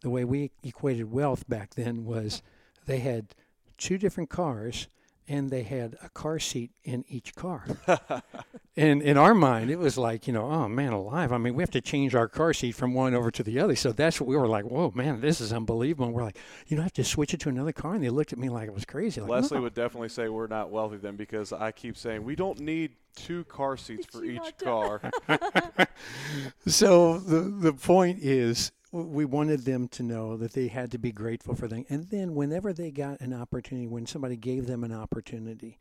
the 0.00 0.10
way 0.10 0.24
we 0.24 0.50
equated 0.64 1.12
wealth 1.12 1.48
back 1.48 1.74
then 1.74 2.04
was 2.04 2.42
they 2.86 2.98
had 2.98 3.34
two 3.76 3.96
different 3.98 4.28
cars 4.28 4.88
and 5.28 5.50
they 5.50 5.62
had 5.62 5.96
a 6.02 6.08
car 6.08 6.38
seat 6.38 6.70
in 6.84 7.04
each 7.08 7.34
car. 7.34 7.64
and 8.76 9.02
in 9.02 9.18
our 9.18 9.34
mind, 9.34 9.70
it 9.70 9.78
was 9.78 9.98
like, 9.98 10.26
you 10.26 10.32
know, 10.32 10.50
oh 10.50 10.68
man, 10.68 10.92
alive. 10.92 11.32
I 11.32 11.38
mean, 11.38 11.54
we 11.54 11.62
have 11.62 11.70
to 11.72 11.80
change 11.80 12.14
our 12.14 12.28
car 12.28 12.54
seat 12.54 12.72
from 12.72 12.94
one 12.94 13.14
over 13.14 13.30
to 13.30 13.42
the 13.42 13.60
other. 13.60 13.76
So 13.76 13.92
that's 13.92 14.20
what 14.20 14.26
we 14.26 14.36
were 14.36 14.48
like, 14.48 14.64
whoa, 14.64 14.90
man, 14.94 15.20
this 15.20 15.40
is 15.40 15.52
unbelievable. 15.52 16.06
And 16.06 16.14
we're 16.14 16.24
like, 16.24 16.38
you 16.66 16.76
don't 16.76 16.84
have 16.84 16.92
to 16.94 17.04
switch 17.04 17.34
it 17.34 17.40
to 17.40 17.50
another 17.50 17.72
car. 17.72 17.94
And 17.94 18.02
they 18.02 18.08
looked 18.08 18.32
at 18.32 18.38
me 18.38 18.48
like 18.48 18.68
it 18.68 18.74
was 18.74 18.86
crazy. 18.86 19.20
Like, 19.20 19.30
Leslie 19.30 19.58
no. 19.58 19.64
would 19.64 19.74
definitely 19.74 20.08
say 20.08 20.28
we're 20.28 20.46
not 20.46 20.70
wealthy 20.70 20.96
then 20.96 21.16
because 21.16 21.52
I 21.52 21.72
keep 21.72 21.96
saying 21.96 22.24
we 22.24 22.34
don't 22.34 22.60
need 22.60 22.92
two 23.14 23.44
car 23.44 23.76
seats 23.76 24.06
for 24.06 24.24
each 24.24 24.56
car. 24.58 25.02
so 26.66 27.18
the 27.18 27.40
the 27.40 27.72
point 27.72 28.20
is 28.22 28.72
we 28.90 29.24
wanted 29.24 29.64
them 29.64 29.88
to 29.88 30.02
know 30.02 30.36
that 30.36 30.52
they 30.52 30.68
had 30.68 30.90
to 30.92 30.98
be 30.98 31.12
grateful 31.12 31.54
for 31.54 31.68
them. 31.68 31.84
And 31.88 32.08
then, 32.08 32.34
whenever 32.34 32.72
they 32.72 32.90
got 32.90 33.20
an 33.20 33.34
opportunity, 33.34 33.86
when 33.86 34.06
somebody 34.06 34.36
gave 34.36 34.66
them 34.66 34.84
an 34.84 34.92
opportunity, 34.92 35.78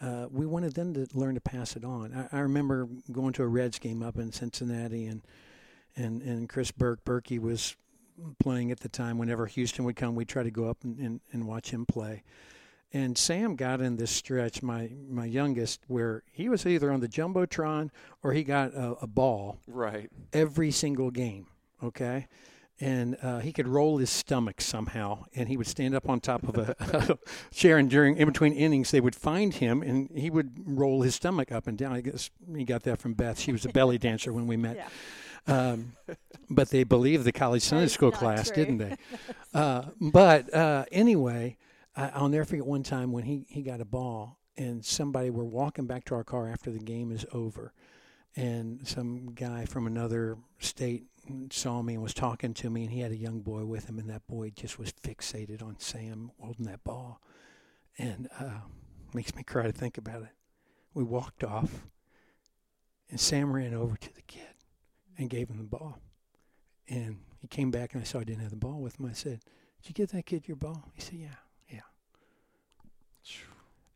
uh, 0.00 0.26
we 0.30 0.46
wanted 0.46 0.74
them 0.74 0.94
to 0.94 1.06
learn 1.14 1.34
to 1.34 1.40
pass 1.40 1.76
it 1.76 1.84
on. 1.84 2.28
I, 2.32 2.38
I, 2.38 2.40
remember 2.40 2.88
going 3.12 3.32
to 3.34 3.42
a 3.42 3.48
Reds 3.48 3.78
game 3.78 4.02
up 4.02 4.16
in 4.16 4.32
Cincinnati, 4.32 5.06
and 5.06 5.22
and 5.96 6.22
and 6.22 6.48
Chris 6.48 6.70
Burke 6.70 7.04
Berkey 7.04 7.38
was 7.38 7.76
playing 8.40 8.70
at 8.70 8.80
the 8.80 8.88
time. 8.88 9.18
Whenever 9.18 9.46
Houston 9.46 9.84
would 9.84 9.96
come, 9.96 10.14
we'd 10.14 10.28
try 10.28 10.42
to 10.42 10.50
go 10.50 10.68
up 10.68 10.78
and, 10.82 10.98
and, 10.98 11.20
and 11.32 11.46
watch 11.46 11.70
him 11.70 11.86
play. 11.86 12.24
And 12.92 13.18
Sam 13.18 13.54
got 13.54 13.80
in 13.80 13.96
this 13.96 14.10
stretch, 14.10 14.62
my 14.62 14.90
my 15.08 15.26
youngest, 15.26 15.80
where 15.86 16.22
he 16.32 16.48
was 16.48 16.66
either 16.66 16.90
on 16.90 17.00
the 17.00 17.08
jumbotron 17.08 17.90
or 18.22 18.32
he 18.32 18.42
got 18.42 18.74
a, 18.74 18.96
a 19.02 19.06
ball. 19.06 19.58
Right. 19.66 20.10
Every 20.32 20.70
single 20.70 21.10
game 21.10 21.46
okay? 21.82 22.26
And 22.80 23.16
uh, 23.22 23.40
he 23.40 23.52
could 23.52 23.66
roll 23.66 23.98
his 23.98 24.08
stomach 24.08 24.60
somehow, 24.60 25.24
and 25.34 25.48
he 25.48 25.56
would 25.56 25.66
stand 25.66 25.96
up 25.96 26.08
on 26.08 26.20
top 26.20 26.46
of 26.48 26.58
a, 26.80 27.18
chair. 27.52 27.76
And 27.76 27.90
during 27.90 28.16
in 28.16 28.26
between 28.26 28.52
innings, 28.52 28.92
they 28.92 29.00
would 29.00 29.16
find 29.16 29.52
him, 29.54 29.82
and 29.82 30.08
he 30.14 30.30
would 30.30 30.52
roll 30.64 31.02
his 31.02 31.16
stomach 31.16 31.50
up 31.50 31.66
and 31.66 31.76
down. 31.76 31.92
I 31.92 32.02
guess 32.02 32.30
he 32.54 32.64
got 32.64 32.84
that 32.84 33.00
from 33.00 33.14
Beth. 33.14 33.40
She 33.40 33.50
was 33.50 33.64
a 33.64 33.70
belly 33.70 33.98
dancer 33.98 34.32
when 34.32 34.46
we 34.46 34.56
met. 34.56 34.76
Yeah. 35.46 35.70
Um, 35.70 35.92
but 36.50 36.68
they 36.68 36.84
believed 36.84 37.24
the 37.24 37.32
college 37.32 37.62
Sunday 37.62 37.88
school 37.88 38.12
class, 38.12 38.48
true. 38.48 38.56
didn't 38.56 38.78
they? 38.78 38.96
Uh, 39.54 39.86
but 39.98 40.52
uh, 40.52 40.84
anyway, 40.92 41.56
I, 41.96 42.20
will 42.20 42.28
never 42.28 42.44
forget 42.44 42.66
one 42.66 42.82
time 42.82 43.12
when 43.12 43.24
he, 43.24 43.46
he 43.48 43.62
got 43.62 43.80
a 43.80 43.86
ball 43.86 44.38
and 44.58 44.84
somebody 44.84 45.30
were 45.30 45.44
walking 45.44 45.86
back 45.86 46.04
to 46.04 46.14
our 46.14 46.22
car 46.22 46.48
after 46.48 46.70
the 46.70 46.78
game 46.78 47.10
is 47.12 47.24
over, 47.32 47.72
and 48.36 48.86
some 48.86 49.32
guy 49.34 49.64
from 49.64 49.86
another 49.86 50.36
state 50.58 51.04
saw 51.50 51.82
me 51.82 51.94
and 51.94 52.02
was 52.02 52.14
talking 52.14 52.54
to 52.54 52.70
me, 52.70 52.84
and 52.84 52.92
he 52.92 53.00
had 53.00 53.12
a 53.12 53.16
young 53.16 53.40
boy 53.40 53.64
with 53.64 53.88
him, 53.88 53.98
and 53.98 54.08
that 54.10 54.26
boy 54.26 54.50
just 54.50 54.78
was 54.78 54.92
fixated 54.92 55.62
on 55.62 55.76
Sam 55.78 56.30
holding 56.40 56.66
that 56.66 56.84
ball, 56.84 57.20
and 57.98 58.28
uh, 58.38 58.60
makes 59.14 59.34
me 59.34 59.42
cry 59.42 59.64
to 59.64 59.72
think 59.72 59.98
about 59.98 60.22
it. 60.22 60.34
We 60.94 61.04
walked 61.04 61.44
off, 61.44 61.86
and 63.10 63.20
Sam 63.20 63.52
ran 63.52 63.74
over 63.74 63.96
to 63.96 64.14
the 64.14 64.22
kid 64.22 64.54
and 65.16 65.30
gave 65.30 65.48
him 65.48 65.58
the 65.58 65.64
ball, 65.64 65.98
and 66.88 67.18
he 67.40 67.48
came 67.48 67.70
back, 67.70 67.94
and 67.94 68.02
I 68.02 68.04
saw 68.04 68.20
I 68.20 68.24
didn't 68.24 68.42
have 68.42 68.50
the 68.50 68.56
ball 68.56 68.80
with 68.80 68.98
him. 68.98 69.06
I 69.06 69.12
said, 69.12 69.40
"Did 69.82 69.88
you 69.88 69.94
give 69.94 70.10
that 70.10 70.26
kid 70.26 70.48
your 70.48 70.56
ball?" 70.56 70.90
He 70.94 71.00
said, 71.00 71.14
"Yeah, 71.14 71.36
yeah." 71.68 71.80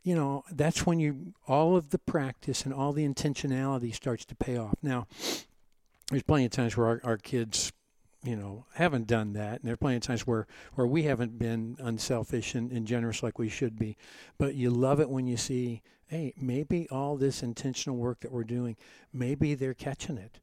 You 0.04 0.16
know, 0.16 0.44
that's 0.50 0.84
when 0.84 0.98
you 0.98 1.34
all 1.46 1.76
of 1.76 1.90
the 1.90 1.98
practice 1.98 2.64
and 2.64 2.74
all 2.74 2.92
the 2.92 3.06
intentionality 3.06 3.94
starts 3.94 4.24
to 4.26 4.34
pay 4.34 4.56
off. 4.56 4.74
Now, 4.82 5.06
there's 6.10 6.22
plenty 6.22 6.44
of 6.44 6.50
times 6.50 6.76
where 6.76 6.86
our, 6.86 7.00
our 7.04 7.16
kids 7.16 7.72
you 8.24 8.36
know 8.36 8.64
haven't 8.74 9.06
done 9.06 9.32
that 9.32 9.54
and 9.54 9.62
there 9.64 9.74
are 9.74 9.78
plenty 9.78 9.96
of 9.96 10.02
times 10.02 10.26
where 10.26 10.46
where 10.74 10.86
we 10.86 11.02
haven't 11.04 11.38
been 11.38 11.76
unselfish 11.80 12.54
and, 12.54 12.70
and 12.70 12.86
generous 12.86 13.22
like 13.22 13.38
we 13.38 13.48
should 13.48 13.78
be. 13.78 13.96
But 14.38 14.54
you 14.54 14.70
love 14.70 15.00
it 15.00 15.10
when 15.10 15.26
you 15.26 15.36
see 15.36 15.82
hey 16.06 16.32
maybe 16.36 16.88
all 16.90 17.16
this 17.16 17.42
intentional 17.42 17.98
work 17.98 18.20
that 18.20 18.32
we're 18.32 18.44
doing 18.44 18.76
maybe 19.12 19.54
they're 19.54 19.74
catching 19.74 20.18
it 20.18 20.40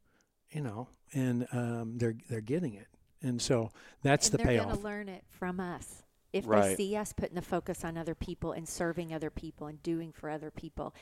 you 0.50 0.62
know 0.62 0.90
and 1.14 1.48
um, 1.52 1.98
they're 1.98 2.16
they're 2.30 2.42
getting 2.42 2.74
it. 2.74 2.88
And 3.22 3.42
so 3.42 3.72
that's 4.02 4.28
and 4.30 4.34
the 4.34 4.38
they're 4.38 4.48
payoff. 4.48 4.66
they're 4.66 4.74
going 4.74 4.82
to 4.82 4.88
learn 4.88 5.10
it 5.10 5.24
from 5.30 5.60
us. 5.60 6.04
If 6.32 6.48
right. 6.48 6.70
they 6.70 6.76
see 6.76 6.96
us 6.96 7.12
putting 7.12 7.36
the 7.36 7.42
focus 7.42 7.84
on 7.84 7.98
other 7.98 8.16
people 8.16 8.52
and 8.52 8.68
serving 8.68 9.14
other 9.14 9.30
people 9.30 9.68
and 9.68 9.82
doing 9.82 10.12
for 10.12 10.30
other 10.30 10.52
people 10.52 10.94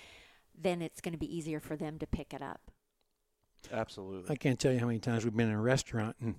then 0.60 0.82
it's 0.82 1.02
going 1.02 1.12
to 1.12 1.20
be 1.20 1.36
easier 1.36 1.60
for 1.60 1.76
them 1.76 2.00
to 2.00 2.08
pick 2.08 2.34
it 2.34 2.42
up 2.42 2.72
Absolutely. 3.72 4.32
I 4.32 4.36
can't 4.36 4.60
tell 4.60 4.72
you 4.72 4.80
how 4.80 4.88
many 4.88 5.00
times 5.00 5.24
we've 5.24 5.36
been 5.36 5.50
in 5.50 5.54
a 5.54 5.62
restaurant 5.62 6.16
and 6.22 6.36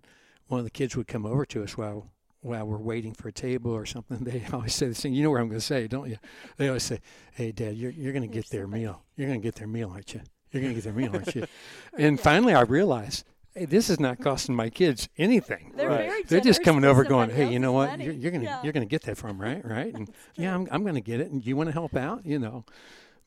one 0.49 0.59
of 0.59 0.65
the 0.65 0.71
kids 0.71 0.97
would 0.97 1.07
come 1.07 1.27
over 1.27 1.45
to 1.47 1.63
us 1.63 1.77
while 1.77 2.11
while 2.41 2.65
we're 2.65 2.79
waiting 2.79 3.15
for 3.15 3.29
a 3.29 3.33
table 3.33 3.73
or 3.73 3.87
something. 3.87 4.19
They 4.29 4.45
always 4.53 4.75
say 4.75 4.89
this 4.89 5.01
thing. 5.01 5.13
You 5.13 5.23
know 5.25 5.31
what 5.31 5.41
I'm 5.41 5.49
going 5.49 5.61
to 5.61 5.65
say, 5.65 5.89
don't 5.89 6.09
you? 6.09 6.19
They 6.57 6.69
always 6.69 6.83
say, 6.83 7.01
"Hey, 7.33 7.53
Dad, 7.53 7.77
you're 7.77 7.91
you're 7.91 8.13
going 8.13 8.29
to 8.29 8.35
get 8.35 8.49
their 8.51 8.67
meal. 8.67 9.03
You're 9.17 9.29
going 9.29 9.41
to 9.41 9.47
get 9.47 9.57
their 9.57 9.69
meal, 9.69 9.91
aren't 9.91 10.15
you? 10.15 10.21
You're 10.51 10.63
going 10.63 10.75
to 10.75 10.81
get 10.81 10.85
their 10.85 10.93
meal, 10.93 11.11
aren't 11.15 11.35
you?" 11.35 11.47
and 11.99 12.21
finally, 12.21 12.55
I 12.55 12.63
realized. 12.63 13.25
Hey, 13.55 13.65
this 13.65 13.89
is 13.91 13.99
not 13.99 14.21
costing 14.21 14.55
my 14.55 14.69
kids 14.69 15.09
anything. 15.17 15.73
They're, 15.75 15.89
right. 15.89 16.29
They're 16.29 16.41
just 16.41 16.63
coming 16.63 16.85
over, 16.85 17.03
going, 17.03 17.31
"Hey, 17.31 17.51
you 17.51 17.59
know 17.59 17.73
what? 17.73 17.91
Money. 17.91 18.05
You're, 18.05 18.13
you're 18.13 18.31
gonna 18.31 18.45
yeah. 18.45 18.63
you're 18.63 18.75
gonna 18.75 18.87
get 18.87 19.03
that 19.03 19.17
from 19.17 19.41
right, 19.41 19.65
right?" 19.65 19.93
And 19.93 20.11
yeah, 20.37 20.55
I'm 20.55 20.69
I'm 20.71 20.85
gonna 20.85 21.01
get 21.01 21.21
it. 21.21 21.31
And 21.31 21.45
you 21.45 21.57
want 21.57 21.69
to 21.69 21.73
help 21.73 21.97
out, 21.97 22.25
you 22.25 22.39
know. 22.39 22.65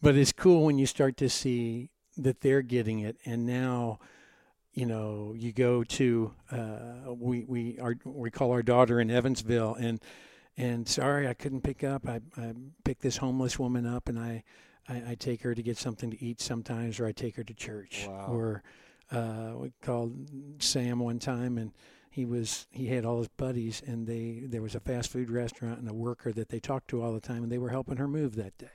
But 0.02 0.16
it's 0.16 0.32
cool 0.32 0.66
when 0.66 0.78
you 0.78 0.86
start 0.86 1.18
to 1.18 1.30
see 1.30 1.90
that 2.18 2.42
they're 2.42 2.62
getting 2.62 3.00
it, 3.00 3.18
and 3.26 3.46
now 3.46 4.00
you 4.74 4.86
know, 4.86 5.34
you 5.36 5.52
go 5.52 5.84
to 5.84 6.34
uh, 6.52 7.14
we 7.14 7.44
we 7.46 7.80
our 7.80 7.96
we 8.06 8.32
call 8.32 8.52
our 8.52 8.64
daughter 8.64 9.02
in 9.02 9.12
Evansville, 9.12 9.76
and 9.76 10.00
and 10.58 10.88
sorry 10.88 11.28
I 11.28 11.34
couldn't 11.34 11.62
pick 11.62 11.84
up. 11.84 12.08
I, 12.08 12.22
I 12.38 12.54
picked 12.84 13.02
this 13.02 13.18
homeless 13.18 13.60
woman 13.60 13.86
up, 13.86 14.08
and 14.08 14.18
I, 14.18 14.44
I, 14.88 15.04
I 15.10 15.16
take 15.16 15.42
her 15.42 15.54
to 15.54 15.62
get 15.62 15.78
something 15.78 16.12
to 16.12 16.24
eat 16.24 16.40
sometimes, 16.40 17.00
or 17.00 17.06
I 17.06 17.12
take 17.12 17.36
her 17.36 17.44
to 17.44 17.54
church. 17.54 18.06
Wow. 18.08 18.28
Or 18.30 18.64
uh, 19.12 19.54
we 19.58 19.74
called 19.82 20.16
Sam 20.60 21.00
one 21.00 21.20
time, 21.20 21.58
and 21.58 21.74
he 22.10 22.24
was 22.24 22.68
he 22.72 22.88
had 22.88 23.04
all 23.04 23.18
his 23.18 23.28
buddies, 23.28 23.84
and 23.86 24.08
they 24.08 24.44
there 24.46 24.62
was 24.62 24.76
a 24.76 24.80
fast 24.80 25.12
food 25.12 25.30
restaurant 25.30 25.80
and 25.80 25.90
a 25.90 25.94
worker 25.94 26.32
that 26.32 26.48
they 26.48 26.62
talked 26.62 26.88
to 26.90 27.04
all 27.04 27.12
the 27.12 27.20
time, 27.20 27.44
and 27.44 27.52
they 27.52 27.58
were 27.58 27.70
helping 27.70 27.98
her 27.98 28.08
move 28.08 28.36
that 28.36 28.58
day. 28.58 28.68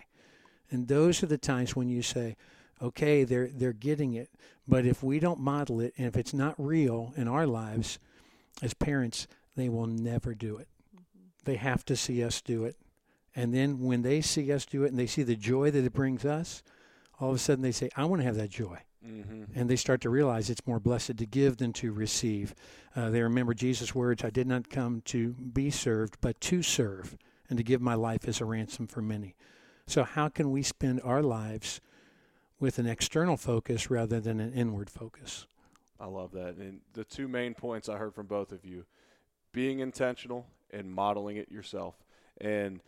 And 0.70 0.88
those 0.88 1.22
are 1.22 1.26
the 1.26 1.38
times 1.38 1.74
when 1.74 1.88
you 1.88 2.02
say, 2.02 2.36
okay, 2.80 3.24
they're 3.24 3.48
they're 3.48 3.72
getting 3.72 4.14
it, 4.14 4.30
but 4.66 4.86
if 4.86 5.02
we 5.02 5.18
don't 5.18 5.40
model 5.40 5.80
it, 5.80 5.94
and 5.96 6.06
if 6.06 6.16
it's 6.16 6.34
not 6.34 6.54
real 6.58 7.12
in 7.16 7.28
our 7.28 7.46
lives 7.46 7.98
as 8.62 8.74
parents, 8.74 9.26
they 9.56 9.68
will 9.68 9.86
never 9.86 10.34
do 10.34 10.56
it. 10.56 10.68
They 11.44 11.56
have 11.56 11.84
to 11.86 11.96
see 11.96 12.22
us 12.24 12.40
do 12.40 12.64
it. 12.64 12.76
And 13.34 13.52
then 13.52 13.80
when 13.80 14.02
they 14.02 14.20
see 14.22 14.50
us 14.52 14.64
do 14.64 14.84
it 14.84 14.88
and 14.88 14.98
they 14.98 15.06
see 15.06 15.22
the 15.22 15.36
joy 15.36 15.70
that 15.70 15.84
it 15.84 15.92
brings 15.92 16.24
us, 16.24 16.62
all 17.20 17.30
of 17.30 17.36
a 17.36 17.38
sudden 17.38 17.62
they 17.62 17.72
say, 17.72 17.90
I 17.96 18.06
want 18.06 18.20
to 18.20 18.26
have 18.26 18.36
that 18.36 18.50
joy. 18.50 18.78
Mm-hmm. 19.06 19.44
And 19.54 19.70
they 19.70 19.76
start 19.76 20.00
to 20.00 20.10
realize 20.10 20.50
it's 20.50 20.66
more 20.66 20.80
blessed 20.80 21.18
to 21.18 21.26
give 21.26 21.58
than 21.58 21.72
to 21.74 21.92
receive. 21.92 22.54
Uh, 22.94 23.10
they 23.10 23.22
remember 23.22 23.54
Jesus' 23.54 23.94
words 23.94 24.24
I 24.24 24.30
did 24.30 24.46
not 24.46 24.70
come 24.70 25.02
to 25.06 25.32
be 25.32 25.70
served, 25.70 26.16
but 26.20 26.40
to 26.42 26.62
serve, 26.62 27.16
and 27.48 27.56
to 27.56 27.62
give 27.62 27.80
my 27.80 27.94
life 27.94 28.26
as 28.26 28.40
a 28.40 28.44
ransom 28.44 28.86
for 28.88 29.02
many. 29.02 29.36
So, 29.86 30.02
how 30.02 30.28
can 30.28 30.50
we 30.50 30.62
spend 30.64 31.00
our 31.04 31.22
lives 31.22 31.80
with 32.58 32.78
an 32.78 32.86
external 32.86 33.36
focus 33.36 33.90
rather 33.90 34.20
than 34.20 34.40
an 34.40 34.52
inward 34.52 34.90
focus? 34.90 35.46
I 35.98 36.06
love 36.06 36.32
that. 36.32 36.56
And 36.56 36.80
the 36.92 37.04
two 37.04 37.28
main 37.28 37.54
points 37.54 37.88
I 37.88 37.96
heard 37.96 38.14
from 38.14 38.26
both 38.26 38.52
of 38.52 38.64
you 38.64 38.84
being 39.52 39.80
intentional 39.80 40.46
and 40.70 40.92
modeling 40.92 41.36
it 41.36 41.50
yourself. 41.50 41.94
And 42.40 42.80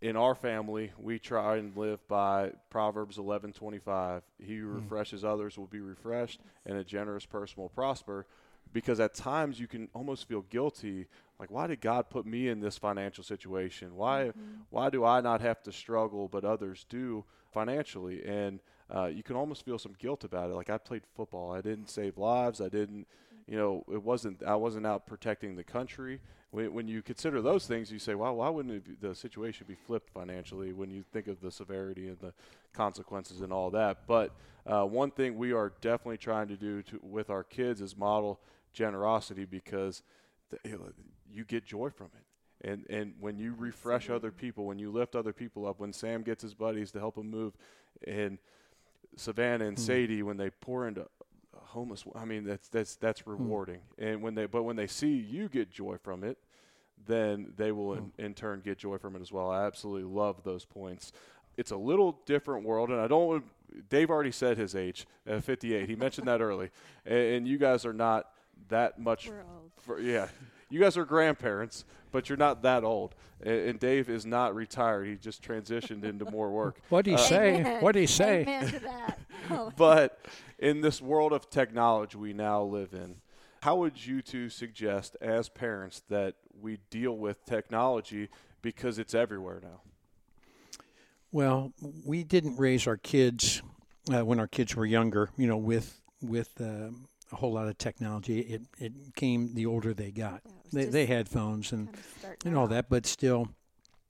in 0.00 0.16
our 0.16 0.34
family, 0.34 0.92
we 0.98 1.18
try 1.18 1.58
and 1.58 1.76
live 1.76 2.06
by 2.08 2.52
Proverbs 2.70 3.18
11:25. 3.18 4.22
He 4.38 4.56
who 4.56 4.68
hmm. 4.68 4.74
refreshes 4.76 5.24
others 5.24 5.58
will 5.58 5.66
be 5.66 5.80
refreshed, 5.80 6.40
and 6.64 6.78
a 6.78 6.84
generous 6.84 7.26
person 7.26 7.62
will 7.62 7.68
prosper. 7.68 8.26
Because 8.72 9.00
at 9.00 9.14
times 9.14 9.58
you 9.58 9.66
can 9.66 9.88
almost 9.94 10.28
feel 10.28 10.42
guilty, 10.42 11.06
like 11.40 11.50
why 11.50 11.66
did 11.66 11.80
God 11.80 12.08
put 12.08 12.24
me 12.24 12.48
in 12.48 12.60
this 12.60 12.78
financial 12.78 13.24
situation? 13.24 13.96
Why 13.96 14.28
mm-hmm. 14.28 14.62
why 14.70 14.90
do 14.90 15.04
I 15.04 15.20
not 15.20 15.40
have 15.40 15.62
to 15.64 15.72
struggle, 15.72 16.28
but 16.28 16.44
others 16.44 16.86
do 16.88 17.24
financially? 17.52 18.24
And 18.24 18.60
uh, 18.94 19.06
you 19.06 19.22
can 19.22 19.36
almost 19.36 19.64
feel 19.64 19.78
some 19.78 19.94
guilt 19.98 20.24
about 20.24 20.50
it. 20.50 20.54
Like 20.54 20.70
I 20.70 20.78
played 20.78 21.02
football, 21.14 21.52
I 21.52 21.60
didn't 21.60 21.88
save 21.88 22.18
lives, 22.18 22.60
I 22.60 22.68
didn't, 22.68 23.06
you 23.46 23.56
know, 23.56 23.84
it 23.92 24.02
wasn't 24.02 24.42
I 24.42 24.56
wasn't 24.56 24.86
out 24.86 25.06
protecting 25.06 25.56
the 25.56 25.64
country 25.64 26.20
when, 26.50 26.72
when 26.74 26.88
you 26.88 27.02
consider 27.02 27.40
those 27.40 27.66
things, 27.66 27.92
you 27.92 27.98
say, 27.98 28.14
"Wow, 28.14 28.34
why 28.34 28.48
wouldn't 28.48 28.74
it 28.74 28.84
be, 29.00 29.08
the 29.08 29.14
situation 29.14 29.66
be 29.68 29.74
flipped 29.74 30.10
financially?" 30.10 30.72
When 30.72 30.90
you 30.90 31.04
think 31.12 31.28
of 31.28 31.40
the 31.40 31.50
severity 31.50 32.08
and 32.08 32.18
the 32.18 32.32
consequences 32.72 33.40
and 33.40 33.52
all 33.52 33.70
that. 33.70 34.06
But 34.06 34.32
uh, 34.66 34.84
one 34.84 35.10
thing 35.10 35.36
we 35.36 35.52
are 35.52 35.72
definitely 35.80 36.18
trying 36.18 36.48
to 36.48 36.56
do 36.56 36.82
to, 36.82 37.00
with 37.02 37.30
our 37.30 37.44
kids 37.44 37.80
is 37.80 37.96
model 37.96 38.40
generosity 38.72 39.44
because 39.44 40.02
the, 40.50 40.58
you 41.32 41.44
get 41.44 41.64
joy 41.64 41.90
from 41.90 42.08
it. 42.16 42.68
And 42.68 42.84
and 42.90 43.14
when 43.20 43.38
you 43.38 43.54
refresh 43.56 44.10
other 44.10 44.32
people, 44.32 44.66
when 44.66 44.78
you 44.78 44.90
lift 44.90 45.14
other 45.14 45.32
people 45.32 45.66
up, 45.66 45.78
when 45.78 45.92
Sam 45.92 46.22
gets 46.22 46.42
his 46.42 46.54
buddies 46.54 46.90
to 46.92 46.98
help 46.98 47.16
him 47.16 47.30
move, 47.30 47.54
and 48.06 48.38
Savannah 49.16 49.66
and 49.66 49.76
mm-hmm. 49.76 49.86
Sadie 49.86 50.22
when 50.22 50.36
they 50.36 50.50
pour 50.50 50.86
into 50.86 51.06
homeless 51.54 52.04
i 52.16 52.24
mean 52.24 52.42
that's 52.44 52.68
that's 52.68 52.96
that's 52.96 53.20
mm-hmm. 53.22 53.30
rewarding. 53.30 53.80
And 53.98 54.22
when 54.22 54.34
they 54.34 54.46
but 54.46 54.64
when 54.64 54.76
they 54.76 54.86
see 54.86 55.12
you 55.12 55.48
get 55.48 55.70
joy 55.70 55.96
from 56.02 56.24
it 56.24 56.38
then 57.06 57.52
they 57.56 57.72
will 57.72 57.94
in, 57.94 58.04
mm. 58.04 58.10
in 58.18 58.34
turn 58.34 58.60
get 58.60 58.78
joy 58.78 58.98
from 58.98 59.16
it 59.16 59.22
as 59.22 59.32
well. 59.32 59.50
I 59.50 59.64
absolutely 59.64 60.04
love 60.04 60.42
those 60.44 60.66
points. 60.66 61.12
It's 61.56 61.70
a 61.70 61.76
little 61.76 62.20
different 62.26 62.64
world 62.64 62.90
and 62.90 63.00
i 63.00 63.06
don't 63.06 63.44
dave 63.88 64.10
already 64.10 64.32
said 64.32 64.58
his 64.58 64.74
age 64.74 65.06
uh, 65.28 65.40
58 65.40 65.88
he 65.88 65.96
mentioned 65.96 66.26
that 66.28 66.40
early. 66.40 66.70
And, 67.06 67.18
and 67.18 67.48
you 67.48 67.58
guys 67.58 67.86
are 67.86 67.92
not 67.92 68.26
that 68.68 68.98
much 68.98 69.28
We're 69.28 69.38
old. 69.40 69.70
for, 69.78 70.00
yeah 70.00 70.28
you 70.70 70.80
guys 70.80 70.96
are 70.96 71.04
grandparents 71.04 71.84
but 72.12 72.28
you're 72.28 72.38
not 72.38 72.62
that 72.62 72.84
old 72.84 73.14
and, 73.42 73.68
and 73.68 73.80
dave 73.80 74.08
is 74.08 74.24
not 74.24 74.54
retired 74.54 75.06
he 75.06 75.16
just 75.16 75.42
transitioned 75.42 76.04
into 76.04 76.24
more 76.30 76.50
work 76.50 76.80
What 76.88 77.04
do 77.04 77.10
you 77.10 77.18
say? 77.18 77.78
What 77.80 77.92
do 77.92 78.00
you 78.00 78.06
say? 78.06 78.42
Amen 78.42 78.66
to 78.68 78.78
that. 78.80 79.18
Oh. 79.52 79.72
but 79.76 80.20
in 80.60 80.80
this 80.80 81.02
world 81.02 81.32
of 81.32 81.50
technology 81.50 82.16
we 82.16 82.32
now 82.32 82.62
live 82.62 82.92
in, 82.92 83.16
how 83.62 83.76
would 83.76 84.06
you 84.06 84.22
two 84.22 84.48
suggest, 84.48 85.16
as 85.20 85.48
parents, 85.48 86.02
that 86.08 86.36
we 86.60 86.78
deal 86.88 87.16
with 87.16 87.44
technology 87.46 88.28
because 88.62 88.98
it's 88.98 89.14
everywhere 89.14 89.60
now? 89.62 89.80
Well, 91.32 91.72
we 92.04 92.22
didn't 92.22 92.58
raise 92.58 92.86
our 92.86 92.96
kids 92.96 93.62
uh, 94.12 94.24
when 94.24 94.38
our 94.38 94.46
kids 94.46 94.76
were 94.76 94.86
younger, 94.86 95.30
you 95.36 95.46
know, 95.46 95.56
with 95.56 96.00
with 96.22 96.60
uh, 96.60 96.90
a 97.32 97.36
whole 97.36 97.52
lot 97.52 97.68
of 97.68 97.78
technology. 97.78 98.40
It 98.40 98.62
it 98.78 98.92
came 99.14 99.54
the 99.54 99.66
older 99.66 99.94
they 99.94 100.10
got. 100.10 100.42
Yeah, 100.44 100.52
They 100.72 100.84
they 100.86 101.06
had 101.06 101.28
phones 101.28 101.72
and 101.72 101.92
kind 101.92 101.98
of 102.24 102.46
and 102.46 102.56
all 102.56 102.66
that, 102.68 102.88
but 102.88 103.06
still, 103.06 103.48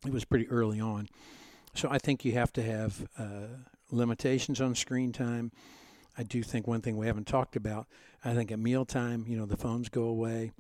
it 0.07 0.13
was 0.13 0.25
pretty 0.25 0.49
early 0.49 0.81
on. 0.81 1.09
So 1.75 1.89
I 1.91 1.99
think 1.99 2.25
you 2.25 2.33
have 2.33 2.53
to 2.55 2.63
have 2.63 3.09
uh, 3.19 3.47
limitations 3.91 4.61
on 4.61 4.75
screen 4.75 5.13
time. 5.13 5.53
I 6.19 6.23
do 6.23 6.43
think 6.43 6.67
one 6.67 6.81
thing 6.81 6.97
we 6.97 7.07
haven't 7.07 7.27
talked 7.29 7.57
about. 7.57 7.87
I 8.25 8.35
think 8.35 8.51
at 8.51 8.59
mealtime, 8.59 9.25
you 9.29 9.37
know, 9.37 9.47
the 9.47 9.57
phones 9.57 9.89
go 9.89 10.05
away. 10.05 10.51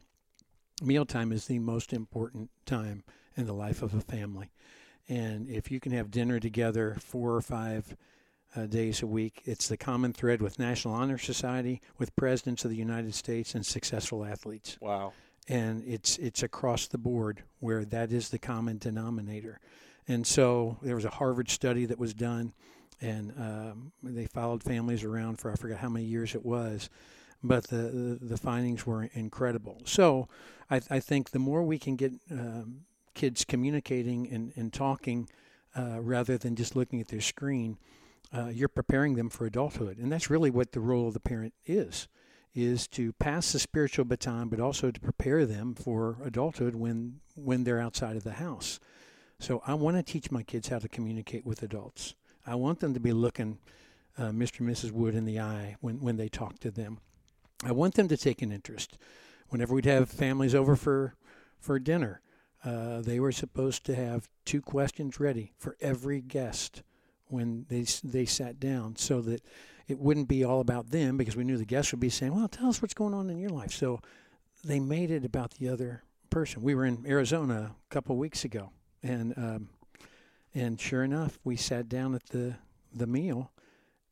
Mealtime 0.82 1.32
is 1.32 1.46
the 1.46 1.58
most 1.58 1.92
important 1.92 2.50
time 2.64 3.02
in 3.36 3.46
the 3.46 3.52
life 3.52 3.82
of 3.82 3.94
a 3.94 4.00
family, 4.00 4.50
and 5.08 5.48
if 5.48 5.70
you 5.70 5.80
can 5.80 5.92
have 5.92 6.10
dinner 6.10 6.40
together 6.40 6.96
four 7.00 7.34
or 7.34 7.42
five 7.42 7.96
uh, 8.56 8.66
days 8.66 9.02
a 9.02 9.06
week, 9.06 9.42
it's 9.44 9.68
the 9.68 9.76
common 9.76 10.12
thread 10.12 10.42
with 10.42 10.58
National 10.58 10.94
Honor 10.94 11.18
Society, 11.18 11.80
with 11.98 12.14
presidents 12.16 12.64
of 12.64 12.70
the 12.70 12.76
United 12.76 13.14
States, 13.14 13.54
and 13.54 13.64
successful 13.64 14.24
athletes 14.24 14.76
Wow. 14.80 15.12
and 15.48 15.82
it's 15.86 16.18
it's 16.18 16.42
across 16.42 16.86
the 16.86 16.98
board 16.98 17.42
where 17.60 17.84
that 17.84 18.12
is 18.12 18.28
the 18.30 18.38
common 18.38 18.78
denominator. 18.78 19.60
And 20.08 20.26
so 20.26 20.78
there 20.82 20.94
was 20.96 21.04
a 21.04 21.10
Harvard 21.10 21.48
study 21.50 21.86
that 21.86 21.98
was 21.98 22.12
done, 22.14 22.52
and 23.00 23.32
um, 23.38 23.92
they 24.02 24.26
followed 24.26 24.62
families 24.62 25.04
around 25.04 25.38
for 25.38 25.52
I 25.52 25.54
forget 25.54 25.78
how 25.78 25.88
many 25.88 26.04
years 26.06 26.34
it 26.34 26.44
was, 26.44 26.90
but 27.42 27.68
the 27.68 27.76
the, 27.76 28.18
the 28.20 28.36
findings 28.36 28.84
were 28.86 29.04
incredible. 29.12 29.80
So 29.84 30.28
I, 30.70 30.80
I 30.90 31.00
think 31.00 31.30
the 31.30 31.38
more 31.38 31.62
we 31.62 31.78
can 31.78 31.94
get 31.96 32.12
um, 32.30 32.82
kids 33.14 33.44
communicating 33.44 34.28
and, 34.30 34.52
and 34.56 34.72
talking 34.72 35.28
uh, 35.76 36.00
rather 36.00 36.36
than 36.38 36.56
just 36.56 36.74
looking 36.74 37.00
at 37.00 37.08
their 37.08 37.20
screen, 37.20 37.78
uh, 38.32 38.48
you're 38.48 38.68
preparing 38.68 39.14
them 39.14 39.28
for 39.28 39.46
adulthood, 39.46 39.98
and 39.98 40.12
that's 40.12 40.30
really 40.30 40.50
what 40.50 40.72
the 40.72 40.80
role 40.80 41.08
of 41.08 41.14
the 41.14 41.20
parent 41.20 41.54
is 41.66 42.08
is 42.54 42.88
to 42.88 43.12
pass 43.14 43.52
the 43.52 43.58
spiritual 43.58 44.04
baton, 44.04 44.48
but 44.48 44.58
also 44.58 44.90
to 44.90 45.00
prepare 45.00 45.46
them 45.46 45.74
for 45.74 46.16
adulthood 46.24 46.74
when 46.74 47.20
when 47.34 47.64
they're 47.64 47.80
outside 47.80 48.16
of 48.16 48.24
the 48.24 48.32
house. 48.32 48.80
So 49.38 49.62
I 49.66 49.74
want 49.74 49.96
to 49.96 50.02
teach 50.02 50.30
my 50.30 50.42
kids 50.42 50.68
how 50.68 50.78
to 50.80 50.88
communicate 50.88 51.46
with 51.46 51.62
adults. 51.62 52.14
I 52.46 52.56
want 52.56 52.80
them 52.80 52.92
to 52.94 53.00
be 53.00 53.12
looking 53.12 53.58
uh, 54.18 54.30
Mr. 54.30 54.60
and 54.60 54.68
Mrs. 54.68 54.90
Wood 54.92 55.14
in 55.14 55.24
the 55.24 55.40
eye 55.40 55.76
when 55.80 56.00
when 56.00 56.16
they 56.16 56.28
talk 56.28 56.58
to 56.60 56.70
them. 56.70 56.98
I 57.64 57.72
want 57.72 57.94
them 57.94 58.08
to 58.08 58.16
take 58.16 58.42
an 58.42 58.52
interest. 58.52 58.98
Whenever 59.48 59.74
we'd 59.74 59.84
have 59.84 60.10
families 60.10 60.54
over 60.54 60.76
for 60.76 61.14
for 61.58 61.78
dinner, 61.78 62.20
uh, 62.64 63.00
they 63.00 63.20
were 63.20 63.32
supposed 63.32 63.84
to 63.86 63.94
have 63.94 64.28
two 64.44 64.60
questions 64.60 65.20
ready 65.20 65.52
for 65.56 65.76
every 65.80 66.20
guest 66.20 66.82
when 67.30 67.66
they 67.68 67.84
they 68.04 68.24
sat 68.26 68.60
down, 68.60 68.96
so 68.96 69.20
that 69.22 69.42
it 69.88 69.98
wouldn't 69.98 70.28
be 70.28 70.44
all 70.44 70.60
about 70.60 70.90
them 70.90 71.16
because 71.16 71.36
we 71.36 71.44
knew 71.44 71.56
the 71.56 71.64
guests 71.64 71.92
would 71.92 72.00
be 72.00 72.10
saying, 72.10 72.34
"Well, 72.34 72.48
tell 72.48 72.68
us 72.68 72.80
what's 72.80 72.94
going 72.94 73.14
on 73.14 73.30
in 73.30 73.38
your 73.38 73.50
life." 73.50 73.72
So 73.72 74.00
they 74.64 74.80
made 74.80 75.10
it 75.10 75.24
about 75.24 75.54
the 75.54 75.68
other 75.68 76.02
person. 76.30 76.62
We 76.62 76.74
were 76.74 76.84
in 76.84 77.04
Arizona 77.06 77.74
a 77.90 77.94
couple 77.94 78.16
weeks 78.16 78.44
ago, 78.44 78.70
and 79.02 79.34
um, 79.36 79.68
and 80.54 80.80
sure 80.80 81.04
enough, 81.04 81.38
we 81.44 81.56
sat 81.56 81.88
down 81.88 82.14
at 82.14 82.26
the 82.26 82.56
the 82.92 83.06
meal, 83.06 83.52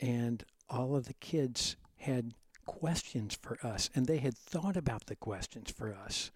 and 0.01 0.45
all 0.69 0.95
of 0.97 1.07
the 1.07 1.15
kids 1.15 1.77
had 1.97 2.35
questions 2.67 3.37
for 3.41 3.59
us, 3.67 3.91
and 3.95 4.07
they 4.07 4.19
had 4.19 4.37
thought 4.37 4.77
about 4.77 5.07
the 5.07 5.17
questions 5.17 5.71
for 5.71 5.95
us, 5.95 6.31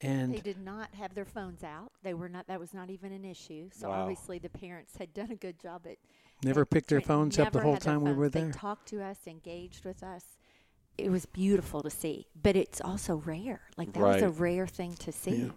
and 0.00 0.32
They 0.34 0.40
did 0.40 0.58
not 0.58 0.94
have 0.94 1.14
their 1.14 1.24
phones 1.24 1.64
out. 1.64 1.92
They 2.02 2.14
were 2.14 2.28
not. 2.28 2.46
That 2.48 2.60
was 2.60 2.74
not 2.74 2.90
even 2.90 3.12
an 3.12 3.24
issue. 3.24 3.70
So 3.72 3.88
Wow. 3.88 4.02
obviously 4.02 4.38
the 4.38 4.48
parents 4.50 4.96
had 4.98 5.14
done 5.14 5.30
a 5.30 5.36
good 5.36 5.58
job 5.58 5.86
at 5.86 5.96
never 6.44 6.62
at 6.62 6.70
picked 6.70 6.88
their 6.88 7.00
phones 7.00 7.38
up 7.38 7.52
the 7.52 7.60
whole 7.60 7.76
time 7.76 8.02
we 8.02 8.12
were 8.12 8.28
there. 8.28 8.46
They 8.46 8.52
talked 8.52 8.88
to 8.88 9.02
us, 9.02 9.18
engaged 9.26 9.84
with 9.84 10.02
us. 10.02 10.24
It 10.98 11.10
was 11.10 11.26
beautiful 11.26 11.82
to 11.82 11.90
see, 11.90 12.26
but 12.42 12.56
it's 12.56 12.80
also 12.80 13.16
rare. 13.16 13.60
Like 13.76 13.92
that 13.92 14.00
was 14.02 14.22
a 14.22 14.30
rare 14.30 14.66
thing 14.66 14.94
to 14.96 15.12
see. 15.12 15.42
Yeah. 15.44 15.50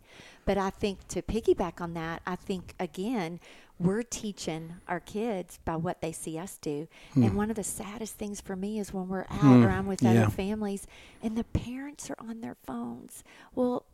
But 0.45 0.57
I 0.57 0.69
think 0.69 1.07
to 1.09 1.21
piggyback 1.21 1.79
on 1.79 1.93
that, 1.93 2.21
I 2.27 2.35
think 2.35 2.75
again 2.79 3.39
we're 3.77 4.03
teaching 4.03 4.73
our 4.89 4.99
kids 4.99 5.57
by 5.63 5.77
what 5.77 6.01
they 6.01 6.11
see 6.11 6.37
us 6.37 6.57
do. 6.57 6.89
And 7.15 7.35
one 7.37 7.49
of 7.49 7.55
the 7.55 7.63
saddest 7.63 8.15
things 8.15 8.41
for 8.41 8.57
me 8.57 8.77
is 8.79 8.93
when 8.93 9.07
we're 9.07 9.21
out 9.29 9.39
Hmm. 9.39 9.63
or 9.63 9.69
I'm 9.69 9.87
with 9.87 10.01
Yeah. 10.03 10.23
other 10.23 10.29
families 10.29 10.85
and 11.23 11.37
the 11.37 11.45
parents 11.45 12.09
are 12.09 12.17
on 12.19 12.41
their 12.41 12.55
phones. 12.55 13.23
Well, 13.55 13.85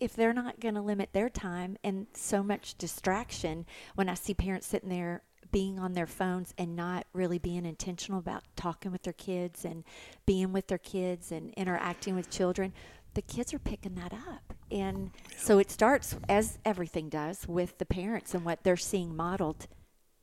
if 0.00 0.14
they're 0.14 0.32
not 0.32 0.60
going 0.60 0.74
to 0.74 0.80
limit 0.80 1.12
their 1.12 1.28
time 1.28 1.76
and 1.82 2.06
so 2.14 2.42
much 2.42 2.76
distraction, 2.76 3.66
when 3.94 4.08
I 4.08 4.14
see 4.14 4.34
parents 4.34 4.66
sitting 4.66 4.88
there 4.88 5.22
being 5.50 5.78
on 5.78 5.92
their 5.92 6.06
phones 6.06 6.52
and 6.58 6.74
not 6.74 7.06
really 7.12 7.38
being 7.38 7.64
intentional 7.64 8.18
about 8.18 8.42
talking 8.56 8.90
with 8.90 9.02
their 9.04 9.12
kids 9.12 9.64
and 9.64 9.84
being 10.26 10.52
with 10.52 10.66
their 10.66 10.78
kids 10.78 11.30
and 11.30 11.54
interacting 11.54 12.16
with 12.16 12.30
children, 12.30 12.72
the 13.14 13.22
kids 13.22 13.54
are 13.54 13.60
picking 13.60 13.94
that 13.94 14.12
up. 14.12 14.54
And 14.70 15.12
yeah. 15.30 15.36
so 15.38 15.58
it 15.58 15.70
starts, 15.70 16.16
as 16.28 16.58
everything 16.64 17.08
does, 17.08 17.46
with 17.46 17.78
the 17.78 17.86
parents 17.86 18.34
and 18.34 18.44
what 18.44 18.64
they're 18.64 18.76
seeing 18.76 19.14
modeled 19.14 19.68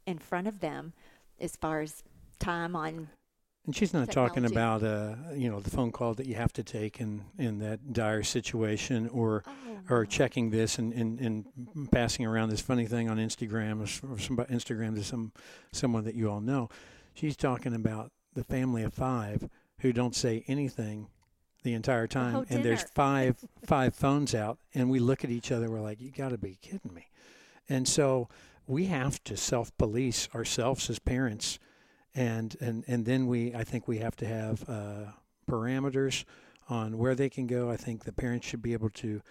in 0.05 0.17
front 0.17 0.47
of 0.47 0.59
them 0.59 0.93
as 1.39 1.55
far 1.55 1.79
as 1.81 2.03
time 2.39 2.75
on 2.75 3.07
and 3.65 3.75
she's 3.75 3.93
not 3.93 4.07
technology. 4.07 4.35
talking 4.35 4.45
about 4.45 4.83
uh, 4.83 5.15
you 5.35 5.49
know 5.49 5.59
the 5.59 5.69
phone 5.69 5.91
call 5.91 6.13
that 6.15 6.25
you 6.25 6.35
have 6.35 6.53
to 6.53 6.63
take 6.63 6.99
in, 6.99 7.23
in 7.37 7.59
that 7.59 7.93
dire 7.93 8.23
situation, 8.23 9.07
or 9.09 9.43
oh, 9.47 9.95
or 9.95 10.05
checking 10.05 10.49
this 10.49 10.77
and, 10.77 10.93
and, 10.93 11.19
and 11.19 11.91
passing 11.91 12.25
around 12.25 12.49
this 12.49 12.61
funny 12.61 12.85
thing 12.85 13.09
on 13.09 13.17
Instagram 13.17 13.81
or 13.81 14.17
some 14.19 14.37
Instagram 14.37 14.95
to 14.95 15.03
some 15.03 15.31
someone 15.71 16.03
that 16.05 16.15
you 16.15 16.29
all 16.29 16.41
know. 16.41 16.69
She's 17.13 17.35
talking 17.35 17.73
about 17.73 18.11
the 18.33 18.43
family 18.43 18.83
of 18.83 18.93
five 18.93 19.47
who 19.79 19.93
don't 19.93 20.15
say 20.15 20.43
anything 20.47 21.07
the 21.63 21.73
entire 21.73 22.07
time, 22.07 22.45
and 22.49 22.63
there's 22.65 22.83
five 22.83 23.37
five 23.65 23.93
phones 23.93 24.33
out, 24.33 24.57
and 24.73 24.89
we 24.89 24.99
look 24.99 25.23
at 25.23 25.29
each 25.29 25.51
other. 25.51 25.69
We're 25.69 25.81
like, 25.81 26.01
you 26.01 26.09
got 26.09 26.29
to 26.29 26.37
be 26.37 26.57
kidding 26.61 26.93
me, 26.93 27.09
and 27.69 27.87
so 27.87 28.27
we 28.65 28.85
have 28.85 29.23
to 29.25 29.37
self 29.37 29.75
police 29.77 30.27
ourselves 30.33 30.89
as 30.89 30.97
parents 30.97 31.59
and 32.15 32.55
and 32.59 32.83
and 32.87 33.05
then 33.05 33.27
we 33.27 33.53
I 33.55 33.63
think 33.63 33.87
we 33.87 33.99
have 33.99 34.15
to 34.17 34.25
have 34.25 34.69
uh, 34.69 35.11
parameters 35.49 36.25
on 36.69 36.97
where 36.97 37.15
they 37.15 37.29
can 37.29 37.47
go. 37.47 37.69
I 37.69 37.77
think 37.77 38.03
the 38.03 38.13
parents 38.13 38.47
should 38.47 38.61
be 38.61 38.73
able 38.73 38.89
to 38.89 39.21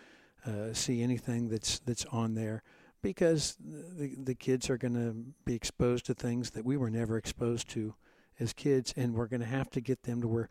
uh, 0.47 0.72
see 0.72 1.03
anything 1.03 1.49
that's 1.49 1.78
that's 1.81 2.05
on 2.07 2.35
there 2.35 2.62
because 3.03 3.57
the 3.61 4.14
the 4.16 4.35
kids 4.35 4.70
are 4.70 4.78
going 4.78 4.95
to 4.95 5.14
be 5.45 5.55
exposed 5.55 6.07
to 6.07 6.14
things 6.14 6.51
that 6.51 6.64
we 6.64 6.76
were 6.76 6.91
never 6.91 7.16
exposed 7.16 7.68
to 7.70 7.95
as 8.39 8.53
kids, 8.53 8.95
and 8.97 9.14
we're 9.14 9.26
going 9.26 9.41
to 9.41 9.47
have 9.47 9.70
to 9.70 9.81
get 9.81 10.03
them 10.03 10.22
to 10.22 10.28
where 10.28 10.49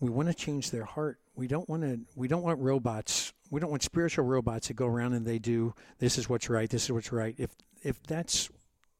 we 0.00 0.10
want 0.10 0.28
to 0.28 0.34
change 0.34 0.70
their 0.70 0.84
heart. 0.84 1.18
We 1.34 1.46
don't 1.46 1.68
want 1.68 1.82
to. 1.82 2.00
We 2.14 2.28
don't 2.28 2.42
want 2.42 2.60
robots. 2.60 3.32
We 3.50 3.60
don't 3.60 3.70
want 3.70 3.82
spiritual 3.82 4.24
robots 4.24 4.68
that 4.68 4.74
go 4.74 4.86
around 4.86 5.12
and 5.12 5.24
they 5.24 5.38
do 5.38 5.74
this 5.98 6.18
is 6.18 6.28
what's 6.28 6.50
right. 6.50 6.68
This 6.68 6.84
is 6.84 6.92
what's 6.92 7.12
right. 7.12 7.34
If 7.38 7.50
if 7.82 8.02
that's 8.04 8.50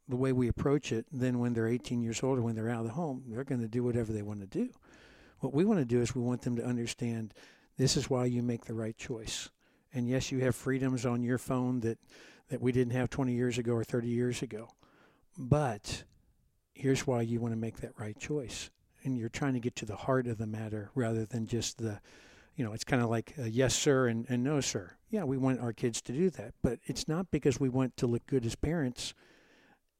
the 0.08 0.16
way 0.16 0.32
we 0.32 0.48
approach 0.48 0.92
it, 0.92 1.06
then 1.12 1.38
when 1.38 1.52
they're 1.52 1.66
18 1.66 2.02
years 2.02 2.22
old 2.22 2.38
or 2.38 2.42
when 2.42 2.54
they're 2.54 2.68
out 2.68 2.80
of 2.80 2.86
the 2.86 2.92
home, 2.92 3.24
they're 3.26 3.44
going 3.44 3.60
to 3.60 3.68
do 3.68 3.82
whatever 3.82 4.12
they 4.12 4.22
want 4.22 4.40
to 4.40 4.46
do. 4.46 4.70
What 5.40 5.52
we 5.52 5.64
want 5.64 5.80
to 5.80 5.84
do 5.84 6.00
is 6.00 6.14
we 6.14 6.22
want 6.22 6.42
them 6.42 6.56
to 6.56 6.64
understand 6.64 7.34
this 7.76 7.96
is 7.96 8.08
why 8.08 8.24
you 8.26 8.42
make 8.42 8.64
the 8.64 8.74
right 8.74 8.96
choice. 8.96 9.50
And 9.92 10.08
yes, 10.08 10.30
you 10.30 10.40
have 10.40 10.54
freedoms 10.54 11.04
on 11.04 11.22
your 11.22 11.38
phone 11.38 11.80
that, 11.80 11.98
that 12.48 12.60
we 12.60 12.72
didn't 12.72 12.92
have 12.92 13.10
20 13.10 13.32
years 13.32 13.58
ago 13.58 13.72
or 13.72 13.84
30 13.84 14.08
years 14.08 14.42
ago. 14.42 14.68
But 15.36 16.04
here's 16.72 17.06
why 17.06 17.22
you 17.22 17.40
want 17.40 17.52
to 17.52 17.58
make 17.58 17.78
that 17.78 17.92
right 17.98 18.18
choice. 18.18 18.70
And 19.04 19.16
you're 19.16 19.28
trying 19.28 19.54
to 19.54 19.60
get 19.60 19.76
to 19.76 19.86
the 19.86 19.96
heart 19.96 20.26
of 20.26 20.38
the 20.38 20.46
matter 20.46 20.90
rather 20.94 21.24
than 21.24 21.46
just 21.46 21.78
the, 21.78 22.00
you 22.56 22.64
know, 22.64 22.72
it's 22.72 22.84
kind 22.84 23.02
of 23.02 23.10
like 23.10 23.34
yes, 23.36 23.74
sir, 23.74 24.08
and, 24.08 24.26
and 24.28 24.42
no, 24.42 24.60
sir. 24.60 24.92
Yeah, 25.10 25.24
we 25.24 25.36
want 25.36 25.60
our 25.60 25.72
kids 25.72 26.00
to 26.02 26.12
do 26.12 26.30
that. 26.30 26.54
But 26.62 26.78
it's 26.84 27.06
not 27.06 27.30
because 27.30 27.60
we 27.60 27.68
want 27.68 27.96
to 27.98 28.06
look 28.06 28.26
good 28.26 28.44
as 28.46 28.56
parents 28.56 29.14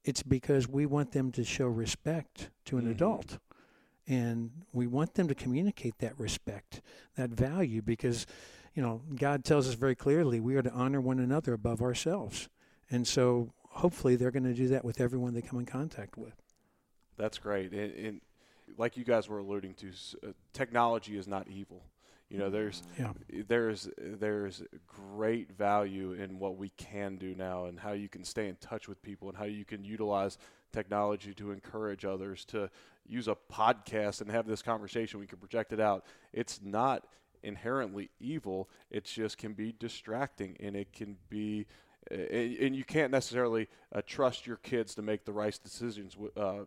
it's 0.07 0.23
because 0.23 0.69
we 0.69 0.85
want 0.85 1.11
them 1.11 1.33
to 1.33 1.43
show 1.43 1.67
respect 1.67 2.49
to 2.65 2.77
an 2.77 2.83
mm-hmm. 2.83 2.91
adult. 2.91 3.39
And 4.07 4.51
we 4.71 4.87
want 4.87 5.15
them 5.15 5.27
to 5.27 5.35
communicate 5.35 5.99
that 5.99 6.17
respect, 6.17 6.81
that 7.17 7.29
value, 7.29 7.81
because, 7.81 8.25
you 8.73 8.81
know, 8.81 9.01
God 9.13 9.43
tells 9.43 9.67
us 9.67 9.73
very 9.73 9.95
clearly 9.95 10.39
we 10.39 10.55
are 10.55 10.61
to 10.61 10.71
honor 10.71 11.01
one 11.01 11.19
another 11.19 11.51
above 11.51 11.81
ourselves. 11.81 12.47
And 12.89 13.05
so 13.05 13.51
hopefully 13.67 14.15
they're 14.15 14.31
going 14.31 14.45
to 14.45 14.53
do 14.53 14.69
that 14.69 14.85
with 14.85 15.01
everyone 15.01 15.33
they 15.33 15.41
come 15.41 15.59
in 15.59 15.65
contact 15.65 16.17
with. 16.17 16.41
That's 17.17 17.37
great. 17.37 17.73
And, 17.73 17.93
and 17.93 18.21
like 18.77 18.95
you 18.95 19.03
guys 19.03 19.27
were 19.27 19.39
alluding 19.39 19.73
to, 19.73 19.91
uh, 20.23 20.31
technology 20.53 21.17
is 21.17 21.27
not 21.27 21.49
evil. 21.49 21.83
You 22.29 22.37
know, 22.39 22.49
there's 22.49 22.83
yeah. 22.99 23.13
there's 23.47 23.89
there's 23.97 24.61
great 24.85 25.51
value 25.53 26.11
in 26.11 26.39
what 26.39 26.57
we 26.57 26.69
can 26.69 27.15
do 27.15 27.33
now, 27.35 27.65
and 27.65 27.79
how 27.79 27.93
you 27.93 28.09
can 28.09 28.23
stay 28.25 28.49
in 28.49 28.55
touch 28.57 28.89
with 28.89 29.01
people, 29.01 29.29
and 29.29 29.37
how 29.37 29.45
you 29.45 29.63
can 29.63 29.85
utilize 29.85 30.37
technology 30.73 31.33
to 31.35 31.51
encourage 31.51 32.03
others 32.03 32.43
to 32.45 32.69
use 33.07 33.29
a 33.29 33.37
podcast 33.51 34.19
and 34.19 34.29
have 34.29 34.45
this 34.45 34.61
conversation. 34.61 35.19
We 35.19 35.27
can 35.27 35.37
project 35.37 35.71
it 35.71 35.79
out. 35.79 36.03
It's 36.33 36.59
not 36.61 37.07
inherently 37.43 38.09
evil. 38.19 38.69
It 38.91 39.05
just 39.05 39.37
can 39.37 39.53
be 39.53 39.73
distracting, 39.79 40.57
and 40.59 40.75
it 40.75 40.91
can 40.91 41.15
be 41.29 41.65
and 42.09 42.75
you 42.75 42.83
can't 42.83 43.11
necessarily 43.11 43.67
uh, 43.93 44.01
trust 44.05 44.47
your 44.47 44.57
kids 44.57 44.95
to 44.95 45.01
make 45.01 45.25
the 45.25 45.31
right 45.33 45.57
decisions 45.63 46.15
uh, 46.37 46.59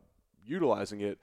utilizing 0.46 1.00
it 1.00 1.18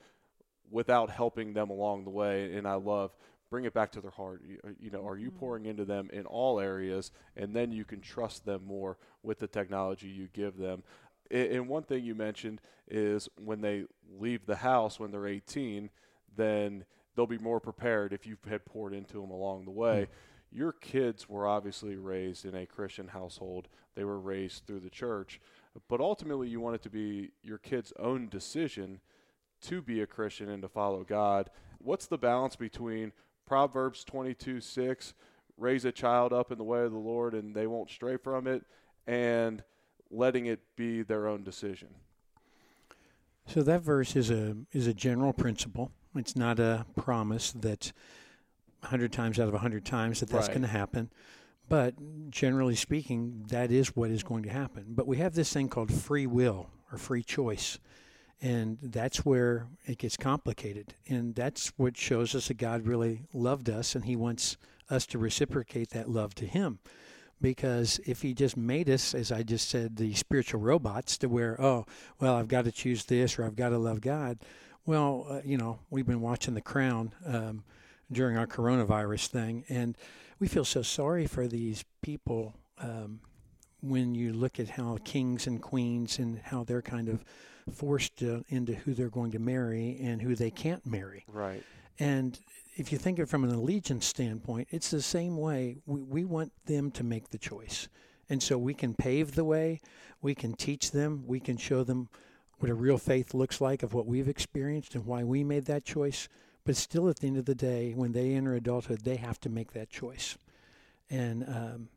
without 0.70 1.10
helping 1.10 1.54
them 1.54 1.70
along 1.70 2.04
the 2.04 2.10
way. 2.10 2.54
And 2.54 2.66
I 2.66 2.74
love 2.74 3.12
bring 3.50 3.64
it 3.64 3.74
back 3.74 3.92
to 3.92 4.00
their 4.00 4.10
heart. 4.10 4.42
You, 4.46 4.58
uh, 4.64 4.70
you 4.78 4.90
know, 4.90 5.06
are 5.06 5.16
you 5.16 5.28
mm-hmm. 5.28 5.38
pouring 5.38 5.66
into 5.66 5.84
them 5.84 6.10
in 6.12 6.26
all 6.26 6.60
areas, 6.60 7.12
and 7.36 7.54
then 7.54 7.72
you 7.72 7.84
can 7.84 8.00
trust 8.00 8.44
them 8.44 8.62
more 8.66 8.98
with 9.22 9.38
the 9.38 9.46
technology 9.46 10.08
you 10.08 10.28
give 10.32 10.56
them. 10.56 10.82
And 11.30 11.68
one 11.68 11.82
thing 11.82 12.04
you 12.04 12.14
mentioned 12.14 12.60
is 12.90 13.28
when 13.42 13.60
they 13.60 13.84
leave 14.18 14.46
the 14.46 14.56
house 14.56 14.98
when 14.98 15.10
they're 15.10 15.26
18, 15.26 15.90
then 16.36 16.84
they'll 17.14 17.26
be 17.26 17.38
more 17.38 17.60
prepared 17.60 18.14
if 18.14 18.26
you 18.26 18.38
had 18.48 18.64
poured 18.64 18.94
into 18.94 19.20
them 19.20 19.30
along 19.30 19.64
the 19.64 19.70
way. 19.70 20.04
Mm-hmm. 20.04 20.58
Your 20.58 20.72
kids 20.72 21.28
were 21.28 21.46
obviously 21.46 21.96
raised 21.96 22.46
in 22.46 22.54
a 22.54 22.64
Christian 22.64 23.08
household. 23.08 23.68
They 23.94 24.04
were 24.04 24.18
raised 24.18 24.66
through 24.66 24.80
the 24.80 24.88
church, 24.88 25.38
but 25.88 26.00
ultimately 26.00 26.48
you 26.48 26.60
want 26.60 26.76
it 26.76 26.82
to 26.82 26.90
be 26.90 27.32
your 27.42 27.58
kid's 27.58 27.92
own 27.98 28.28
decision 28.28 29.00
to 29.62 29.82
be 29.82 30.00
a 30.00 30.06
Christian 30.06 30.48
and 30.48 30.62
to 30.62 30.68
follow 30.68 31.04
God. 31.04 31.50
What's 31.78 32.06
the 32.06 32.18
balance 32.18 32.56
between 32.56 33.12
Proverbs 33.48 34.04
22 34.04 34.60
6, 34.60 35.14
raise 35.56 35.86
a 35.86 35.92
child 35.92 36.34
up 36.34 36.52
in 36.52 36.58
the 36.58 36.64
way 36.64 36.82
of 36.82 36.92
the 36.92 36.98
Lord 36.98 37.32
and 37.32 37.54
they 37.54 37.66
won't 37.66 37.88
stray 37.90 38.18
from 38.18 38.46
it, 38.46 38.62
and 39.06 39.64
letting 40.10 40.46
it 40.46 40.60
be 40.76 41.02
their 41.02 41.26
own 41.26 41.44
decision. 41.44 41.88
So 43.46 43.62
that 43.62 43.80
verse 43.80 44.14
is 44.14 44.30
a 44.30 44.54
is 44.72 44.86
a 44.86 44.92
general 44.92 45.32
principle. 45.32 45.90
It's 46.14 46.36
not 46.36 46.60
a 46.60 46.84
promise 46.94 47.52
that 47.52 47.92
100 48.80 49.12
times 49.12 49.40
out 49.40 49.48
of 49.48 49.54
100 49.54 49.84
times 49.84 50.20
that 50.20 50.28
that's 50.28 50.48
right. 50.48 50.54
going 50.54 50.62
to 50.62 50.68
happen. 50.68 51.10
But 51.70 51.94
generally 52.30 52.76
speaking, 52.76 53.44
that 53.48 53.70
is 53.70 53.96
what 53.96 54.10
is 54.10 54.22
going 54.22 54.42
to 54.42 54.50
happen. 54.50 54.86
But 54.88 55.06
we 55.06 55.16
have 55.18 55.34
this 55.34 55.52
thing 55.52 55.68
called 55.68 55.92
free 55.92 56.26
will 56.26 56.68
or 56.92 56.98
free 56.98 57.22
choice. 57.22 57.78
And 58.40 58.78
that's 58.80 59.24
where 59.24 59.66
it 59.86 59.98
gets 59.98 60.16
complicated. 60.16 60.94
And 61.08 61.34
that's 61.34 61.72
what 61.76 61.96
shows 61.96 62.34
us 62.34 62.48
that 62.48 62.58
God 62.58 62.86
really 62.86 63.22
loved 63.32 63.68
us 63.68 63.94
and 63.94 64.04
He 64.04 64.16
wants 64.16 64.56
us 64.90 65.06
to 65.06 65.18
reciprocate 65.18 65.90
that 65.90 66.08
love 66.08 66.34
to 66.36 66.46
Him. 66.46 66.78
Because 67.40 68.00
if 68.06 68.22
He 68.22 68.34
just 68.34 68.56
made 68.56 68.88
us, 68.88 69.14
as 69.14 69.32
I 69.32 69.42
just 69.42 69.68
said, 69.68 69.96
the 69.96 70.14
spiritual 70.14 70.60
robots 70.60 71.18
to 71.18 71.28
where, 71.28 71.60
oh, 71.60 71.86
well, 72.20 72.36
I've 72.36 72.48
got 72.48 72.64
to 72.64 72.72
choose 72.72 73.04
this 73.04 73.38
or 73.38 73.44
I've 73.44 73.56
got 73.56 73.70
to 73.70 73.78
love 73.78 74.00
God. 74.00 74.38
Well, 74.86 75.26
uh, 75.28 75.40
you 75.44 75.58
know, 75.58 75.80
we've 75.90 76.06
been 76.06 76.20
watching 76.20 76.54
The 76.54 76.60
Crown 76.60 77.12
um, 77.26 77.64
during 78.10 78.36
our 78.38 78.46
coronavirus 78.46 79.26
thing, 79.26 79.64
and 79.68 79.96
we 80.38 80.48
feel 80.48 80.64
so 80.64 80.82
sorry 80.82 81.26
for 81.26 81.46
these 81.46 81.84
people 82.00 82.54
um, 82.80 83.20
when 83.80 84.14
you 84.14 84.32
look 84.32 84.58
at 84.58 84.70
how 84.70 84.98
kings 85.04 85.46
and 85.46 85.60
queens 85.60 86.18
and 86.18 86.38
how 86.38 86.64
they're 86.64 86.82
kind 86.82 87.08
of 87.08 87.24
forced 87.74 88.22
uh, 88.22 88.40
into 88.48 88.74
who 88.74 88.94
they're 88.94 89.08
going 89.08 89.32
to 89.32 89.38
marry 89.38 89.98
and 90.02 90.22
who 90.22 90.34
they 90.34 90.50
can't 90.50 90.84
marry. 90.86 91.24
Right. 91.28 91.62
And 91.98 92.38
if 92.76 92.92
you 92.92 92.98
think 92.98 93.18
of 93.18 93.24
it 93.24 93.28
from 93.28 93.44
an 93.44 93.50
allegiance 93.50 94.06
standpoint, 94.06 94.68
it's 94.70 94.90
the 94.90 95.02
same 95.02 95.36
way. 95.36 95.78
We, 95.86 96.02
we 96.02 96.24
want 96.24 96.52
them 96.66 96.90
to 96.92 97.04
make 97.04 97.30
the 97.30 97.38
choice. 97.38 97.88
And 98.30 98.42
so 98.42 98.58
we 98.58 98.74
can 98.74 98.94
pave 98.94 99.34
the 99.34 99.44
way, 99.44 99.80
we 100.20 100.34
can 100.34 100.52
teach 100.52 100.90
them, 100.90 101.24
we 101.26 101.40
can 101.40 101.56
show 101.56 101.82
them 101.82 102.08
what 102.58 102.70
a 102.70 102.74
real 102.74 102.98
faith 102.98 103.34
looks 103.34 103.60
like 103.60 103.82
of 103.82 103.94
what 103.94 104.06
we've 104.06 104.28
experienced 104.28 104.94
and 104.94 105.06
why 105.06 105.24
we 105.24 105.42
made 105.44 105.64
that 105.66 105.84
choice. 105.84 106.28
But 106.64 106.76
still, 106.76 107.08
at 107.08 107.20
the 107.20 107.26
end 107.26 107.38
of 107.38 107.46
the 107.46 107.54
day, 107.54 107.92
when 107.94 108.12
they 108.12 108.34
enter 108.34 108.54
adulthood, 108.54 109.00
they 109.00 109.16
have 109.16 109.40
to 109.40 109.48
make 109.48 109.72
that 109.72 109.88
choice. 109.88 110.36
And 111.08 111.44
um, 111.48 111.88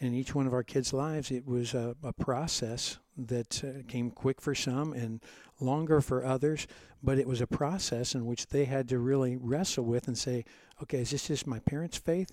in 0.00 0.14
each 0.14 0.34
one 0.34 0.46
of 0.46 0.52
our 0.52 0.62
kids' 0.62 0.92
lives, 0.92 1.30
it 1.30 1.46
was 1.46 1.74
a, 1.74 1.96
a 2.02 2.12
process 2.12 2.98
that 3.16 3.64
uh, 3.64 3.82
came 3.88 4.10
quick 4.10 4.40
for 4.40 4.54
some 4.54 4.92
and 4.92 5.20
longer 5.60 6.00
for 6.00 6.24
others, 6.24 6.66
but 7.02 7.18
it 7.18 7.26
was 7.26 7.40
a 7.40 7.46
process 7.46 8.14
in 8.14 8.24
which 8.26 8.46
they 8.46 8.64
had 8.64 8.88
to 8.88 8.98
really 8.98 9.36
wrestle 9.36 9.84
with 9.84 10.06
and 10.06 10.16
say, 10.16 10.44
okay, 10.82 11.00
is 11.00 11.10
this 11.10 11.26
just 11.26 11.46
my 11.46 11.58
parents' 11.58 11.98
faith? 11.98 12.30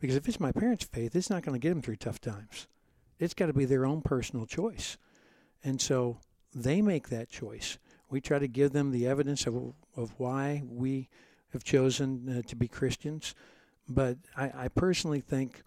Because 0.00 0.14
if 0.14 0.28
it's 0.28 0.38
my 0.38 0.52
parents' 0.52 0.84
faith, 0.84 1.16
it's 1.16 1.30
not 1.30 1.42
going 1.42 1.58
to 1.58 1.62
get 1.62 1.70
them 1.70 1.82
through 1.82 1.96
tough 1.96 2.20
times. 2.20 2.68
It's 3.18 3.34
got 3.34 3.46
to 3.46 3.52
be 3.52 3.64
their 3.64 3.84
own 3.84 4.00
personal 4.02 4.46
choice. 4.46 4.96
And 5.64 5.80
so 5.80 6.18
they 6.54 6.80
make 6.80 7.08
that 7.08 7.28
choice. 7.28 7.78
We 8.08 8.20
try 8.20 8.38
to 8.38 8.46
give 8.46 8.72
them 8.72 8.92
the 8.92 9.08
evidence 9.08 9.46
of, 9.46 9.74
of 9.96 10.14
why 10.18 10.62
we 10.64 11.08
have 11.52 11.64
chosen 11.64 12.38
uh, 12.38 12.48
to 12.48 12.54
be 12.54 12.68
Christians. 12.68 13.34
But 13.88 14.18
I, 14.36 14.52
I 14.54 14.68
personally 14.68 15.20
think 15.20 15.62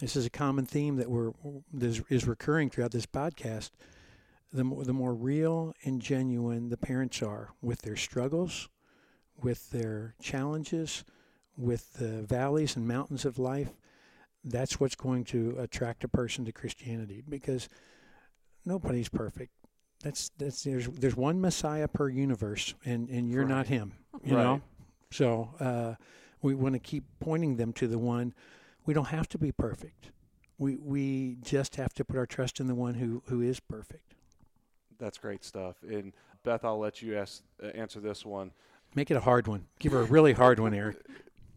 this 0.00 0.16
is 0.16 0.26
a 0.26 0.30
common 0.30 0.66
theme 0.66 0.96
that 0.96 1.10
we're 1.10 1.32
this 1.72 2.00
is 2.08 2.26
recurring 2.26 2.70
throughout 2.70 2.90
this 2.92 3.06
podcast. 3.06 3.70
The 4.52 4.64
more, 4.64 4.84
the 4.84 4.92
more 4.92 5.14
real 5.14 5.74
and 5.84 6.00
genuine 6.00 6.68
the 6.68 6.76
parents 6.76 7.22
are 7.22 7.50
with 7.62 7.82
their 7.82 7.96
struggles, 7.96 8.68
with 9.42 9.70
their 9.70 10.14
challenges, 10.20 11.04
with 11.56 11.94
the 11.94 12.22
valleys 12.22 12.76
and 12.76 12.86
mountains 12.86 13.24
of 13.24 13.38
life, 13.38 13.70
that's 14.44 14.78
what's 14.78 14.94
going 14.94 15.24
to 15.24 15.56
attract 15.58 16.04
a 16.04 16.08
person 16.08 16.44
to 16.44 16.52
Christianity 16.52 17.22
because 17.26 17.68
nobody's 18.66 19.08
perfect. 19.08 19.52
That's 20.02 20.30
that's 20.36 20.64
there's 20.64 20.88
there's 20.88 21.16
one 21.16 21.40
Messiah 21.40 21.86
per 21.88 22.08
universe, 22.08 22.74
and 22.84 23.08
and 23.08 23.30
you're 23.30 23.44
Right. 23.44 23.48
not 23.50 23.66
him. 23.68 23.92
You 24.24 24.34
Right. 24.34 24.42
know, 24.42 24.60
so 25.10 25.54
uh, 25.60 25.94
we 26.42 26.54
want 26.54 26.74
to 26.74 26.78
keep 26.80 27.04
pointing 27.20 27.56
them 27.56 27.72
to 27.74 27.86
the 27.86 27.98
one. 27.98 28.34
We 28.84 28.94
don't 28.94 29.06
have 29.08 29.28
to 29.30 29.38
be 29.38 29.52
perfect. 29.52 30.10
We 30.58 30.76
we 30.76 31.38
just 31.42 31.76
have 31.76 31.92
to 31.94 32.04
put 32.04 32.16
our 32.16 32.26
trust 32.26 32.60
in 32.60 32.66
the 32.66 32.74
one 32.74 32.94
who 32.94 33.22
who 33.26 33.40
is 33.40 33.60
perfect. 33.60 34.14
That's 34.98 35.18
great 35.18 35.44
stuff. 35.44 35.76
And 35.82 36.12
Beth, 36.44 36.64
I'll 36.64 36.78
let 36.78 37.02
you 37.02 37.16
ask, 37.16 37.42
uh, 37.62 37.66
answer 37.68 38.00
this 38.00 38.24
one. 38.24 38.52
Make 38.94 39.10
it 39.10 39.16
a 39.16 39.20
hard 39.20 39.46
one. 39.48 39.66
Give 39.78 39.92
her 39.92 40.00
a 40.00 40.04
really 40.04 40.32
hard 40.32 40.58
one, 40.60 40.74
Eric. 40.74 40.96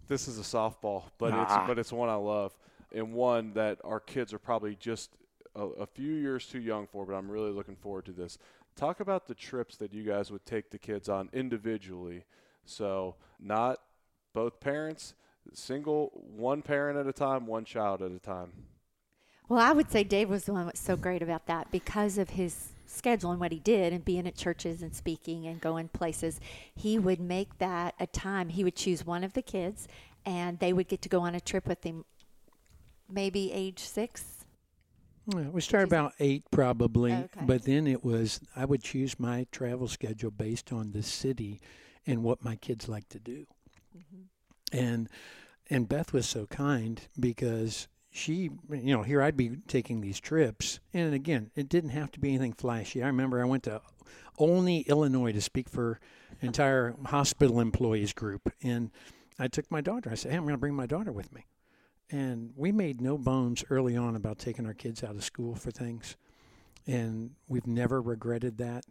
This 0.07 0.27
is 0.27 0.37
a 0.37 0.43
softball, 0.43 1.05
but 1.17 1.33
Ah. 1.33 1.41
it's 1.43 1.67
but 1.67 1.79
it's 1.79 1.91
one 1.91 2.09
I 2.09 2.13
love 2.13 2.55
and 2.91 3.11
one 3.11 3.53
that 3.53 3.79
our 3.83 3.99
kids 3.99 4.33
are 4.35 4.37
probably 4.39 4.75
just 4.75 5.09
a, 5.55 5.63
a 5.65 5.85
few 5.87 6.13
years 6.13 6.45
too 6.45 6.59
young 6.59 6.85
for. 6.85 7.07
But 7.07 7.13
I'm 7.15 7.27
really 7.27 7.49
looking 7.49 7.75
forward 7.75 8.05
to 8.05 8.11
this. 8.11 8.37
Talk 8.75 8.99
about 8.99 9.25
the 9.25 9.33
trips 9.33 9.77
that 9.77 9.93
you 9.95 10.03
guys 10.03 10.29
would 10.29 10.45
take 10.45 10.69
the 10.69 10.77
kids 10.77 11.09
on 11.09 11.29
individually. 11.33 12.25
So 12.65 13.15
not 13.39 13.79
both 14.33 14.59
parents, 14.59 15.15
single, 15.53 16.11
one 16.35 16.61
parent 16.61 16.97
at 16.97 17.07
a 17.07 17.13
time, 17.13 17.47
one 17.47 17.65
child 17.65 18.01
at 18.01 18.11
a 18.11 18.19
time. 18.19 18.51
Well, 19.47 19.59
I 19.59 19.73
would 19.73 19.91
say 19.91 20.03
Dave 20.03 20.29
was 20.29 20.45
the 20.45 20.53
one 20.53 20.65
that 20.65 20.73
was 20.73 20.79
so 20.79 20.95
great 20.95 21.21
about 21.21 21.45
that 21.45 21.71
because 21.71 22.17
of 22.17 22.31
his 22.31 22.69
schedule 22.87 23.31
and 23.31 23.39
what 23.39 23.51
he 23.51 23.59
did 23.59 23.93
and 23.93 24.03
being 24.03 24.27
at 24.27 24.35
churches 24.35 24.81
and 24.81 24.95
speaking 24.95 25.45
and 25.45 25.61
going 25.61 25.87
places. 25.89 26.39
He 26.73 26.97
would 26.97 27.19
make 27.19 27.57
that 27.59 27.93
a 27.99 28.07
time. 28.07 28.49
He 28.49 28.63
would 28.63 28.75
choose 28.75 29.05
one 29.05 29.23
of 29.23 29.33
the 29.33 29.41
kids 29.41 29.87
and 30.25 30.59
they 30.59 30.73
would 30.73 30.87
get 30.87 31.01
to 31.03 31.09
go 31.09 31.21
on 31.21 31.35
a 31.35 31.39
trip 31.39 31.67
with 31.67 31.83
him, 31.83 32.05
maybe 33.09 33.51
age 33.51 33.79
six. 33.79 34.45
Yeah, 35.27 35.49
we 35.49 35.61
started 35.61 35.87
about 35.87 36.13
eight 36.19 36.43
probably, 36.51 37.11
Okay. 37.13 37.41
but 37.45 37.63
then 37.63 37.87
it 37.87 38.03
was 38.03 38.39
I 38.55 38.65
would 38.65 38.83
choose 38.83 39.19
my 39.19 39.47
travel 39.51 39.87
schedule 39.87 40.31
based 40.31 40.71
on 40.71 40.91
the 40.91 41.01
city 41.01 41.59
and 42.05 42.23
what 42.23 42.43
my 42.43 42.55
kids 42.55 42.87
like 42.87 43.09
to 43.09 43.19
do. 43.19 43.47
Mm-hmm. 43.97 44.23
And 44.71 45.09
and 45.69 45.89
Beth 45.89 46.13
was 46.13 46.27
so 46.27 46.45
kind 46.45 47.01
because 47.19 47.87
she, 48.11 48.49
you 48.69 48.95
know, 48.95 49.03
here 49.03 49.21
I'd 49.21 49.35
be 49.35 49.57
taking 49.67 49.99
these 49.99 50.19
trips, 50.19 50.79
and 50.93 51.13
again, 51.13 51.51
it 51.55 51.67
didn't 51.67 51.89
have 51.89 52.11
to 52.11 52.19
be 52.19 52.29
anything 52.29 52.53
flashy. 52.53 53.03
I 53.03 53.07
remember 53.07 53.41
I 53.41 53.45
went 53.45 53.63
to 53.63 53.81
Olney, 54.37 54.81
Illinois, 54.81 55.33
to 55.33 55.41
speak 55.41 55.69
for 55.69 55.99
entire 56.41 56.95
hospital 57.05 57.59
employees 57.59 58.13
group, 58.13 58.53
and 58.61 58.91
I 59.37 59.47
took 59.47 59.69
my 59.69 59.81
daughter. 59.81 60.11
I 60.11 60.15
said, 60.15 60.31
"Hey, 60.31 60.37
I'm 60.37 60.43
going 60.43 60.53
to 60.53 60.59
bring 60.59 60.75
my 60.75 60.85
daughter 60.85 61.11
with 61.11 61.33
me." 61.33 61.45
And 62.09 62.53
we 62.55 62.71
made 62.71 63.01
no 63.01 63.17
bones 63.17 63.63
early 63.69 63.97
on 63.97 64.15
about 64.15 64.37
taking 64.37 64.65
our 64.65 64.73
kids 64.73 65.03
out 65.03 65.15
of 65.15 65.23
school 65.23 65.55
for 65.55 65.71
things. 65.71 66.15
And 66.85 67.31
we've 67.49 67.65
never 67.65 68.01
regretted 68.01 68.59
that 68.59 68.85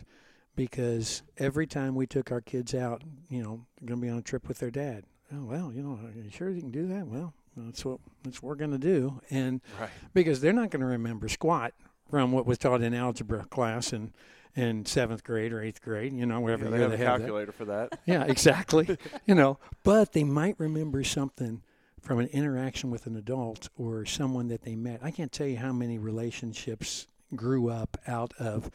because 0.56 1.22
every 1.38 1.66
time 1.66 1.94
we 1.94 2.06
took 2.06 2.32
our 2.32 2.40
kids 2.40 2.74
out, 2.74 3.02
you 3.28 3.42
know, 3.42 3.66
they're 3.78 3.88
going 3.88 4.00
to 4.00 4.06
be 4.06 4.10
on 4.10 4.18
a 4.18 4.22
trip 4.22 4.48
with 4.48 4.58
their 4.58 4.70
dad. 4.70 5.04
Oh, 5.34 5.44
well, 5.44 5.72
you 5.74 5.82
know, 5.82 5.98
are 6.04 6.12
you 6.22 6.30
sure 6.30 6.50
you 6.50 6.60
can 6.60 6.70
do 6.70 6.86
that? 6.88 7.06
Well, 7.06 7.32
that's 7.56 7.84
what 7.84 7.98
that's 8.22 8.42
what 8.42 8.48
we're 8.50 8.54
going 8.56 8.70
to 8.72 8.78
do. 8.78 9.20
And 9.30 9.60
Right. 9.80 9.90
because 10.12 10.40
they're 10.40 10.52
not 10.52 10.70
going 10.70 10.80
to 10.80 10.86
remember 10.86 11.28
squat 11.28 11.72
from 12.10 12.32
what 12.32 12.46
was 12.46 12.58
taught 12.58 12.82
in 12.82 12.94
algebra 12.94 13.44
class 13.46 13.92
in 13.92 14.12
in 14.56 14.84
seventh 14.86 15.24
grade 15.24 15.52
or 15.52 15.60
eighth 15.60 15.82
grade, 15.82 16.12
you 16.12 16.24
know, 16.26 16.40
whatever 16.40 16.66
Yeah, 16.66 16.70
they 16.70 16.78
have 16.78 16.92
a 16.92 16.96
they 16.96 17.04
have 17.04 17.12
that. 17.18 17.18
calculator 17.26 17.52
for 17.52 17.64
that. 17.64 17.98
Yeah, 18.06 18.22
exactly. 18.24 18.96
you 19.26 19.34
know, 19.34 19.58
but 19.82 20.12
they 20.12 20.22
might 20.22 20.54
remember 20.60 21.02
something 21.02 21.62
from 22.00 22.20
an 22.20 22.26
interaction 22.28 22.90
with 22.90 23.06
an 23.06 23.16
adult 23.16 23.68
or 23.76 24.04
someone 24.06 24.46
that 24.48 24.62
they 24.62 24.76
met. 24.76 25.00
I 25.02 25.10
can't 25.10 25.32
tell 25.32 25.46
you 25.48 25.56
how 25.56 25.72
many 25.72 25.98
relationships 25.98 27.08
grew 27.34 27.68
up 27.68 27.96
out 28.06 28.32
of 28.38 28.70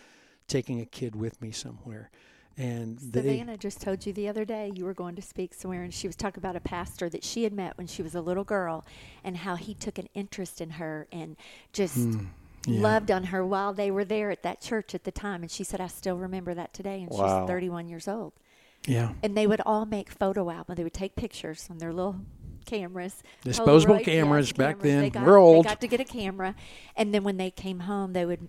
taking 0.48 0.82
a 0.82 0.86
kid 0.86 1.16
with 1.16 1.42
me 1.42 1.52
somewhere. 1.52 2.10
And 2.60 2.98
they 3.00 3.22
Savannah 3.22 3.58
just 3.58 3.80
told 3.80 4.06
you 4.06 4.12
the 4.12 4.28
other 4.28 4.44
day 4.44 4.70
you 4.76 4.84
were 4.84 4.94
going 4.94 5.16
to 5.16 5.22
speak 5.22 5.54
somewhere, 5.54 5.82
and 5.84 5.94
she 5.94 6.08
was 6.08 6.16
talking 6.18 6.40
about 6.42 6.58
a 6.58 6.60
pastor 6.60 7.08
that 7.10 7.24
she 7.24 7.46
had 7.46 7.54
met 7.54 7.78
when 7.78 7.88
she 7.88 8.02
was 8.04 8.14
a 8.16 8.22
little 8.22 8.44
girl, 8.44 8.86
and 9.24 9.38
how 9.38 9.56
he 9.56 9.74
took 9.74 9.98
an 9.98 10.10
interest 10.14 10.60
in 10.60 10.72
her 10.72 11.08
and 11.12 11.38
just 11.72 11.96
Hmm, 11.96 12.26
yeah. 12.68 12.82
loved 12.82 13.12
on 13.12 13.24
her 13.26 13.46
while 13.46 13.74
they 13.74 13.90
were 13.90 14.04
there 14.04 14.30
at 14.30 14.44
that 14.44 14.60
church 14.60 14.94
at 14.94 15.06
the 15.06 15.12
time. 15.12 15.42
And 15.42 15.50
she 15.50 15.64
said, 15.64 15.80
"I 15.80 15.88
still 15.88 16.18
remember 16.18 16.54
that 16.54 16.74
today." 16.74 17.02
And 17.02 17.10
Wow. 17.10 17.44
she's 17.44 17.48
31 17.48 17.88
years 17.88 18.08
old. 18.10 18.34
yeah. 18.86 19.14
And 19.24 19.38
they 19.38 19.48
would 19.48 19.62
all 19.66 19.86
make 19.86 20.10
photo 20.12 20.50
albums. 20.50 20.76
They 20.78 20.84
would 20.84 20.94
take 20.94 21.16
pictures 21.16 21.68
on 21.70 21.78
their 21.78 21.94
little 21.94 22.18
cameras, 22.66 23.24
Disposable 23.44 23.96
Polaroid, 23.96 24.00
yes, 24.00 24.06
cameras 24.06 24.52
back 24.52 24.80
then. 24.80 25.02
They 25.02 25.10
got, 25.10 25.26
We're 25.26 25.38
old. 25.38 25.66
They 25.66 25.70
got 25.70 25.82
to 25.82 25.88
get 25.88 26.00
a 26.02 26.04
camera, 26.06 26.56
and 26.98 27.14
then 27.14 27.24
when 27.24 27.38
they 27.38 27.52
came 27.52 27.80
home, 27.82 28.14
they 28.14 28.26
would 28.26 28.48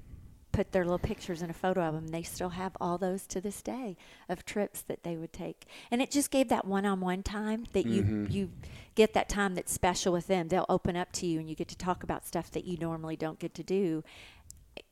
put 0.53 0.73
their 0.73 0.85
little 0.85 0.99
pictures 0.99 1.43
in 1.43 1.51
a 1.51 1.55
photo 1.55 1.81
album. 1.83 2.09
They 2.09 2.23
still 2.23 2.51
have 2.51 2.77
all 2.81 2.99
those 2.99 3.27
to 3.29 3.41
this 3.41 3.63
day 3.63 3.97
of 4.29 4.45
trips 4.45 4.83
that 4.83 5.03
they 5.03 5.17
would 5.17 5.33
take, 5.33 5.67
and 5.91 6.03
it 6.03 6.11
just 6.11 6.31
gave 6.31 6.49
that 6.49 6.65
one-on-one 6.67 7.23
time 7.23 7.67
that 7.73 7.87
you 7.87 8.03
Mhm. 8.03 8.31
you 8.33 8.51
get 8.95 9.15
that 9.15 9.29
time 9.29 9.55
that's 9.55 9.73
special 9.73 10.13
with 10.13 10.27
them. 10.27 10.49
They'll 10.49 10.67
open 10.69 10.97
up 10.97 11.13
to 11.13 11.27
you, 11.27 11.39
and 11.39 11.49
you 11.49 11.55
get 11.55 11.69
to 11.69 11.77
talk 11.77 12.03
about 12.03 12.27
stuff 12.27 12.51
that 12.51 12.65
you 12.65 12.77
normally 12.79 13.17
don't 13.17 13.39
get 13.39 13.55
to 13.55 13.63
do. 13.63 14.03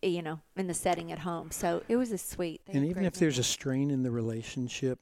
eh, 0.02 0.08
You 0.08 0.22
know, 0.22 0.40
in 0.56 0.66
the 0.66 0.74
setting 0.74 1.10
at 1.12 1.20
home. 1.20 1.50
So 1.50 1.82
it 1.88 1.96
was 1.96 2.10
a 2.12 2.18
sweet. 2.18 2.60
they 2.66 2.72
And 2.74 2.84
even 2.84 2.94
great 2.94 3.06
if 3.06 3.14
there's 3.14 3.38
a 3.38 3.44
strain 3.44 3.90
in 3.90 4.02
the 4.02 4.10
relationship, 4.10 4.98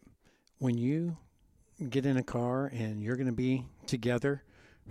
when 0.59 0.77
you 0.79 1.17
get 1.91 2.07
in 2.07 2.17
a 2.17 2.23
car 2.23 2.67
and 2.67 3.03
you're 3.03 3.17
going 3.17 3.27
to 3.27 3.33
be 3.33 3.67
together 3.87 4.43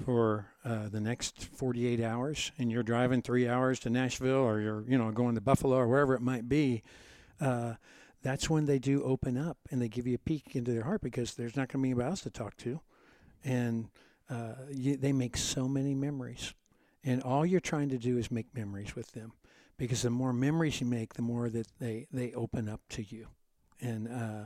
for 0.04 0.48
uh, 0.64 0.89
the 0.89 1.00
next 1.00 1.46
48 1.56 2.02
hours, 2.02 2.52
and 2.58 2.72
you're 2.72 2.84
driving 2.84 3.22
three 3.22 3.48
hours 3.48 3.80
to 3.82 3.89
Nashville, 3.89 4.38
or 4.38 4.60
you're 4.60 4.84
you 4.88 4.98
know 4.98 5.12
going 5.12 5.36
to 5.36 5.41
Buffalo 5.41 5.78
or 5.78 5.88
wherever 5.88 6.14
it 6.14 6.22
might 6.22 6.50
be, 6.50 6.84
uh, 7.39 7.76
that's 8.22 8.50
when 8.50 8.66
they 8.66 8.80
do 8.80 9.04
open 9.04 9.38
up 9.38 9.58
and 9.70 9.82
they 9.82 9.88
give 9.88 10.08
you 10.08 10.16
a 10.16 10.20
peek 10.20 10.56
into 10.56 10.72
their 10.72 10.84
heart 10.84 11.02
because 11.02 11.36
there's 11.36 11.56
not 11.56 11.70
going 11.70 11.82
to 11.82 11.84
be 11.84 11.89
anybody 11.89 12.10
else 12.10 12.22
to 12.22 12.30
talk 12.30 12.58
to, 12.58 12.80
and 13.43 13.89
uh, 14.30 14.54
you, 14.72 14.98
they 14.98 15.14
make 15.14 15.38
so 15.38 15.68
many 15.68 15.93
memories, 15.93 16.54
and 17.04 17.22
all 17.24 17.46
you're 17.46 17.60
trying 17.60 17.89
to 17.89 17.98
do 17.98 18.18
is 18.18 18.32
make 18.32 18.54
memories 18.56 18.96
with 18.96 19.12
them 19.12 19.34
because 19.78 20.02
the 20.02 20.10
more 20.10 20.34
memories 20.34 20.80
you 20.80 20.88
make, 20.88 21.14
the 21.14 21.22
more 21.22 21.50
that 21.50 21.68
they, 21.80 22.08
they 22.12 22.34
open 22.34 22.70
up 22.70 22.82
to 22.89 23.04
you. 23.04 23.28
And 23.82 24.08
uh, 24.08 24.46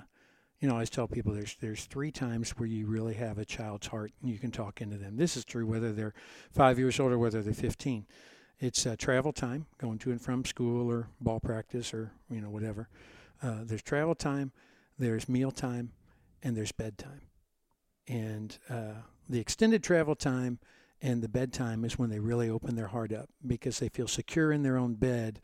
you 0.60 0.68
know, 0.68 0.74
I 0.74 0.78
always 0.78 0.90
tell 0.90 1.08
people 1.08 1.34
there's 1.34 1.56
there's 1.62 1.86
three 1.86 2.12
times 2.12 2.52
where 2.52 2.68
you 2.68 2.86
really 2.86 3.14
have 3.14 3.38
a 3.38 3.46
child's 3.46 3.88
heart 3.88 4.12
and 4.22 4.30
you 4.30 4.38
can 4.38 4.52
talk 4.52 4.82
into 4.82 4.98
them. 4.98 5.16
This 5.16 5.38
is 5.38 5.46
true 5.46 5.66
whether 5.66 5.94
they're 5.94 6.14
five 6.52 6.78
years 6.78 7.00
old 7.00 7.12
or 7.12 7.18
whether 7.18 7.42
they're 7.42 7.54
15. 7.54 8.06
It's 8.60 8.86
uh, 8.86 8.96
travel 8.98 9.32
time, 9.32 9.68
going 9.78 10.00
to 10.00 10.12
and 10.12 10.22
from 10.22 10.44
school 10.44 10.92
or 10.92 11.08
ball 11.22 11.40
practice 11.40 11.94
or 11.94 12.12
you 12.30 12.42
know 12.42 12.50
whatever. 12.50 12.90
Uh, 13.42 13.60
there's 13.64 13.82
travel 13.82 14.16
time, 14.16 14.52
there's 14.98 15.30
meal 15.30 15.52
time, 15.52 15.94
and 16.44 16.58
there's 16.58 16.74
bedtime. 16.74 17.22
And 18.08 18.58
uh, 18.70 19.04
the 19.30 19.40
extended 19.40 19.82
travel 19.82 20.16
time 20.16 20.60
and 21.02 21.22
the 21.22 21.30
bedtime 21.30 21.86
is 21.86 21.98
when 21.98 22.10
they 22.10 22.20
really 22.20 22.50
open 22.50 22.76
their 22.76 22.88
heart 22.88 23.14
up 23.14 23.30
because 23.46 23.80
they 23.80 23.88
feel 23.88 24.08
secure 24.08 24.52
in 24.52 24.64
their 24.64 24.78
own 24.78 24.96
bed. 24.96 25.40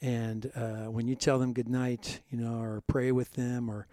And 0.00 0.50
uh, 0.56 0.90
when 0.90 1.06
you 1.06 1.14
tell 1.14 1.38
them 1.38 1.52
good 1.52 1.68
night, 1.68 2.20
you 2.30 2.38
know, 2.38 2.60
or 2.60 2.82
pray 2.88 3.12
with 3.12 3.32
them, 3.34 3.70
or 3.70 3.86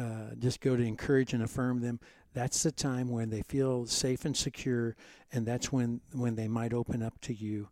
uh, 0.00 0.34
just 0.38 0.60
go 0.60 0.76
to 0.76 0.82
encourage 0.82 1.34
and 1.34 1.42
affirm 1.42 1.80
them, 1.80 2.00
that's 2.32 2.62
the 2.62 2.72
time 2.72 3.10
when 3.10 3.28
they 3.28 3.42
feel 3.42 3.86
safe 3.86 4.24
and 4.24 4.36
secure, 4.36 4.96
and 5.32 5.44
that's 5.44 5.72
when 5.72 6.00
when 6.12 6.36
they 6.36 6.48
might 6.48 6.72
open 6.72 7.02
up 7.02 7.20
to 7.22 7.34
you. 7.34 7.68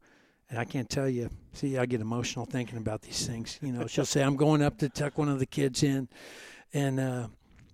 And 0.51 0.59
I 0.59 0.65
can't 0.65 0.89
tell 0.89 1.09
you. 1.09 1.31
See, 1.53 1.79
I 1.79 1.87
get 1.87 2.01
emotional 2.01 2.45
thinking 2.45 2.79
about 2.79 3.03
these 3.03 3.27
things. 3.27 3.59
You 3.63 3.73
know, 3.73 3.87
she'll 3.87 4.05
say, 4.05 4.23
"I'm 4.23 4.37
going 4.37 4.63
up 4.63 4.79
to 4.79 4.89
tuck 4.89 5.17
one 5.17 5.29
of 5.29 5.39
the 5.39 5.47
kids 5.47 5.83
in," 5.83 6.09
and 6.75 7.01
uh, 7.01 7.29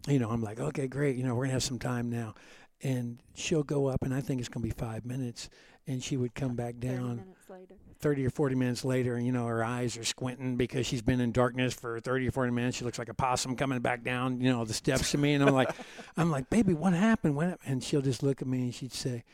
you 0.06 0.18
know, 0.18 0.30
I'm 0.30 0.42
like, 0.42 0.60
"Okay, 0.60 0.86
great. 0.86 1.16
You 1.16 1.24
know, 1.24 1.34
we're 1.34 1.44
gonna 1.44 1.54
have 1.54 1.62
some 1.62 1.78
time 1.78 2.10
now." 2.10 2.34
And 2.82 3.18
she'll 3.34 3.62
go 3.62 3.86
up, 3.86 4.02
and 4.02 4.12
I 4.12 4.20
think 4.20 4.40
it's 4.40 4.48
gonna 4.48 4.64
be 4.64 4.70
five 4.70 5.06
minutes, 5.06 5.48
and 5.86 6.02
she 6.02 6.16
would 6.16 6.34
come 6.34 6.54
back 6.54 6.78
down. 6.78 7.16
minutes 7.16 7.48
later. 7.48 7.74
30 8.00 8.26
or 8.26 8.30
40 8.30 8.54
minutes 8.54 8.84
later, 8.84 9.14
and 9.16 9.24
you 9.24 9.32
know, 9.32 9.46
her 9.46 9.64
eyes 9.64 9.96
are 9.96 10.04
squinting 10.04 10.56
because 10.56 10.86
she's 10.86 11.00
been 11.02 11.20
in 11.20 11.32
darkness 11.32 11.72
for 11.72 12.00
30 12.00 12.28
or 12.28 12.30
40 12.32 12.52
minutes. 12.52 12.76
She 12.76 12.84
looks 12.84 12.98
like 12.98 13.08
a 13.08 13.14
possum 13.14 13.56
coming 13.56 13.78
back 13.80 14.02
down, 14.04 14.40
you 14.40 14.50
know, 14.50 14.64
the 14.64 14.74
steps 14.74 15.10
to 15.12 15.18
me. 15.18 15.32
And 15.34 15.42
I'm 15.42 15.54
like, 15.54 15.70
I'm 16.16 16.30
like, 16.30 16.50
baby, 16.50 16.74
what 16.74 16.92
happened? 16.92 17.34
What? 17.36 17.48
hap-" 17.48 17.60
And 17.64 17.82
she'll 17.82 18.02
just 18.02 18.22
look 18.22 18.42
at 18.42 18.48
me 18.48 18.58
and 18.64 18.74
she'd 18.74 18.92
say, 18.92 19.24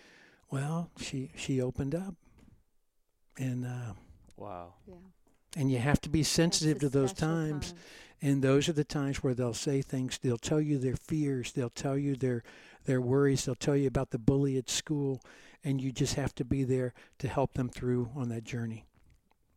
well, 0.51 0.91
she, 0.99 1.31
she 1.37 1.61
opened 1.61 1.95
up. 1.95 2.15
And, 3.39 3.65
uh, 3.67 3.95
Wow. 4.37 4.75
Yeah. 4.87 4.95
and 5.57 5.71
you 5.71 5.79
have 5.79 6.01
to 6.03 6.09
be 6.09 6.23
sensitive 6.23 6.79
to 6.81 6.89
those 6.89 7.13
times. 7.13 7.73
time. 7.73 7.81
And 8.23 8.43
those 8.43 8.69
are 8.69 8.73
the 8.73 8.85
times 8.85 9.23
where 9.23 9.35
they'll 9.35 9.55
say 9.55 9.83
things. 9.83 10.19
They'll 10.23 10.37
tell 10.39 10.61
you 10.61 10.79
their 10.79 10.97
fears. 10.97 11.53
They'll 11.53 11.71
tell 11.71 11.97
you 11.99 12.17
their 12.17 12.43
their 12.85 13.01
worries. 13.01 13.45
They'll 13.45 13.55
tell 13.55 13.77
you 13.77 13.89
about 13.89 14.11
the 14.11 14.19
bully 14.19 14.57
at 14.59 14.69
school. 14.71 15.23
And 15.65 15.81
you 15.81 15.93
just 15.93 16.15
have 16.15 16.35
to 16.37 16.45
be 16.45 16.65
there 16.65 16.95
to 17.19 17.29
help 17.29 17.55
them 17.55 17.69
through 17.69 18.11
on 18.15 18.29
that 18.31 18.45
journey. 18.45 18.87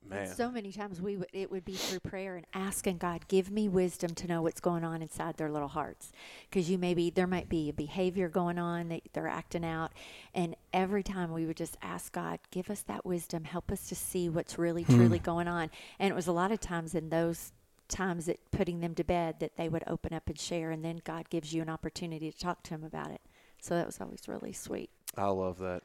Man. 0.05 0.27
So 0.27 0.51
many 0.51 0.73
times 0.73 1.01
we 1.01 1.15
would 1.15 1.29
it 1.31 1.49
would 1.49 1.63
be 1.63 1.75
through 1.75 2.01
prayer 2.01 2.35
and 2.35 2.45
asking 2.53 2.97
God, 2.97 3.25
give 3.29 3.49
me 3.49 3.69
wisdom 3.69 4.13
to 4.15 4.27
know 4.27 4.41
what's 4.41 4.59
going 4.59 4.83
on 4.83 5.01
inside 5.01 5.37
their 5.37 5.49
little 5.49 5.69
hearts, 5.69 6.11
because 6.49 6.69
you 6.69 6.77
maybe 6.77 7.09
there 7.09 7.25
might 7.25 7.47
be 7.47 7.69
a 7.69 7.73
behavior 7.73 8.27
going 8.27 8.59
on 8.59 8.89
that 8.89 9.01
they're 9.13 9.29
acting 9.29 9.63
out, 9.63 9.93
and 10.35 10.57
every 10.73 11.03
time 11.03 11.31
we 11.31 11.45
would 11.45 11.55
just 11.55 11.77
ask 11.81 12.11
God, 12.11 12.39
give 12.51 12.69
us 12.69 12.81
that 12.81 13.05
wisdom, 13.05 13.45
help 13.45 13.71
us 13.71 13.87
to 13.87 13.95
see 13.95 14.27
what's 14.27 14.57
really 14.57 14.83
hmm. 14.83 14.93
truly 14.93 15.19
going 15.19 15.47
on, 15.47 15.71
and 15.99 16.11
it 16.11 16.15
was 16.15 16.27
a 16.27 16.33
lot 16.33 16.51
of 16.51 16.59
times 16.59 16.93
in 16.95 17.07
those 17.07 17.53
times 17.87 18.25
that 18.25 18.39
putting 18.51 18.81
them 18.81 18.95
to 18.95 19.03
bed 19.03 19.39
that 19.39 19.55
they 19.55 19.69
would 19.69 19.83
open 19.87 20.13
up 20.13 20.27
and 20.27 20.37
share, 20.37 20.71
and 20.71 20.83
then 20.83 21.01
God 21.05 21.29
gives 21.29 21.53
you 21.53 21.61
an 21.61 21.69
opportunity 21.69 22.29
to 22.29 22.37
talk 22.37 22.61
to 22.63 22.71
them 22.71 22.83
about 22.83 23.11
it. 23.11 23.21
So 23.61 23.75
that 23.75 23.85
was 23.85 24.01
always 24.01 24.27
really 24.27 24.51
sweet. 24.51 24.89
I 25.17 25.27
love 25.27 25.59
that. 25.59 25.83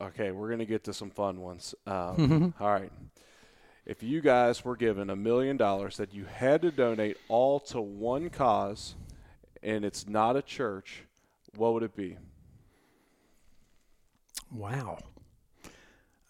Okay, 0.00 0.30
we're 0.30 0.48
going 0.48 0.58
to 0.60 0.66
get 0.66 0.84
to 0.84 0.92
some 0.94 1.10
fun 1.10 1.40
ones. 1.40 1.74
Um, 1.86 2.54
all 2.60 2.70
right. 2.72 2.90
If 3.84 4.02
you 4.02 4.20
guys 4.20 4.64
were 4.64 4.76
given 4.76 5.10
a 5.10 5.16
million 5.16 5.56
dollars 5.56 5.96
that 5.96 6.14
you 6.14 6.24
had 6.24 6.62
to 6.62 6.70
donate 6.70 7.16
all 7.28 7.58
to 7.60 7.80
one 7.80 8.30
cause 8.30 8.94
and 9.62 9.84
it's 9.84 10.08
not 10.08 10.36
a 10.36 10.42
church, 10.42 11.02
what 11.56 11.74
would 11.74 11.82
it 11.82 11.94
be? 11.96 12.16
Wow. 14.52 14.98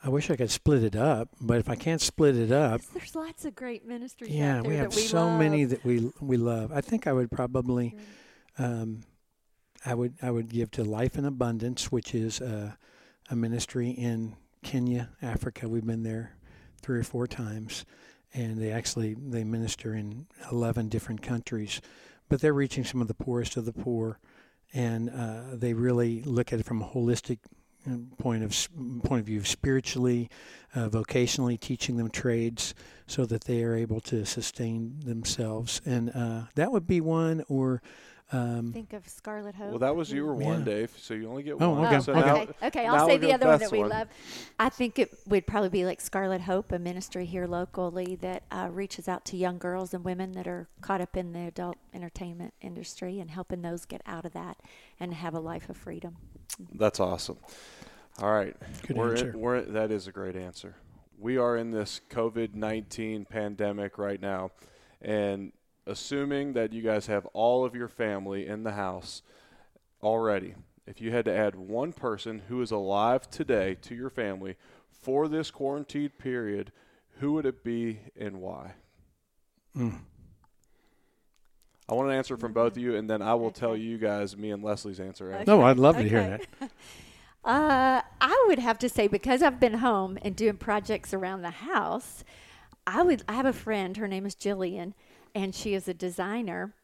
I 0.05 0.09
wish 0.09 0.30
I 0.30 0.36
could 0.36 0.51
split 0.51 0.82
it 0.82 0.97
up, 0.97 1.28
but 1.40 1.59
if 1.59 1.68
I 1.68 1.76
can't 1.76 2.01
split 2.01 2.36
it 2.36 2.51
up, 2.51 2.80
There's 2.93 3.14
lots 3.14 3.45
of 3.45 3.55
great 3.55 3.86
ministries. 3.86 4.30
yeah, 4.32 4.59
out 4.59 4.62
there 4.64 4.70
we 4.70 4.76
have 4.76 4.90
that 4.90 4.97
we 4.97 5.03
so 5.03 5.30
many 5.30 5.64
that 5.64 5.84
we 5.84 6.11
we 6.20 6.36
love. 6.36 6.72
I 6.72 6.80
think 6.80 7.07
I 7.07 7.12
would 7.12 7.30
probably, 7.30 7.95
um, 8.59 9.03
I 9.85 9.95
would 9.95 10.14
I 10.22 10.30
would 10.30 10.49
give 10.49 10.70
to 10.72 10.85
Life 10.85 11.18
in 11.18 11.24
Abundance, 11.24 11.91
which 11.91 12.14
is 12.14 12.41
a, 12.41 12.76
a 13.30 13.37
ministry 13.37 13.91
in 13.91 14.37
Kenya, 14.62 15.11
Africa. 15.20 15.68
We've 15.68 15.87
been 15.87 16.05
there 16.05 16.37
three 16.80 17.01
or 17.01 17.05
four 17.05 17.26
times, 17.26 17.85
and 18.33 18.59
they 18.59 18.70
actually 18.70 19.14
they 19.14 19.45
minister 19.45 19.95
in 19.95 20.26
eleven 20.51 20.89
different 20.89 21.22
countries, 21.22 21.80
but 22.28 22.41
they're 22.41 22.53
reaching 22.53 22.85
some 22.85 23.03
of 23.03 23.09
the 23.09 23.14
poorest 23.14 23.57
of 23.57 23.64
the 23.64 23.72
poor, 23.72 24.18
and 24.72 25.11
uh, 25.11 25.55
they 25.55 25.74
really 25.74 26.22
look 26.22 26.53
at 26.53 26.61
it 26.61 26.66
from 26.66 26.80
a 26.83 26.87
holistic 26.87 27.39
uh, 27.91 27.97
point 28.18 28.45
of 28.45 28.68
point 29.03 29.20
of 29.20 29.26
view, 29.26 29.43
spiritually, 29.43 30.30
uh, 30.76 30.89
vocationally, 30.89 31.59
teaching 31.59 31.97
them 31.97 32.09
trades 32.09 32.74
so 33.09 33.26
that 33.26 33.45
they 33.45 33.64
are 33.64 33.74
able 33.74 34.01
to 34.01 34.24
sustain 34.24 35.01
themselves, 35.05 35.80
and 35.85 36.11
uh, 36.14 36.43
that 36.55 36.70
would 36.70 36.87
be 36.87 37.01
one. 37.01 37.43
Or 37.49 37.83
um, 38.33 38.72
Think 38.72 38.93
of 38.93 39.07
Scarlet 39.09 39.55
Hope. 39.55 39.70
Well, 39.70 39.78
that 39.80 39.95
was 39.95 40.11
you 40.11 40.24
were 40.24 40.35
one, 40.35 40.61
Yeah. 40.61 40.64
Dave, 40.64 40.97
so 40.99 41.14
you 41.14 41.28
only 41.28 41.43
get 41.43 41.57
Oh, 41.61 41.70
one. 41.70 41.87
okay. 41.87 42.01
So 42.01 42.12
okay. 42.12 42.20
now, 42.20 42.68
okay, 42.68 42.85
now 42.85 42.95
I'll 42.97 43.07
say 43.07 43.18
the 43.18 43.33
other 43.33 43.47
one 43.47 43.59
that 43.59 43.70
we 43.70 43.80
one. 43.80 43.89
love. 43.91 44.09
I 44.59 44.68
think 44.68 44.99
it 44.99 45.14
would 45.26 45.47
probably 45.47 45.68
be 45.68 45.85
like 45.85 46.01
Scarlet 46.01 46.43
Hope, 46.43 46.72
a 46.72 46.78
ministry 46.78 47.26
here 47.26 47.47
locally 47.47 48.16
that 48.16 48.45
uh, 48.51 48.68
reaches 48.72 49.09
out 49.09 49.24
to 49.26 49.37
young 49.37 49.59
girls 49.59 49.93
and 49.95 50.05
women 50.05 50.33
that 50.33 50.47
are 50.47 50.68
caught 50.80 51.01
up 51.01 51.16
in 51.16 51.33
the 51.33 51.47
adult 51.47 51.76
entertainment 51.93 52.55
industry 52.61 53.20
and 53.20 53.30
helping 53.30 53.62
those 53.62 53.85
get 53.85 54.01
out 54.07 54.24
of 54.24 54.33
that 54.33 54.57
and 54.99 55.14
have 55.14 55.35
a 55.35 55.41
life 55.41 55.68
of 55.68 55.76
freedom. 55.76 56.16
That's 56.74 57.01
awesome. 57.01 57.39
All 58.20 58.33
right. 58.33 58.57
Good 58.87 58.97
we're 58.97 59.11
answer. 59.12 59.30
In, 59.30 59.41
we're, 59.41 59.61
that 59.62 59.91
is 59.91 60.07
a 60.07 60.12
great 60.12 60.37
answer. 60.37 60.76
We 61.18 61.39
are 61.39 61.57
in 61.57 61.70
this 61.70 62.01
COVID 62.11 62.55
19 62.55 63.24
pandemic 63.26 63.97
right 63.99 64.20
now. 64.20 64.51
And 65.01 65.53
assuming 65.87 66.53
that 66.55 66.72
you 66.72 66.83
guys 66.83 67.07
have 67.07 67.26
all 67.26 67.64
of 67.64 67.74
your 67.74 67.89
family 67.89 68.47
in 68.47 68.62
the 68.64 68.72
house 68.72 69.22
already, 70.03 70.55
if 70.87 71.01
you 71.01 71.11
had 71.12 71.24
to 71.26 71.35
add 71.37 71.55
one 71.55 71.93
person 71.93 72.43
who 72.49 72.61
is 72.61 72.70
alive 72.70 73.30
today 73.30 73.76
to 73.83 73.95
your 73.95 74.11
family 74.11 74.57
for 74.91 75.28
this 75.28 75.51
quarantined 75.51 76.18
period, 76.18 76.72
who 77.18 77.33
would 77.33 77.47
it 77.47 77.62
be 77.64 78.01
and 78.18 78.41
why? 78.41 78.72
mm, 79.76 79.99
I 81.89 81.95
want 81.95 82.09
an 82.11 82.14
answer 82.16 82.37
from 82.37 82.53
both 82.53 82.72
of 82.72 82.78
you, 82.78 82.97
and 82.97 83.09
then 83.11 83.20
I 83.22 83.35
will 83.35 83.51
tell 83.51 83.76
you 83.76 83.99
guys 83.99 84.37
me 84.37 84.51
and 84.51 84.62
Leslie's 84.62 85.01
answer. 85.01 85.33
after. 85.33 85.45
no, 85.51 85.62
I'd 85.62 85.78
love 85.78 85.97
to 85.97 86.03
hear 86.09 86.20
Okay. 86.20 86.45
that. 86.61 86.70
Uh, 87.45 88.01
I 88.20 88.45
would 88.47 88.61
have 88.61 88.78
to 88.78 88.89
say 88.89 89.09
because 89.09 89.43
I've 89.43 89.59
been 89.59 89.74
home 89.74 90.16
and 90.22 90.37
doing 90.37 90.57
projects 90.59 91.12
around 91.12 91.43
the 91.43 91.51
house, 91.51 92.22
I 92.87 93.03
would. 93.03 93.24
I 93.28 93.33
have 93.33 93.47
a 93.47 93.53
friend. 93.53 93.97
Her 93.97 94.07
name 94.07 94.24
is 94.26 94.37
Jillian, 94.37 94.93
and 95.35 95.55
she 95.55 95.74
is 95.74 95.89
a 95.89 95.95
designer 95.95 96.74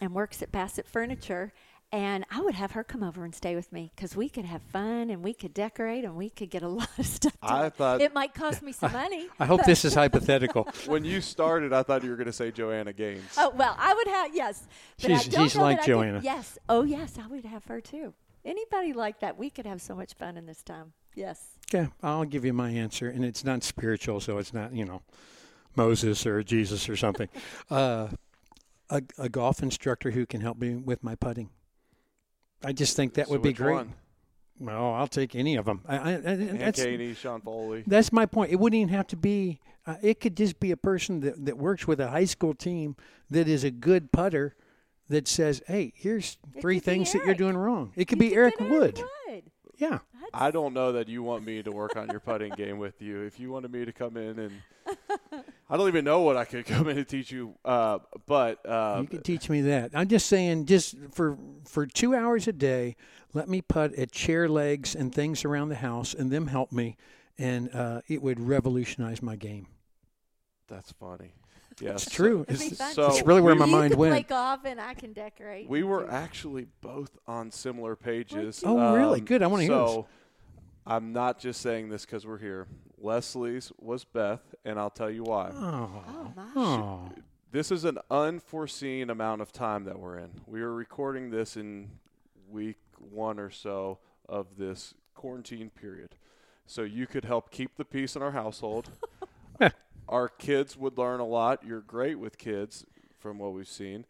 and 0.00 0.14
works 0.14 0.42
at 0.42 0.52
Bassett 0.52 0.86
Furniture. 0.86 1.52
And 1.92 2.26
I 2.32 2.40
would 2.40 2.56
have 2.56 2.72
her 2.72 2.82
come 2.82 3.04
over 3.04 3.24
and 3.24 3.32
stay 3.32 3.54
with 3.54 3.72
me 3.72 3.92
because 3.94 4.16
we 4.16 4.28
could 4.28 4.44
have 4.44 4.60
fun 4.60 5.08
and 5.08 5.22
we 5.22 5.32
could 5.32 5.54
decorate 5.54 6.04
and 6.04 6.16
we 6.16 6.28
could 6.30 6.50
get 6.50 6.64
a 6.64 6.68
lot 6.80 6.88
of 6.98 7.06
stuff. 7.06 7.32
Done. 7.40 7.62
I 7.62 7.68
thought 7.70 8.00
it 8.02 8.12
might 8.12 8.34
cost 8.34 8.60
me 8.60 8.72
some 8.72 8.92
money. 9.04 9.28
I 9.38 9.46
hope 9.46 9.64
this 9.64 9.84
is 9.84 9.94
hypothetical. 9.94 10.64
when 10.86 11.04
you 11.04 11.20
started, 11.20 11.72
I 11.72 11.84
thought 11.84 12.02
you 12.02 12.10
were 12.10 12.16
going 12.16 12.26
to 12.26 12.32
say 12.32 12.50
Joanna 12.50 12.92
Gaines. 12.92 13.22
Oh 13.38 13.50
well, 13.54 13.76
I 13.78 13.94
would 13.94 14.08
have 14.08 14.34
yes. 14.34 14.66
But 15.00 15.12
I 15.12 15.18
She's- 15.18 15.34
she's 15.36 15.56
like 15.56 15.76
that 15.76 15.82
I 15.82 15.86
could- 15.86 15.86
Joanna. 15.86 16.20
yes. 16.24 16.58
Oh 16.68 16.82
yes, 16.82 17.18
I 17.22 17.28
would 17.28 17.44
have 17.44 17.64
her 17.66 17.80
too. 17.80 18.12
Anybody 18.44 18.92
like 18.92 19.20
that? 19.20 19.38
We 19.38 19.48
could 19.48 19.66
have 19.66 19.80
so 19.80 19.94
much 19.94 20.14
fun 20.14 20.36
in 20.36 20.46
this 20.46 20.62
time. 20.64 20.92
Yes. 21.14 21.50
Okay, 21.72 21.88
I'll 22.02 22.24
give 22.24 22.44
you 22.44 22.52
my 22.52 22.70
answer, 22.70 23.08
and 23.08 23.24
it's 23.24 23.44
not 23.44 23.62
spiritual, 23.62 24.18
so 24.20 24.38
it's 24.38 24.52
not 24.52 24.72
you 24.74 24.84
know 24.84 25.02
Moses 25.76 26.26
or 26.26 26.42
Jesus 26.42 26.88
or 26.88 26.96
something. 26.96 27.28
uh, 27.70 28.08
a, 28.88 29.02
a 29.18 29.28
golf 29.28 29.62
instructor 29.62 30.12
who 30.12 30.26
can 30.26 30.40
help 30.40 30.58
me 30.58 30.74
with 30.76 31.02
my 31.02 31.14
putting. 31.16 31.50
I 32.64 32.72
just 32.72 32.94
think 32.96 33.14
that 33.14 33.26
So 33.26 33.32
would 33.32 33.42
be 33.42 33.52
great. 33.52 33.74
one? 33.74 33.94
Well, 34.60 34.94
I'll 34.94 35.08
take 35.08 35.34
any 35.34 35.56
of 35.56 35.66
them. 35.66 35.82
I, 35.86 35.96
I, 35.96 36.12
I, 36.14 36.18
that's 36.36 36.82
Haney, 36.82 37.12
Sean 37.14 37.40
Foley. 37.42 37.82
that's 37.86 38.10
my 38.12 38.24
point. 38.26 38.52
It 38.52 38.56
wouldn't 38.60 38.78
even 38.80 38.94
have 38.94 39.06
to 39.08 39.16
be. 39.16 39.60
Uh, 39.86 39.96
it 40.02 40.20
could 40.20 40.36
just 40.36 40.58
be 40.60 40.70
a 40.70 40.76
person 40.76 41.20
that, 41.20 41.44
that 41.44 41.58
works 41.58 41.86
with 41.86 42.00
a 42.00 42.08
high 42.08 42.24
school 42.24 42.54
team 42.54 42.96
that 43.30 43.48
is 43.48 43.64
a 43.64 43.70
good 43.70 44.12
putter. 44.12 44.54
That 45.08 45.28
says, 45.28 45.62
"Hey, 45.68 45.92
here's 45.94 46.36
It 46.56 46.60
three 46.60 46.80
things 46.80 47.12
that 47.12 47.24
you're 47.24 47.34
doing 47.36 47.56
wrong." 47.56 47.92
It 47.94 48.06
could 48.08 48.20
You 48.20 48.30
be 48.30 48.34
Eric 48.34 48.58
Wood. 48.58 48.70
Wood. 48.98 49.02
Yeah. 49.78 49.88
That's- 49.90 50.30
I 50.32 50.50
don't 50.50 50.74
know 50.74 50.92
that 50.92 51.08
you 51.08 51.22
want 51.22 51.44
me 51.44 51.62
to 51.62 51.70
work 51.70 51.96
on 51.96 52.08
your 52.08 52.20
putting 52.20 52.52
game 52.54 52.78
with 52.78 53.00
you. 53.00 53.22
If 53.22 53.38
you 53.38 53.50
wanted 53.50 53.70
me 53.72 53.84
to 53.84 53.92
come 53.92 54.16
in 54.16 54.38
and 54.38 54.52
I 55.68 55.76
don't 55.76 55.88
even 55.88 56.04
know 56.04 56.20
what 56.20 56.36
I 56.36 56.44
could 56.44 56.64
come 56.66 56.88
in 56.88 56.96
and 56.98 57.08
teach 57.08 57.30
you. 57.30 57.54
Uh, 57.64 57.98
but 58.26 58.64
uh, 58.64 58.98
you 59.02 59.08
can 59.08 59.22
teach 59.22 59.48
me 59.50 59.62
that. 59.62 59.90
I'm 59.94 60.08
just 60.08 60.26
saying, 60.26 60.66
just 60.66 60.94
for 61.12 61.36
for 61.64 61.86
two 61.86 62.14
hours 62.14 62.46
a 62.46 62.52
day, 62.52 62.96
let 63.34 63.48
me 63.48 63.60
putt 63.62 63.94
at 63.94 64.12
chair 64.12 64.48
legs 64.48 64.94
and 64.94 65.12
things 65.14 65.44
around 65.44 65.68
the 65.70 65.76
house, 65.76 66.14
and 66.14 66.30
them 66.30 66.46
help 66.46 66.70
me, 66.70 66.96
and 67.36 67.68
uh, 67.74 68.02
it 68.06 68.22
would 68.22 68.38
revolutionize 68.38 69.20
my 69.22 69.34
game. 69.36 69.66
that's 70.68 70.92
funny. 70.92 71.34
Yes, 71.80 72.06
It's 72.06 72.14
true. 72.14 72.44
It's, 72.48 72.78
so 72.94 73.06
it's 73.08 73.22
really 73.26 73.40
where 73.42 73.54
we- 73.54 73.60
my 73.60 73.66
you 73.66 73.72
mind 73.72 73.90
can 73.92 74.00
went. 74.00 74.12
play 74.12 74.22
golf 74.22 74.60
and 74.64 74.80
I 74.80 74.94
can 74.94 75.12
decorate. 75.12 75.68
We 75.68 75.82
were 75.82 76.10
actually 76.10 76.68
both 76.80 77.18
on 77.26 77.50
similar 77.50 77.96
pages. 77.96 78.62
Oh, 78.64 78.94
really? 78.94 79.18
Um, 79.20 79.24
Good. 79.26 79.42
I 79.42 79.46
wanna 79.46 79.64
hear 79.64 79.72
this. 79.78 79.90
So 79.90 80.06
I'm 80.86 81.12
not 81.12 81.38
just 81.38 81.60
saying 81.60 81.90
this 81.90 82.06
because 82.06 82.26
we're 82.26 82.38
here. 82.38 82.66
Leslie's 82.98 83.72
was 83.78 84.04
Beth, 84.04 84.54
and 84.64 84.78
I'll 84.78 84.88
tell 84.90 85.10
you 85.10 85.24
why. 85.24 85.50
Oh, 85.52 86.02
Oh 86.08 86.32
my. 86.34 86.46
oh. 86.56 87.12
This 87.52 87.70
is 87.70 87.84
an 87.84 87.98
unforeseen 88.10 89.10
amount 89.10 89.42
of 89.42 89.52
time 89.52 89.84
that 89.84 89.98
we're 89.98 90.16
in. 90.18 90.30
We 90.46 90.62
are 90.62 90.72
recording 90.72 91.30
this 91.30 91.56
in 91.56 91.90
week 92.48 92.78
one 92.98 93.38
or 93.38 93.50
so 93.50 93.98
of 94.28 94.56
this 94.56 94.94
quarantine 95.14 95.70
period. 95.70 96.16
So 96.66 96.82
you 96.82 97.06
could 97.06 97.24
help 97.26 97.50
keep 97.50 97.76
the 97.76 97.84
peace 97.84 98.16
in 98.16 98.22
our 98.22 98.32
household. 98.32 98.90
our 100.08 100.28
kids 100.28 100.76
would 100.76 100.98
learn 100.98 101.20
a 101.20 101.26
lot. 101.26 101.64
You're 101.64 101.80
great 101.80 102.18
with 102.18 102.38
kids 102.38 102.84
from 103.18 103.38
what 103.38 103.52
we've 103.52 103.68
seen. 103.68 104.04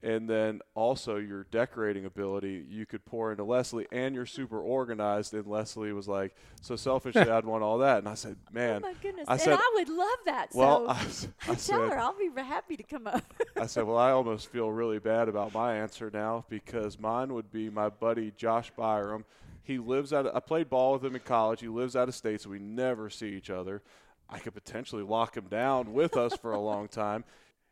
And 0.00 0.30
then 0.30 0.60
also 0.76 1.16
your 1.16 1.44
decorating 1.50 2.04
ability, 2.04 2.64
you 2.68 2.86
could 2.86 3.04
pour 3.04 3.32
into 3.32 3.42
Leslie, 3.42 3.88
and 3.90 4.14
you're 4.14 4.26
super 4.26 4.60
organized. 4.60 5.34
And 5.34 5.44
Leslie 5.44 5.92
was 5.92 6.06
like, 6.06 6.36
"So 6.62 6.76
selfishly, 6.76 7.20
I'd 7.28 7.44
want 7.44 7.64
all 7.64 7.78
that." 7.78 7.98
And 7.98 8.08
I 8.08 8.14
said, 8.14 8.36
"Man, 8.52 8.82
oh 8.84 8.86
my 8.86 8.94
goodness. 9.02 9.24
I 9.26 9.32
and 9.32 9.40
said- 9.40 9.58
I 9.60 9.72
would 9.74 9.88
love 9.88 10.18
that. 10.26 10.50
well, 10.54 10.86
so 10.86 10.92
I, 10.92 11.00
s- 11.00 11.28
I 11.48 11.50
I 11.50 11.54
said, 11.56 11.72
tell 11.72 11.90
her 11.90 11.98
I'll 11.98 12.16
be 12.16 12.30
happy 12.40 12.76
to 12.76 12.84
come 12.84 13.08
up. 13.08 13.24
I 13.56 13.66
said, 13.66 13.88
well, 13.88 13.98
I 13.98 14.12
almost 14.12 14.52
feel 14.52 14.70
really 14.70 15.00
bad 15.00 15.28
about 15.28 15.52
my 15.52 15.76
answer 15.76 16.12
now 16.14 16.44
because 16.48 17.00
mine 17.00 17.34
would 17.34 17.50
be 17.50 17.68
my 17.68 17.88
buddy 17.88 18.32
Josh 18.36 18.70
Byram. 18.76 19.24
He 19.64 19.78
lives 19.78 20.12
out. 20.12 20.26
Of, 20.26 20.36
I 20.36 20.38
played 20.38 20.70
ball 20.70 20.92
with 20.92 21.04
him 21.04 21.16
in 21.16 21.22
college. 21.22 21.60
He 21.60 21.68
lives 21.68 21.96
out 21.96 22.08
of 22.08 22.14
state, 22.14 22.40
so 22.40 22.50
we 22.50 22.60
never 22.60 23.10
see 23.10 23.30
each 23.30 23.50
other. 23.50 23.82
I 24.28 24.38
could 24.38 24.54
potentially 24.54 25.02
lock 25.02 25.36
him 25.36 25.46
down 25.46 25.92
with 25.92 26.16
us 26.16 26.36
for 26.36 26.52
a 26.52 26.60
long 26.60 26.88
time. 26.88 27.24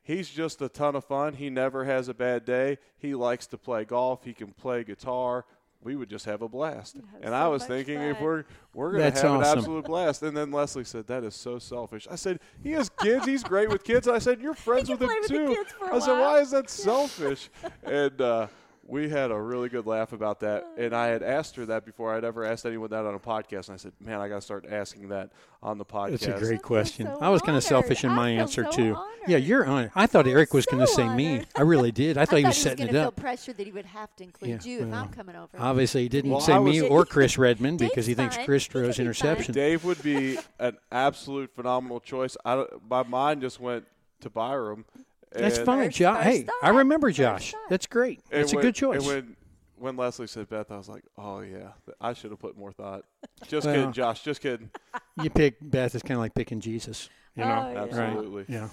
He's 0.02 0.30
just 0.30 0.62
a 0.62 0.68
ton 0.68 0.94
of 0.94 1.04
fun. 1.04 1.34
He 1.34 1.50
never 1.50 1.84
has 1.84 2.08
a 2.08 2.14
bad 2.14 2.44
day. 2.44 2.78
He 2.96 3.14
likes 3.14 3.46
to 3.48 3.58
play 3.58 3.84
golf. 3.84 4.24
He 4.24 4.32
can 4.32 4.52
play 4.52 4.84
guitar. 4.84 5.44
We 5.82 5.96
would 5.96 6.08
just 6.08 6.24
have 6.24 6.42
a 6.42 6.48
blast. 6.48 6.96
have 6.96 7.04
And 7.22 7.34
I 7.34 7.48
was 7.48 7.62
much 7.62 7.68
thinking 7.68 8.00
if 8.00 8.20
we're 8.20 8.44
we're 8.72 8.92
gonna 8.92 9.04
That's 9.04 9.20
have 9.20 9.40
an 9.40 9.42
absolute 9.44 9.84
blast. 9.84 10.22
And 10.22 10.36
then 10.36 10.50
Leslie 10.50 10.84
said, 10.84 11.06
"That 11.06 11.22
is 11.22 11.34
so 11.34 11.58
selfish." 11.58 12.08
I 12.10 12.16
said, 12.16 12.40
"He 12.62 12.72
has 12.72 12.88
kids. 12.88 13.26
He's 13.26 13.42
great 13.44 13.68
with 13.68 13.84
kids." 13.84 14.08
I 14.08 14.18
said, 14.18 14.40
"You're 14.40 14.54
friends 14.68 14.88
can 14.88 14.94
with 14.98 15.02
him 15.02 15.08
play 15.08 15.18
with 15.20 15.28
the 15.28 15.38
too." 15.38 15.54
kids 15.54 15.72
for 15.72 15.90
a 15.90 15.94
I 15.94 15.98
said, 15.98 16.20
"Why 16.20 16.40
is 16.40 16.50
that 16.52 16.70
selfish?" 16.86 17.50
and 17.84 18.20
uh, 18.20 18.46
we 18.88 19.08
had 19.08 19.30
a 19.30 19.40
really 19.40 19.68
good 19.68 19.86
laugh 19.86 20.12
about 20.12 20.40
that, 20.40 20.64
and 20.78 20.94
I 20.94 21.08
had 21.08 21.22
asked 21.22 21.56
her 21.56 21.66
that 21.66 21.84
before. 21.84 22.14
I'd 22.14 22.24
ever 22.24 22.44
asked 22.44 22.64
anyone 22.66 22.90
that 22.90 23.04
on 23.04 23.14
a 23.14 23.18
podcast, 23.18 23.68
and 23.68 23.74
I 23.74 23.76
said, 23.76 23.92
"Man, 24.00 24.20
I 24.20 24.28
got 24.28 24.36
to 24.36 24.40
start 24.40 24.64
asking 24.70 25.08
that 25.08 25.30
on 25.62 25.78
the 25.78 25.84
podcast." 25.84 26.20
That's 26.20 26.26
a 26.26 26.32
great 26.38 26.48
feel 26.50 26.58
question. 26.60 27.06
so 27.06 27.18
I 27.20 27.28
was 27.28 27.42
kind 27.42 27.56
of 27.56 27.64
selfish 27.64 28.04
in 28.04 28.10
I 28.10 28.14
my 28.14 28.32
feel 28.32 28.40
answer 28.42 28.64
so 28.64 28.70
too. 28.70 28.94
honored. 28.94 29.12
Yeah, 29.26 29.38
you're 29.38 29.66
on. 29.66 29.90
I 29.96 30.06
thought 30.06 30.26
I'm 30.26 30.30
Eric 30.32 30.54
was 30.54 30.66
going 30.66 30.80
to 30.80 30.86
say 30.86 31.08
me. 31.08 31.42
I 31.56 31.62
really 31.62 31.90
did. 31.90 32.16
I 32.16 32.24
thought 32.26 32.38
he 32.38 32.44
was 32.44 32.56
setting 32.56 32.86
gonna 32.86 32.90
it 32.98 33.00
feel 33.00 33.08
up. 33.08 33.16
pressure 33.16 33.52
that 33.52 33.66
he 33.66 33.72
would 33.72 33.86
have 33.86 34.14
to 34.16 34.24
include 34.24 34.50
Yeah, 34.64 34.70
you 34.70 34.80
if 34.82 34.88
well, 34.88 35.02
I'm 35.02 35.08
coming 35.08 35.34
over. 35.34 35.48
Obviously, 35.58 36.02
he 36.02 36.08
didn't 36.08 36.30
Well, 36.30 36.40
say 36.40 36.52
I 36.52 36.60
me 36.60 36.80
or 36.80 37.04
Chris 37.04 37.36
Redman 37.36 37.76
because 37.78 38.06
he 38.06 38.14
thinks 38.14 38.36
fine. 38.36 38.44
Chris 38.46 38.64
He 38.64 38.68
can 38.70 38.80
throws 38.82 38.88
be 38.88 38.92
fine. 38.98 39.06
interception. 39.06 39.54
Dave 39.54 39.84
would 39.84 40.00
be 40.02 40.38
an 40.60 40.76
absolute 40.92 41.50
phenomenal 41.56 41.98
choice. 41.98 42.36
I 42.44 42.64
my 42.88 43.02
mind 43.02 43.40
just 43.40 43.58
went 43.58 43.84
to 44.20 44.30
Byram. 44.30 44.84
That's 45.32 45.58
and- 45.58 45.66
fine, 45.66 45.90
Josh. 45.90 46.24
first 46.24 46.36
Hey, 46.36 46.46
I 46.62 46.68
remember 46.70 47.10
Josh. 47.10 47.54
That's 47.68 47.86
great. 47.86 48.20
and 48.30 48.40
That's 48.42 48.52
a 48.52 48.56
good 48.56 48.74
choice. 48.74 48.98
And 48.98 49.06
when 49.06 49.36
when 49.78 49.96
Leslie 49.96 50.26
said 50.26 50.48
Beth, 50.48 50.70
I 50.70 50.76
was 50.78 50.88
like, 50.88 51.04
"Oh 51.18 51.40
yeah, 51.40 51.72
I 52.00 52.14
should 52.14 52.30
have 52.30 52.40
put 52.40 52.56
more 52.56 52.72
thought." 52.72 53.04
Just 53.46 53.66
Well- 53.66 53.74
kidding, 53.74 53.92
Josh. 53.92 54.22
Just 54.22 54.40
kidding. 54.40 54.70
you 55.22 55.28
pick 55.30 55.56
Beth, 55.60 55.94
it's 55.94 56.02
kind 56.02 56.16
of 56.16 56.20
like 56.20 56.34
picking 56.34 56.60
Jesus. 56.60 57.10
You 57.34 57.44
know, 57.44 57.64
Oh, 57.68 57.72
yeah. 57.72 57.82
Absolutely. 57.82 58.44
yeah. 58.48 58.68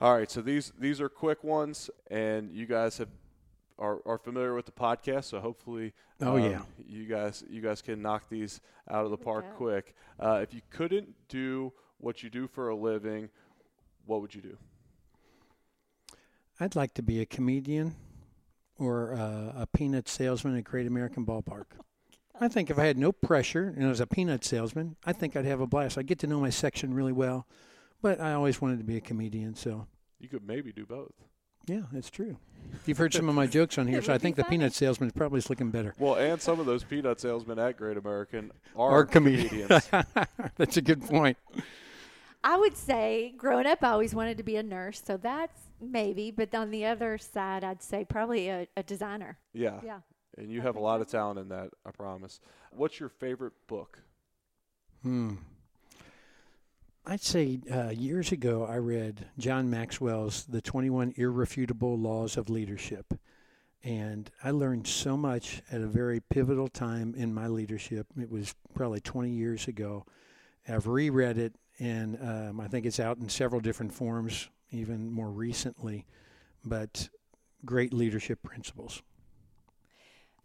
All 0.00 0.16
right, 0.16 0.30
so 0.30 0.40
these 0.40 0.72
these 0.78 1.00
are 1.00 1.08
quick 1.08 1.42
ones, 1.44 1.90
and 2.10 2.50
you 2.52 2.64
guys 2.66 2.96
have 2.98 3.08
are, 3.78 3.98
are 4.06 4.18
familiar 4.18 4.54
with 4.54 4.64
the 4.66 4.72
podcast, 4.72 5.24
so 5.24 5.38
hopefully, 5.40 5.92
Oh, 6.20 6.36
um, 6.36 6.42
yeah. 6.50 6.62
you 6.88 7.04
guys 7.06 7.44
you 7.50 7.60
guys 7.60 7.82
can 7.82 8.00
knock 8.00 8.28
these 8.30 8.60
out 8.90 9.04
of 9.04 9.10
the 9.10 9.16
park 9.18 9.44
go. 9.50 9.56
quick. 9.56 9.94
Uh, 10.18 10.40
if 10.42 10.54
you 10.54 10.62
couldn't 10.70 11.14
do 11.28 11.72
what 11.98 12.22
you 12.22 12.30
do 12.30 12.46
for 12.48 12.68
a 12.70 12.74
living, 12.74 13.28
what 14.06 14.20
would 14.22 14.34
you 14.34 14.40
do? 14.40 14.56
I'd 16.60 16.76
like 16.76 16.94
to 16.94 17.02
be 17.02 17.20
a 17.20 17.26
comedian 17.26 17.94
or 18.78 19.14
uh, 19.14 19.62
a 19.62 19.66
peanut 19.72 20.08
salesman 20.08 20.56
at 20.56 20.64
Great 20.64 20.86
American 20.86 21.24
Ballpark. 21.24 21.64
I 22.40 22.46
think 22.48 22.70
if 22.70 22.78
I 22.78 22.84
had 22.84 22.96
no 22.96 23.10
pressure 23.10 23.72
and 23.76 23.84
I 23.84 23.88
was 23.88 24.00
a 24.00 24.06
peanut 24.06 24.44
salesman, 24.44 24.96
I 25.04 25.12
think 25.12 25.34
I'd 25.36 25.44
have 25.44 25.60
a 25.60 25.66
blast. 25.66 25.98
I 25.98 26.02
get 26.02 26.20
to 26.20 26.26
know 26.28 26.38
my 26.40 26.50
section 26.50 26.94
really 26.94 27.12
well, 27.12 27.46
but 28.00 28.20
I 28.20 28.32
always 28.32 28.60
wanted 28.60 28.78
to 28.78 28.84
be 28.84 28.96
a 28.96 29.00
comedian. 29.00 29.54
So, 29.56 29.86
You 30.20 30.28
could 30.28 30.46
maybe 30.46 30.72
do 30.72 30.86
both. 30.86 31.10
yeah, 31.66 31.82
that's 31.92 32.10
true. 32.10 32.36
You've 32.86 32.98
heard 32.98 33.12
some 33.12 33.28
of 33.28 33.34
my 33.34 33.46
jokes 33.58 33.76
on 33.76 33.88
here, 33.88 34.02
so 34.02 34.12
I 34.14 34.18
think 34.18 34.36
the 34.36 34.44
funny. 34.44 34.58
peanut 34.58 34.72
salesman 34.74 35.08
is 35.08 35.12
probably 35.14 35.38
is 35.38 35.50
looking 35.50 35.70
better. 35.70 35.94
Well, 35.98 36.14
and 36.14 36.40
some 36.40 36.60
of 36.60 36.66
those 36.66 36.84
peanut 36.84 37.18
salesmen 37.20 37.58
at 37.58 37.76
Great 37.76 37.96
American 37.96 38.52
are, 38.76 38.90
Or 38.98 39.04
comedian. 39.04 39.48
comedians. 39.66 39.88
that's 40.56 40.76
a 40.76 40.82
good 40.82 41.02
point. 41.02 41.36
I 42.44 42.56
would 42.56 42.76
say 42.76 43.34
growing 43.36 43.66
up, 43.66 43.82
I 43.82 43.90
always 43.90 44.14
wanted 44.14 44.36
to 44.36 44.44
be 44.44 44.54
a 44.56 44.62
nurse, 44.62 45.02
so 45.04 45.16
that's 45.16 45.60
maybe. 45.80 46.30
But 46.30 46.54
on 46.54 46.70
the 46.70 46.84
other 46.86 47.18
side, 47.18 47.64
I'd 47.64 47.82
say 47.82 48.04
probably 48.04 48.48
a, 48.48 48.66
a 48.76 48.82
designer. 48.82 49.38
yeah. 49.52 49.80
Yeah. 49.84 50.00
and 50.36 50.50
you 50.52 50.60
I 50.60 50.64
have 50.64 50.76
a 50.76 50.80
lot 50.80 51.00
of 51.00 51.08
talent 51.08 51.38
in 51.38 51.48
that. 51.48 51.70
I 51.86 51.90
promise. 51.90 52.40
What's 52.72 53.00
your 53.00 53.08
favorite 53.08 53.54
book? 53.66 54.00
Hmm. 55.02 55.34
I'd 57.06 57.22
say 57.22 57.60
uh, 57.72 57.88
years 57.88 58.32
ago 58.32 58.66
I 58.68 58.76
read 58.76 59.26
John 59.38 59.70
Maxwell's 59.70 60.44
The 60.44 60.60
21 60.60 61.14
Irrefutable 61.16 61.96
Laws 61.98 62.36
of 62.36 62.50
Leadership. 62.50 63.14
And 63.82 64.30
I 64.44 64.50
learned 64.50 64.86
so 64.86 65.16
much 65.16 65.62
at 65.70 65.80
a 65.80 65.86
very 65.86 66.20
pivotal 66.20 66.68
time 66.68 67.14
in 67.16 67.32
my 67.32 67.46
leadership. 67.46 68.06
It 68.20 68.30
was 68.30 68.54
probably 68.74 69.00
20 69.00 69.30
years 69.30 69.68
ago. 69.68 70.04
I've 70.68 70.86
reread 70.86 71.38
it, 71.38 71.54
and 71.78 72.18
um, 72.20 72.60
I 72.60 72.68
think 72.68 72.84
it's 72.84 73.00
out 73.00 73.16
in 73.18 73.28
several 73.30 73.60
different 73.62 73.94
forms, 73.94 74.48
even 74.70 75.10
more 75.10 75.30
recently. 75.30 76.06
But 76.64 77.08
great 77.64 77.92
leadership 77.92 78.42
principles. 78.42 79.02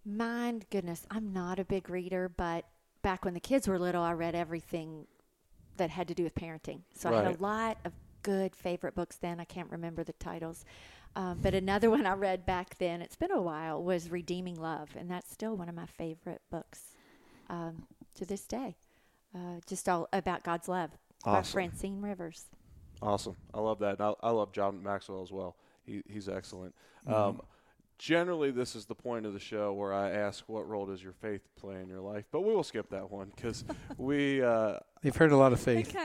My 0.05 0.55
goodness, 0.69 1.05
I'm 1.09 1.32
not 1.32 1.59
a 1.59 1.65
big 1.65 1.89
reader, 1.89 2.30
but 2.30 2.65
back 3.01 3.24
when 3.24 3.34
the 3.34 3.39
kids 3.39 3.67
were 3.67 3.80
little, 3.80 4.03
I 4.03 4.13
read 4.13 4.36
everything 4.36 5.07
that 5.78 5.89
had 5.89 6.07
to 6.09 6.13
do 6.13 6.24
with 6.24 6.36
parenting. 6.36 6.82
So 6.93 7.09
I 7.13 7.24
had 7.24 7.36
a 7.36 7.41
lot 7.41 7.78
of 7.86 7.93
good 8.21 8.55
favorite 8.55 8.95
books 8.95 9.17
then. 9.17 9.39
I 9.39 9.45
can't 9.45 9.69
remember 9.71 10.03
the 10.03 10.13
titles. 10.13 10.65
Um, 11.15 11.39
but 11.41 11.53
another 11.53 11.89
one 11.91 12.05
I 12.05 12.13
read 12.13 12.45
back 12.45 12.78
then, 12.80 13.01
it's 13.01 13.15
been 13.15 13.32
a 13.32 13.41
while, 13.41 13.82
was 13.82 14.11
Redeeming 14.11 14.59
Love. 14.59 14.89
And 14.97 15.09
that's 15.09 15.32
still 15.32 15.55
one 15.55 15.69
of 15.69 15.76
my 15.76 15.86
favorite 15.86 16.41
books 16.49 16.93
um, 17.49 17.84
to 18.15 18.26
this 18.26 18.45
day. 18.45 18.76
Uh, 19.36 19.59
just 19.67 19.88
all 19.89 20.07
about 20.13 20.43
God's 20.43 20.67
love 20.67 20.91
by 21.24 21.41
Francine 21.41 22.01
Rivers. 22.01 22.45
Awesome. 23.03 23.35
I 23.53 23.59
love 23.59 23.79
that. 23.79 23.99
And 23.99 24.01
I, 24.01 24.13
I 24.27 24.31
love 24.31 24.51
John 24.53 24.81
Maxwell 24.81 25.21
as 25.21 25.31
well. 25.31 25.57
He, 25.85 26.01
he's 26.07 26.29
excellent. 26.29 26.73
Um, 27.05 27.41
generally, 27.99 28.49
this 28.51 28.75
is 28.75 28.85
the 28.85 28.95
point 28.95 29.25
of 29.25 29.33
the 29.33 29.39
show 29.39 29.73
where 29.73 29.93
I 29.93 30.11
ask, 30.11 30.45
what 30.47 30.67
role 30.67 30.85
does 30.85 31.03
your 31.03 31.11
faith 31.13 31.41
play 31.59 31.81
in 31.81 31.87
your 31.89 31.99
life? 31.99 32.25
But 32.31 32.41
we 32.41 32.53
will 32.55 32.63
skip 32.63 32.89
that 32.91 33.11
one 33.11 33.31
because 33.35 33.65
we, 33.97 34.41
uh, 34.41 34.79
They've 35.01 35.15
heard 35.15 35.33
a 35.33 35.37
lot 35.37 35.51
of 35.51 35.59
faith. 35.59 35.95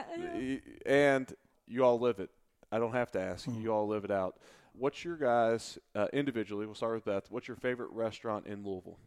and 0.85 1.33
you 1.69 1.85
all 1.85 2.01
live 2.01 2.19
it. 2.19 2.31
I 2.73 2.79
don't 2.79 2.93
have 2.93 3.13
to 3.13 3.21
ask. 3.21 3.47
You 3.49 3.73
all 3.73 3.87
live 3.87 4.05
it 4.05 4.11
out. 4.11 4.37
What's 4.73 5.05
your 5.05 5.17
guys, 5.17 5.79
uh, 5.95 6.07
individually, 6.13 6.67
we'll 6.67 6.75
start 6.75 6.95
with 6.95 7.05
Beth. 7.05 7.31
What's 7.31 7.49
your 7.49 7.57
favorite 7.57 7.91
restaurant 7.93 8.47
in 8.47 8.65
Louisville? 8.65 8.99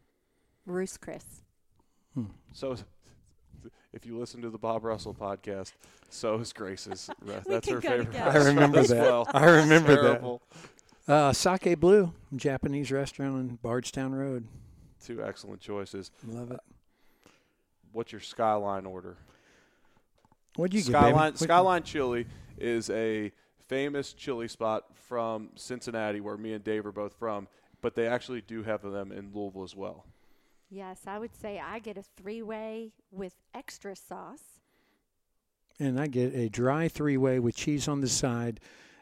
Bruce 0.66 0.98
Chris. 0.98 1.42
So, 2.54 2.76
if 3.94 4.06
you 4.06 4.18
listen 4.18 4.42
to 4.42 4.50
the 4.50 4.58
Bob 4.58 4.84
Russell 4.84 5.14
podcast, 5.14 5.74
so 6.10 6.36
is 6.40 6.54
Grace's. 6.54 7.10
re- 7.22 7.36
That's 7.46 7.70
her 7.70 7.80
go 7.80 7.90
favorite. 7.90 8.16
I 8.20 8.38
remember 8.38 8.84
that. 8.84 9.02
well. 9.02 9.28
I 9.34 9.46
remember 9.50 10.02
that. 10.02 10.40
Uh, 11.14 11.34
Sake 11.34 11.80
Blue, 11.80 12.14
Japanese 12.36 12.92
restaurant 12.92 13.34
on 13.36 13.60
Bardstown 13.62 14.14
Road. 14.14 14.48
Two 15.04 15.24
excellent 15.24 15.60
choices. 15.62 16.12
Love 16.28 16.52
it. 16.52 16.60
What's 17.92 18.12
your 18.12 18.22
skyline 18.22 18.86
order? 18.86 19.18
What'd 20.56 20.74
you 20.74 20.82
get, 20.82 20.88
Skyline 20.92 21.12
baby? 21.12 21.16
What- 21.16 21.40
Skyline 21.40 21.84
Chili 21.84 22.28
is 22.58 22.90
a 22.90 23.32
famous 23.68 24.14
chili 24.14 24.48
spot 24.48 24.86
from 24.94 25.50
Cincinnati, 25.56 26.22
where 26.22 26.38
me 26.38 26.54
and 26.54 26.64
Dave 26.64 26.86
are 26.86 26.92
both 26.92 27.14
from. 27.18 27.48
But 27.82 27.96
they 27.96 28.08
actually 28.08 28.42
do 28.42 28.62
have 28.64 28.84
them 28.84 29.12
in 29.12 29.32
Louisville 29.34 29.64
as 29.64 29.76
well. 29.76 30.06
Yes, 30.72 31.02
I 31.06 31.20
would 31.20 31.36
say 31.36 31.60
I 31.60 31.80
get 31.80 31.98
a 31.98 32.04
three 32.04 32.42
way 32.42 32.94
with 33.12 33.34
extra 33.54 33.96
sauce. 33.96 34.62
And 35.80 36.00
I 36.00 36.08
get 36.08 36.34
a 36.36 36.48
dry 36.48 36.88
three-way 36.88 37.40
with 37.40 37.56
cheese 37.56 37.88
on 37.88 38.02
the 38.02 38.08
side, 38.08 38.60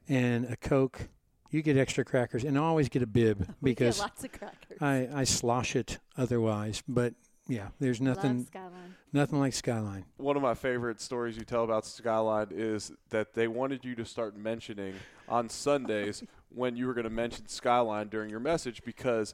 and 0.08 0.46
a 0.46 0.56
Coke. 0.56 1.10
You 1.52 1.62
get 1.62 1.78
extra 1.78 2.06
crackers, 2.06 2.44
and 2.44 2.58
I 2.58 2.62
always 2.62 2.90
get 2.90 3.02
a 3.02 3.08
bib 3.08 3.54
because 3.64 4.00
lots 4.00 4.24
of 4.24 4.32
crackers. 4.32 4.78
I, 4.82 5.10
I 5.14 5.24
slosh 5.26 5.76
it 5.76 5.98
otherwise. 6.16 6.82
But 6.88 7.16
yeah, 7.50 7.70
there's 7.80 8.00
nothing 8.00 8.38
Love 8.38 8.48
Skyline. 8.48 8.96
nothing 9.12 9.40
like 9.40 9.54
Skyline. 9.54 10.06
One 10.18 10.38
of 10.38 10.42
my 10.42 10.54
favorite 10.54 11.02
stories 11.02 11.36
you 11.36 11.44
tell 11.44 11.64
about 11.64 11.86
Skyline 11.86 12.48
is 12.52 12.92
that 13.10 13.34
they 13.34 13.48
wanted 13.48 13.84
you 13.84 13.96
to 13.96 14.06
start 14.06 14.38
mentioning 14.38 14.94
on 15.28 15.50
Sundays 15.50 16.24
when 16.50 16.78
you 16.78 16.88
were 16.88 16.94
going 16.94 17.04
to 17.04 17.10
mention 17.10 17.48
Skyline 17.48 18.08
during 18.08 18.30
your 18.30 18.40
message 18.40 18.84
because 18.84 19.34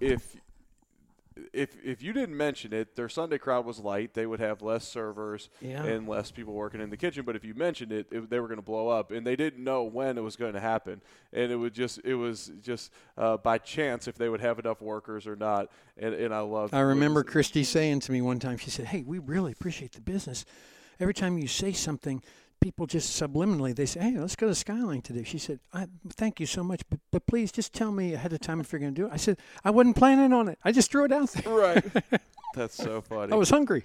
if 0.00 0.36
if 1.52 1.76
if 1.84 2.02
you 2.02 2.12
didn't 2.12 2.36
mention 2.36 2.72
it, 2.72 2.96
their 2.96 3.08
Sunday 3.08 3.38
crowd 3.38 3.64
was 3.64 3.78
light. 3.78 4.14
They 4.14 4.26
would 4.26 4.40
have 4.40 4.62
less 4.62 4.86
servers 4.86 5.48
Yeah. 5.60 5.84
and 5.84 6.08
less 6.08 6.30
people 6.30 6.54
working 6.54 6.80
in 6.80 6.90
the 6.90 6.96
kitchen. 6.96 7.24
But 7.24 7.36
if 7.36 7.44
you 7.44 7.54
mentioned 7.54 7.92
it, 7.92 8.06
it 8.10 8.30
they 8.30 8.40
were 8.40 8.48
going 8.48 8.58
to 8.58 8.62
blow 8.64 8.88
up, 8.88 9.10
and 9.10 9.26
they 9.26 9.36
didn't 9.36 9.62
know 9.62 9.82
when 9.84 10.18
it 10.18 10.22
was 10.22 10.36
going 10.36 10.54
to 10.54 10.60
happen. 10.60 11.00
And 11.32 11.50
it 11.52 11.56
would 11.56 11.74
just 11.74 12.00
it 12.04 12.14
was 12.14 12.50
just 12.62 12.92
uh, 13.16 13.36
by 13.36 13.58
chance 13.58 14.08
if 14.08 14.16
they 14.16 14.28
would 14.28 14.40
have 14.40 14.58
enough 14.58 14.80
workers 14.80 15.26
or 15.26 15.36
not. 15.36 15.70
And, 15.96 16.14
and 16.14 16.34
I 16.34 16.40
love. 16.40 16.72
I 16.72 16.80
remember 16.80 17.22
Christy 17.24 17.64
saying 17.64 18.00
to 18.00 18.12
me 18.12 18.20
one 18.22 18.38
time, 18.38 18.56
she 18.58 18.70
said, 18.70 18.86
"Hey, 18.86 19.02
we 19.06 19.18
really 19.18 19.52
appreciate 19.52 19.92
the 19.92 20.00
business. 20.00 20.44
Every 20.98 21.14
time 21.14 21.38
you 21.38 21.48
say 21.48 21.72
something, 21.72 22.22
people 22.60 22.86
just 22.86 23.20
subliminally 23.20 23.74
they 23.74 23.86
say, 23.86 24.00
"Hey, 24.00 24.18
let's 24.18 24.36
go 24.36 24.46
to 24.46 24.54
Skyline 24.54 25.02
today." 25.02 25.24
She 25.24 25.38
said, 25.38 25.60
I, 25.72 25.86
"Thank 26.10 26.40
you 26.40 26.46
so 26.46 26.62
much, 26.62 26.82
but, 26.90 27.00
but 27.10 27.26
please 27.26 27.50
just 27.50 27.72
tell 27.72 27.92
me 27.92 28.14
ahead 28.14 28.32
of 28.32 28.40
time 28.40 28.60
if 28.60 28.72
you're 28.72 28.80
going 28.80 28.94
to 28.94 29.00
do 29.00 29.06
it." 29.06 29.12
I 29.12 29.16
said, 29.16 29.38
"I 29.64 29.70
wasn't 29.70 29.96
planning 29.96 30.32
on 30.32 30.48
it. 30.48 30.58
I 30.64 30.72
just 30.72 30.90
threw 30.90 31.04
it 31.04 31.12
out 31.12 31.30
there. 31.30 31.52
right. 31.54 31.84
That's 32.54 32.74
so 32.74 33.00
funny. 33.00 33.32
I 33.32 33.36
was 33.36 33.50
hungry." 33.50 33.84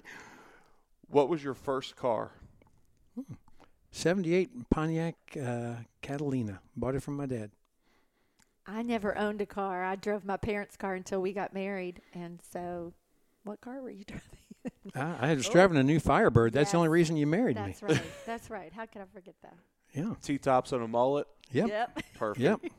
what 1.08 1.28
was 1.28 1.42
your 1.42 1.54
first 1.54 1.96
car? 1.96 2.32
'78 3.92 4.68
Pontiac 4.70 5.14
uh, 5.42 5.74
Catalina. 6.02 6.60
Bought 6.76 6.94
it 6.96 7.02
from 7.02 7.16
my 7.16 7.26
dad. 7.26 7.50
I 8.66 8.82
never 8.82 9.16
owned 9.16 9.40
a 9.40 9.46
car. 9.46 9.84
I 9.84 9.94
drove 9.96 10.24
my 10.24 10.36
parents' 10.36 10.76
car 10.76 10.94
until 10.94 11.22
we 11.22 11.32
got 11.32 11.54
married. 11.54 12.02
And 12.12 12.40
so, 12.52 12.92
what 13.44 13.60
car 13.60 13.80
were 13.80 13.90
you 13.90 14.04
driving? 14.04 14.45
I, 14.94 15.30
I 15.30 15.34
was 15.34 15.48
driving 15.48 15.76
a 15.76 15.82
new 15.82 16.00
Firebird. 16.00 16.52
That's 16.52 16.72
the 16.72 16.76
only 16.76 16.88
reason 16.88 17.16
you 17.16 17.26
married 17.26 17.56
That's 17.56 17.82
me. 17.82 17.88
right. 17.94 18.02
That's 18.24 18.50
right. 18.50 18.72
How 18.72 18.86
could 18.86 19.02
I 19.02 19.06
forget 19.12 19.34
that? 19.42 19.54
Yeah. 19.92 20.14
T 20.22 20.38
tops 20.38 20.72
and 20.72 20.82
a 20.82 20.88
mullet. 20.88 21.26
Yep. 21.52 21.68
Yep. 21.68 22.02
Perfect. 22.14 22.40
Yep. 22.40 22.60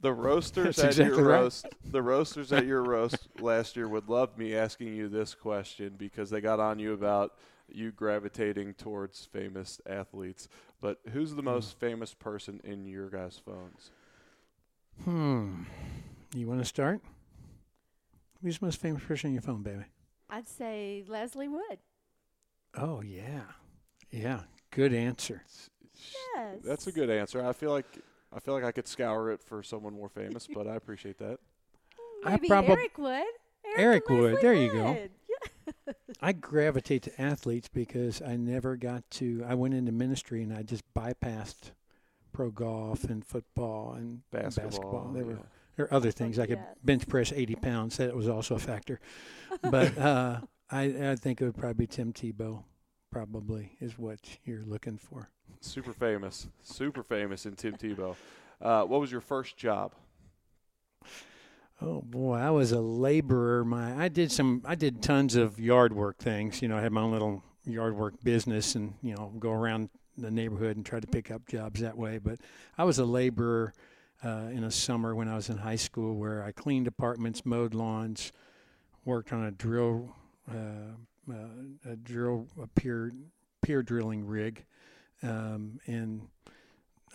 The 0.00 0.12
roasters 0.12 0.76
That's 0.76 0.78
at 0.78 0.90
exactly 0.90 1.16
your 1.16 1.26
right. 1.26 1.40
roast, 1.40 1.66
the 1.84 2.02
roasters 2.02 2.52
at 2.52 2.64
your 2.64 2.84
roast 2.84 3.16
last 3.40 3.74
year 3.74 3.88
would 3.88 4.08
love 4.08 4.38
me 4.38 4.54
asking 4.54 4.94
you 4.94 5.08
this 5.08 5.34
question 5.34 5.94
because 5.98 6.30
they 6.30 6.40
got 6.40 6.60
on 6.60 6.78
you 6.78 6.92
about 6.92 7.32
you 7.68 7.90
gravitating 7.90 8.74
towards 8.74 9.24
famous 9.24 9.80
athletes. 9.88 10.48
But 10.80 11.00
who's 11.12 11.34
the 11.34 11.42
most 11.42 11.80
famous 11.80 12.14
person 12.14 12.60
in 12.62 12.86
your 12.86 13.10
guys' 13.10 13.40
phones? 13.44 13.90
Hmm. 15.04 15.64
You 16.32 16.46
want 16.46 16.60
to 16.60 16.64
start? 16.64 17.00
Who's 18.42 18.58
the 18.58 18.66
most 18.66 18.80
famous 18.80 19.02
person 19.02 19.28
in 19.28 19.34
your 19.34 19.42
phone, 19.42 19.62
baby? 19.62 19.84
I'd 20.30 20.48
say 20.48 21.04
Leslie 21.06 21.48
Wood. 21.48 21.78
Oh 22.76 23.02
yeah, 23.02 23.42
yeah. 24.10 24.40
Good 24.70 24.92
answer. 24.92 25.42
Yes. 25.94 26.58
That's 26.62 26.86
a 26.86 26.92
good 26.92 27.10
answer. 27.10 27.44
I 27.44 27.52
feel 27.52 27.70
like 27.70 27.86
I 28.32 28.40
feel 28.40 28.54
like 28.54 28.64
I 28.64 28.72
could 28.72 28.86
scour 28.86 29.30
it 29.30 29.42
for 29.42 29.62
someone 29.62 29.94
more 29.94 30.08
famous, 30.08 30.46
but 30.52 30.66
I 30.66 30.76
appreciate 30.76 31.18
that. 31.18 31.38
I 32.24 32.32
Maybe 32.32 32.50
Eric 32.50 32.98
Wood. 32.98 33.24
Eric, 33.64 33.78
Eric 33.78 34.08
Wood, 34.08 34.34
Leslie 34.34 34.42
there 34.42 34.54
you 34.54 34.72
go. 34.72 35.08
Yeah. 35.86 35.92
I 36.22 36.32
gravitate 36.32 37.02
to 37.02 37.20
athletes 37.20 37.68
because 37.68 38.22
I 38.22 38.36
never 38.36 38.74
got 38.74 39.08
to. 39.12 39.44
I 39.46 39.54
went 39.54 39.74
into 39.74 39.92
ministry 39.92 40.42
and 40.42 40.52
I 40.52 40.62
just 40.62 40.82
bypassed 40.94 41.72
pro 42.32 42.50
golf 42.50 43.04
and 43.04 43.24
football 43.24 43.92
and 43.92 44.22
Basketball. 44.30 45.10
There 45.12 45.24
were 45.24 45.32
yeah. 45.32 45.38
There 45.78 45.86
are 45.86 45.94
other 45.94 46.10
things 46.10 46.40
I 46.40 46.46
could 46.46 46.58
Yes. 46.58 46.76
bench 46.82 47.06
press 47.06 47.32
80 47.32 47.54
pounds. 47.54 47.96
That 47.98 48.14
was 48.14 48.28
also 48.28 48.56
a 48.56 48.58
factor. 48.58 48.98
But 49.62 49.96
uh, 49.98 50.40
I 50.70 51.10
I 51.12 51.14
think 51.16 51.40
it 51.40 51.44
would 51.44 51.56
probably 51.56 51.74
be 51.74 51.86
Tim 51.86 52.12
Tebow. 52.12 52.64
Probably 53.12 53.76
is 53.80 53.96
what 53.96 54.18
you're 54.44 54.64
looking 54.66 54.98
for. 54.98 55.30
Super 55.60 55.92
famous. 55.92 56.48
Super 56.62 57.02
famous 57.04 57.46
in 57.46 57.54
Tim 57.54 57.74
Tebow. 57.76 58.16
Uh, 58.60 58.82
what 58.84 59.00
was 59.00 59.12
your 59.12 59.20
first 59.20 59.56
job? 59.56 59.92
Oh 61.80 62.02
boy, 62.02 62.34
I 62.34 62.50
was 62.50 62.72
a 62.72 62.80
laborer. 62.80 63.64
My 63.64 63.96
I 63.96 64.08
did 64.08 64.32
some 64.32 64.62
I 64.64 64.74
did 64.74 65.00
tons 65.00 65.36
of 65.36 65.60
yard 65.60 65.92
work 65.92 66.18
things. 66.18 66.60
You 66.60 66.66
know, 66.66 66.76
I 66.76 66.80
had 66.80 66.90
my 66.90 67.02
own 67.02 67.12
little 67.12 67.44
yard 67.64 67.96
work 67.96 68.14
business 68.24 68.74
and, 68.74 68.94
you 69.00 69.14
know, 69.14 69.32
go 69.38 69.52
around 69.52 69.90
the 70.16 70.30
neighborhood 70.32 70.76
and 70.76 70.84
try 70.84 70.98
to 70.98 71.06
pick 71.06 71.30
up 71.30 71.46
jobs 71.46 71.80
that 71.82 71.96
way. 71.96 72.18
But 72.18 72.40
I 72.76 72.82
was 72.82 72.98
a 72.98 73.04
laborer 73.04 73.72
uh, 74.24 74.48
in 74.52 74.64
a 74.64 74.70
summer 74.70 75.14
when 75.14 75.28
I 75.28 75.36
was 75.36 75.48
in 75.48 75.58
high 75.58 75.76
school 75.76 76.16
where 76.16 76.42
I 76.42 76.52
cleaned 76.52 76.86
apartments, 76.86 77.44
mowed 77.46 77.74
lawns, 77.74 78.32
worked 79.04 79.32
on 79.32 79.44
a 79.44 79.50
drill 79.50 80.14
uh, 80.50 80.94
uh, 81.30 81.90
a 81.90 81.96
drill 81.96 82.46
a 82.60 82.66
pier 82.66 83.12
pier 83.62 83.82
drilling 83.82 84.26
rig. 84.26 84.64
Um, 85.22 85.80
and 85.86 86.22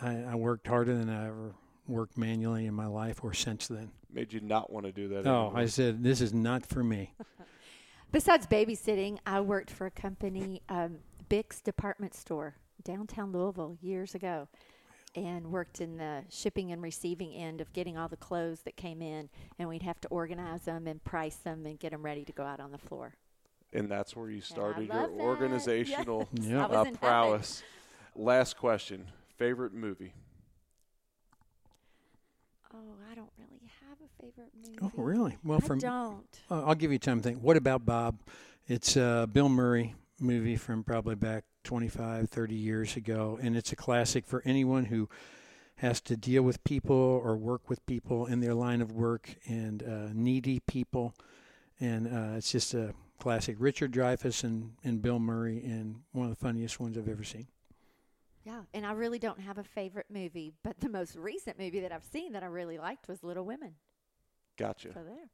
I, 0.00 0.22
I 0.22 0.34
worked 0.34 0.66
harder 0.66 0.96
than 0.96 1.08
I 1.08 1.26
ever 1.26 1.54
worked 1.86 2.16
manually 2.16 2.66
in 2.66 2.74
my 2.74 2.86
life 2.86 3.22
or 3.22 3.32
since 3.32 3.66
then. 3.66 3.90
Made 4.12 4.32
you 4.32 4.40
not 4.40 4.72
want 4.72 4.86
to 4.86 4.92
do 4.92 5.08
that? 5.08 5.26
Oh, 5.26 5.46
anymore? 5.46 5.58
I 5.58 5.66
said 5.66 6.02
this 6.02 6.20
is 6.20 6.32
not 6.32 6.64
for 6.64 6.84
me. 6.84 7.14
Besides 8.12 8.46
babysitting, 8.46 9.18
I 9.26 9.40
worked 9.40 9.70
for 9.70 9.86
a 9.86 9.90
company, 9.90 10.62
um, 10.68 10.98
Byck's 11.28 11.60
Department 11.60 12.14
Store, 12.14 12.54
downtown 12.84 13.32
Louisville, 13.32 13.76
years 13.80 14.14
ago, 14.14 14.46
and 15.14 15.46
worked 15.52 15.80
in 15.80 15.96
the 15.96 16.22
shipping 16.28 16.72
and 16.72 16.82
receiving 16.82 17.32
end 17.34 17.60
of 17.60 17.72
getting 17.72 17.96
all 17.96 18.08
the 18.08 18.16
clothes 18.16 18.60
that 18.62 18.76
came 18.76 19.00
in, 19.02 19.28
and 19.58 19.68
we'd 19.68 19.82
have 19.82 20.00
to 20.00 20.08
organize 20.08 20.62
them 20.62 20.86
and 20.86 21.02
price 21.04 21.36
them 21.36 21.64
and 21.66 21.78
get 21.78 21.92
them 21.92 22.02
ready 22.02 22.24
to 22.24 22.32
go 22.32 22.42
out 22.44 22.60
on 22.60 22.72
the 22.72 22.78
floor. 22.78 23.14
and 23.72 23.90
that's 23.90 24.14
where 24.16 24.30
you 24.30 24.40
started 24.40 24.86
your 24.88 24.94
that. 24.96 25.10
organizational 25.20 26.28
Yes, 26.34 26.46
Yeah. 26.46 26.62
Uh, 26.64 26.68
in 26.68 26.74
heaven. 26.74 26.96
prowess. 26.96 27.62
Last 28.16 28.56
question. 28.56 29.06
Favorite 29.36 29.72
movie? 29.74 30.12
Oh, 32.72 32.78
I 33.10 33.14
don't 33.14 33.30
really 33.38 33.70
have 33.88 33.98
a 34.00 34.22
favorite 34.22 34.50
movie. 34.56 34.78
Oh, 34.82 34.90
really? 35.02 35.36
Well, 35.44 35.60
I 35.62 35.66
from 35.66 35.78
don't. 35.78 36.24
uh, 36.50 36.64
I'll 36.64 36.74
give 36.74 36.90
you 36.92 36.98
time 36.98 37.18
to 37.18 37.22
think. 37.22 37.40
What 37.40 37.56
about 37.56 37.84
Bob? 37.86 38.18
It's 38.66 38.96
a 38.96 39.28
Bill 39.32 39.48
Murray 39.48 39.94
movie 40.20 40.56
from 40.56 40.84
probably 40.84 41.14
back 41.14 41.44
25, 41.64 42.28
30 42.28 42.54
years 42.54 42.96
ago, 42.96 43.38
and 43.40 43.56
it's 43.56 43.72
a 43.72 43.76
classic 43.76 44.26
for 44.26 44.42
anyone 44.44 44.86
who 44.86 45.08
has 45.76 46.00
to 46.00 46.16
deal 46.16 46.42
with 46.42 46.62
people 46.64 46.96
or 46.96 47.36
work 47.36 47.68
with 47.68 47.84
people 47.86 48.26
in 48.26 48.40
their 48.40 48.54
line 48.54 48.80
of 48.80 48.92
work 48.92 49.36
and 49.46 49.82
uh, 49.82 50.08
needy 50.12 50.60
people. 50.60 51.14
And 51.80 52.06
uh, 52.06 52.36
it's 52.36 52.52
just 52.52 52.74
a 52.74 52.94
classic. 53.18 53.56
Richard 53.58 53.92
Dreyfuss 53.92 54.44
and, 54.44 54.72
and 54.84 55.02
Bill 55.02 55.18
Murray, 55.18 55.62
and 55.64 56.02
one 56.12 56.26
of 56.26 56.30
the 56.30 56.44
funniest 56.44 56.78
ones 56.78 56.96
I've 56.96 57.08
ever 57.08 57.24
seen. 57.24 57.48
Yeah, 58.44 58.60
and 58.74 58.84
I 58.84 58.92
really 58.92 59.18
don't 59.18 59.40
have 59.40 59.58
a 59.58 59.64
favorite 59.64 60.06
movie, 60.10 60.52
but 60.62 60.78
the 60.78 60.90
most 60.90 61.16
recent 61.16 61.58
movie 61.58 61.80
that 61.80 61.92
I've 61.92 62.04
seen 62.04 62.32
that 62.32 62.42
I 62.42 62.46
really 62.46 62.78
liked 62.78 63.08
was 63.08 63.24
Little 63.24 63.44
Women. 63.44 63.74
Gotcha. 64.58 64.92
So 64.92 65.02
there. 65.02 65.30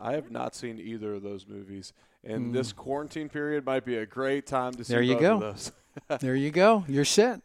I 0.00 0.12
have 0.12 0.30
not 0.30 0.54
seen 0.54 0.78
either 0.80 1.14
of 1.14 1.22
those 1.22 1.46
movies, 1.46 1.92
and 2.24 2.50
Mm. 2.50 2.52
this 2.52 2.72
quarantine 2.72 3.28
period 3.28 3.64
might 3.64 3.84
be 3.84 3.96
a 3.96 4.06
great 4.06 4.46
time 4.46 4.72
to 4.74 4.84
see 4.84 4.92
There 4.92 5.02
you 5.02 5.14
both 5.14 5.20
go. 5.22 5.34
of 5.34 5.40
those. 5.40 5.72
there 6.20 6.34
you 6.34 6.50
go. 6.50 6.84
You're 6.88 7.04
set. 7.04 7.40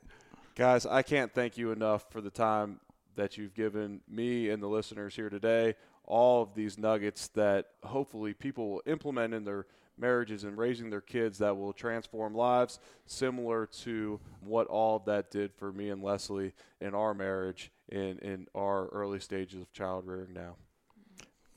Guys, 0.55 0.85
I 0.85 1.01
can't 1.03 1.31
thank 1.33 1.57
you 1.57 1.71
enough 1.71 2.11
for 2.11 2.19
the 2.21 2.31
time 2.31 2.79
that 3.15 3.37
you've 3.37 3.53
given 3.53 4.01
me 4.07 4.49
and 4.49 4.61
the 4.61 4.67
listeners 4.67 5.15
here 5.15 5.29
today. 5.29 5.75
All 6.05 6.41
of 6.43 6.53
these 6.55 6.77
nuggets 6.77 7.27
that 7.29 7.67
hopefully 7.83 8.33
people 8.33 8.69
will 8.71 8.81
implement 8.85 9.33
in 9.33 9.43
their 9.43 9.65
marriages 9.99 10.43
and 10.43 10.57
raising 10.57 10.89
their 10.89 11.01
kids 11.01 11.39
that 11.39 11.57
will 11.57 11.73
transform 11.73 12.33
lives, 12.35 12.79
similar 13.07 13.65
to 13.65 14.19
what 14.41 14.67
all 14.67 14.95
of 14.97 15.05
that 15.05 15.31
did 15.31 15.51
for 15.53 15.71
me 15.73 15.89
and 15.89 16.01
Leslie 16.03 16.53
in 16.79 16.93
our 16.93 17.13
marriage 17.15 17.71
in, 17.89 18.19
in 18.19 18.47
our 18.55 18.87
early 18.89 19.19
stages 19.19 19.59
of 19.61 19.71
child 19.73 20.05
rearing 20.05 20.33
now. 20.33 20.55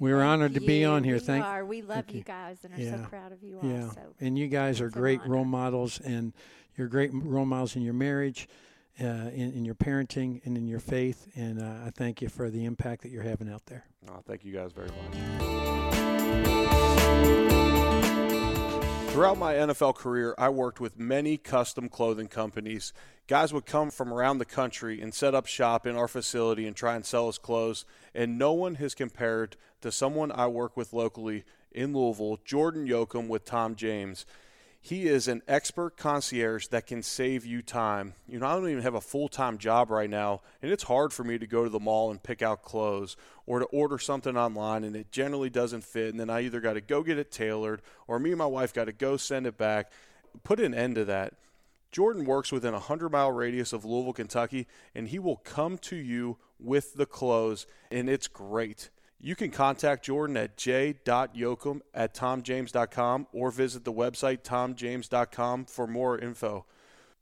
We 0.01 0.13
were 0.13 0.21
Thank 0.21 0.29
honored 0.31 0.55
to 0.55 0.61
be 0.61 0.85
on 0.85 1.05
here. 1.05 1.15
We 1.15 1.21
Thank 1.21 1.45
are. 1.45 1.65
We 1.65 1.83
love 1.83 1.95
thank 2.07 2.13
you 2.13 2.19
you. 2.19 2.25
guys 2.25 2.59
and 2.65 2.75
are 2.75 2.81
Yeah. 2.81 3.03
so 3.03 3.09
proud 3.09 3.31
of 3.33 3.43
you 3.45 3.61
all. 3.63 3.69
Yeah, 3.71 3.91
So 3.91 4.01
and 4.19 4.37
you 4.39 4.49
guys 4.49 4.81
are 4.81 4.89
great 4.91 5.21
honor. 5.21 5.31
role 5.31 5.45
models, 5.45 6.01
and 6.01 6.33
you're 6.77 6.89
great 6.89 7.11
role 7.13 7.45
models 7.45 7.77
in 7.77 7.83
your 7.83 7.93
marriage, 7.95 8.49
uh, 9.01 9.05
in, 9.05 9.53
in 9.53 9.65
your 9.65 9.75
parenting, 9.77 10.41
and 10.47 10.57
in 10.57 10.67
your 10.67 10.81
faith. 10.81 11.29
And 11.37 11.61
uh, 11.63 11.87
I 11.87 11.91
thank 11.91 12.21
you 12.23 12.29
for 12.31 12.49
the 12.51 12.65
impact 12.65 13.03
that 13.03 13.11
you're 13.11 13.23
having 13.23 13.49
out 13.53 13.67
there. 13.67 13.85
Oh, 14.09 14.23
thank 14.27 14.43
you 14.45 14.53
guys 14.55 14.73
very 14.73 14.89
much. 14.89 16.00
Throughout 19.13 19.39
my 19.39 19.55
NFL 19.55 19.97
career, 19.97 20.37
I 20.39 20.51
worked 20.51 20.79
with 20.79 20.97
many 20.97 21.37
custom 21.37 21.89
clothing 21.89 22.29
companies. 22.29 22.93
Guys 23.27 23.53
would 23.53 23.67
come 23.67 23.91
from 23.91 24.15
around 24.15 24.39
the 24.39 24.45
country 24.45 25.01
and 25.01 25.13
set 25.13 25.35
up 25.35 25.47
shop 25.47 25.85
in 25.85 25.97
our 25.97 26.07
facility 26.07 26.65
and 26.65 26.77
try 26.77 26.95
and 26.95 27.05
sell 27.05 27.29
us 27.29 27.37
clothes, 27.37 27.85
and 28.15 28.39
no 28.39 28.53
one 28.53 28.77
has 28.77 28.95
compared 28.95 29.57
to 29.81 29.91
someone 29.91 30.31
I 30.31 30.47
work 30.47 30.77
with 30.77 30.93
locally 30.93 31.45
in 31.73 31.93
Louisville, 31.93 32.39
Jordan 32.45 32.87
Yocum 32.87 33.27
with 33.27 33.45
Tom 33.45 33.75
James. 33.75 34.27
He 34.83 35.07
is 35.07 35.29
an 35.29 35.43
expert 35.47 35.99
concierge 35.99 36.69
that 36.69 36.87
can 36.87 37.03
save 37.03 37.45
you 37.45 37.61
time. 37.61 38.15
You 38.27 38.39
know, 38.39 38.47
I 38.47 38.55
don't 38.55 38.71
even 38.71 38.83
have 38.83 38.95
a 38.95 39.01
full 39.01 39.29
time 39.29 39.59
job 39.59 39.91
right 39.91 40.09
now, 40.09 40.41
and 40.63 40.73
it's 40.73 40.85
hard 40.85 41.13
for 41.13 41.23
me 41.23 41.39
to 41.39 41.47
go 41.47 41.65
to 41.65 41.71
the 41.71 41.79
mall 41.79 42.11
and 42.11 42.23
pick 42.23 42.41
out 42.41 42.63
clothes 42.63 43.15
or 43.47 43.59
to 43.59 43.67
order 43.67 43.99
something 43.99 44.39
online 44.39 44.85
and 44.85 44.97
it 44.97 45.13
generally 45.13 45.51
doesn't 45.51 45.85
fit. 45.85 46.09
And 46.09 46.19
then 46.19 46.31
I 46.31 46.41
either 46.43 46.61
got 46.61 46.75
to 46.75 46.81
go 46.81 47.03
get 47.03 47.19
it 47.19 47.31
tailored 47.31 47.83
or 48.09 48.19
me 48.19 48.31
and 48.31 48.39
my 48.39 48.47
wife 48.47 48.73
got 48.73 48.87
to 48.87 48.93
go 48.93 49.19
send 49.19 49.47
it 49.47 49.59
back. 49.59 49.93
Put 50.45 50.61
an 50.61 50.75
end 50.75 50.95
to 50.95 51.05
that. 51.05 51.35
Jordan 51.93 52.25
works 52.25 52.53
within 52.53 52.71
a 52.71 52.79
100 52.79 53.11
mile 53.11 53.33
radius 53.33 53.73
of 53.73 53.85
Louisville, 53.85 54.13
Kentucky, 54.13 54.67
and 54.95 55.09
he 55.09 55.19
will 55.19 55.37
come 55.37 55.77
to 55.79 55.97
you 55.97 56.39
with 56.59 56.95
the 56.95 57.07
clothes, 57.07 57.67
and 57.91 58.09
it's 58.09 58.29
great. 58.29 58.91
You 59.23 59.37
can 59.37 59.51
contact 59.51 60.07
Jordan 60.07 60.37
at 60.39 60.57
j.yocum 60.57 61.81
at 61.93 62.15
tomjames.com 62.15 63.27
or 63.33 63.51
visit 63.51 63.85
the 63.85 63.93
website 63.93 64.43
tomjames.com 64.43 65.67
for 65.67 65.87
more 65.87 66.19
info. 66.19 66.65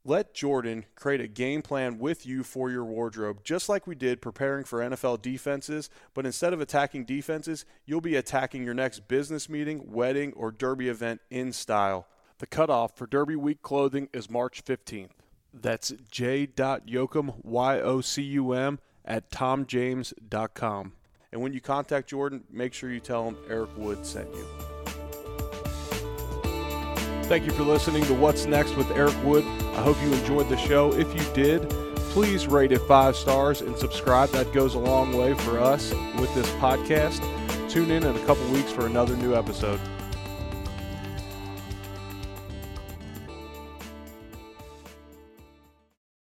Let 0.04 0.32
Jordan 0.32 0.86
create 0.94 1.20
a 1.20 1.26
game 1.26 1.60
plan 1.60 1.98
with 1.98 2.24
you 2.24 2.44
for 2.44 2.70
your 2.70 2.84
wardrobe, 2.84 3.42
just 3.42 3.68
like 3.68 3.86
we 3.86 3.96
did 3.96 4.22
preparing 4.22 4.64
for 4.64 4.78
NFL 4.78 5.20
defenses. 5.20 5.90
But 6.14 6.24
instead 6.24 6.52
of 6.52 6.60
attacking 6.60 7.04
defenses, 7.04 7.64
you'll 7.84 8.00
be 8.00 8.14
attacking 8.14 8.64
your 8.64 8.74
next 8.74 9.08
business 9.08 9.48
meeting, 9.48 9.90
wedding, 9.92 10.32
or 10.34 10.52
derby 10.52 10.88
event 10.88 11.20
in 11.30 11.52
style. 11.52 12.06
The 12.38 12.46
cutoff 12.46 12.96
for 12.96 13.08
Derby 13.08 13.34
Week 13.34 13.60
clothing 13.60 14.08
is 14.14 14.30
March 14.30 14.64
15th. 14.64 15.10
That's 15.52 15.92
j.yocum, 16.10 17.44
Y 17.44 17.80
O 17.80 18.00
C 18.00 18.22
U 18.22 18.52
M, 18.52 18.78
at 19.04 19.30
tomjames.com. 19.30 20.92
And 21.32 21.42
when 21.42 21.52
you 21.52 21.60
contact 21.60 22.08
Jordan, 22.08 22.44
make 22.50 22.72
sure 22.72 22.90
you 22.90 23.00
tell 23.00 23.28
him 23.28 23.36
Eric 23.48 23.70
Wood 23.76 24.04
sent 24.06 24.28
you. 24.34 24.46
Thank 27.24 27.44
you 27.44 27.52
for 27.52 27.62
listening 27.62 28.04
to 28.04 28.14
What's 28.14 28.46
Next 28.46 28.74
with 28.76 28.90
Eric 28.92 29.14
Wood. 29.22 29.44
I 29.44 29.82
hope 29.82 30.00
you 30.02 30.10
enjoyed 30.14 30.48
the 30.48 30.56
show. 30.56 30.94
If 30.94 31.14
you 31.14 31.34
did, 31.34 31.68
please 32.10 32.46
rate 32.46 32.72
it 32.72 32.78
five 32.78 33.16
stars 33.16 33.60
and 33.60 33.76
subscribe. 33.76 34.30
That 34.30 34.50
goes 34.54 34.74
a 34.74 34.78
long 34.78 35.14
way 35.14 35.34
for 35.34 35.60
us 35.60 35.92
with 36.18 36.34
this 36.34 36.50
podcast. 36.52 37.20
Tune 37.68 37.90
in 37.90 38.02
in 38.04 38.16
a 38.16 38.24
couple 38.24 38.48
weeks 38.48 38.72
for 38.72 38.86
another 38.86 39.14
new 39.14 39.34
episode. 39.34 39.78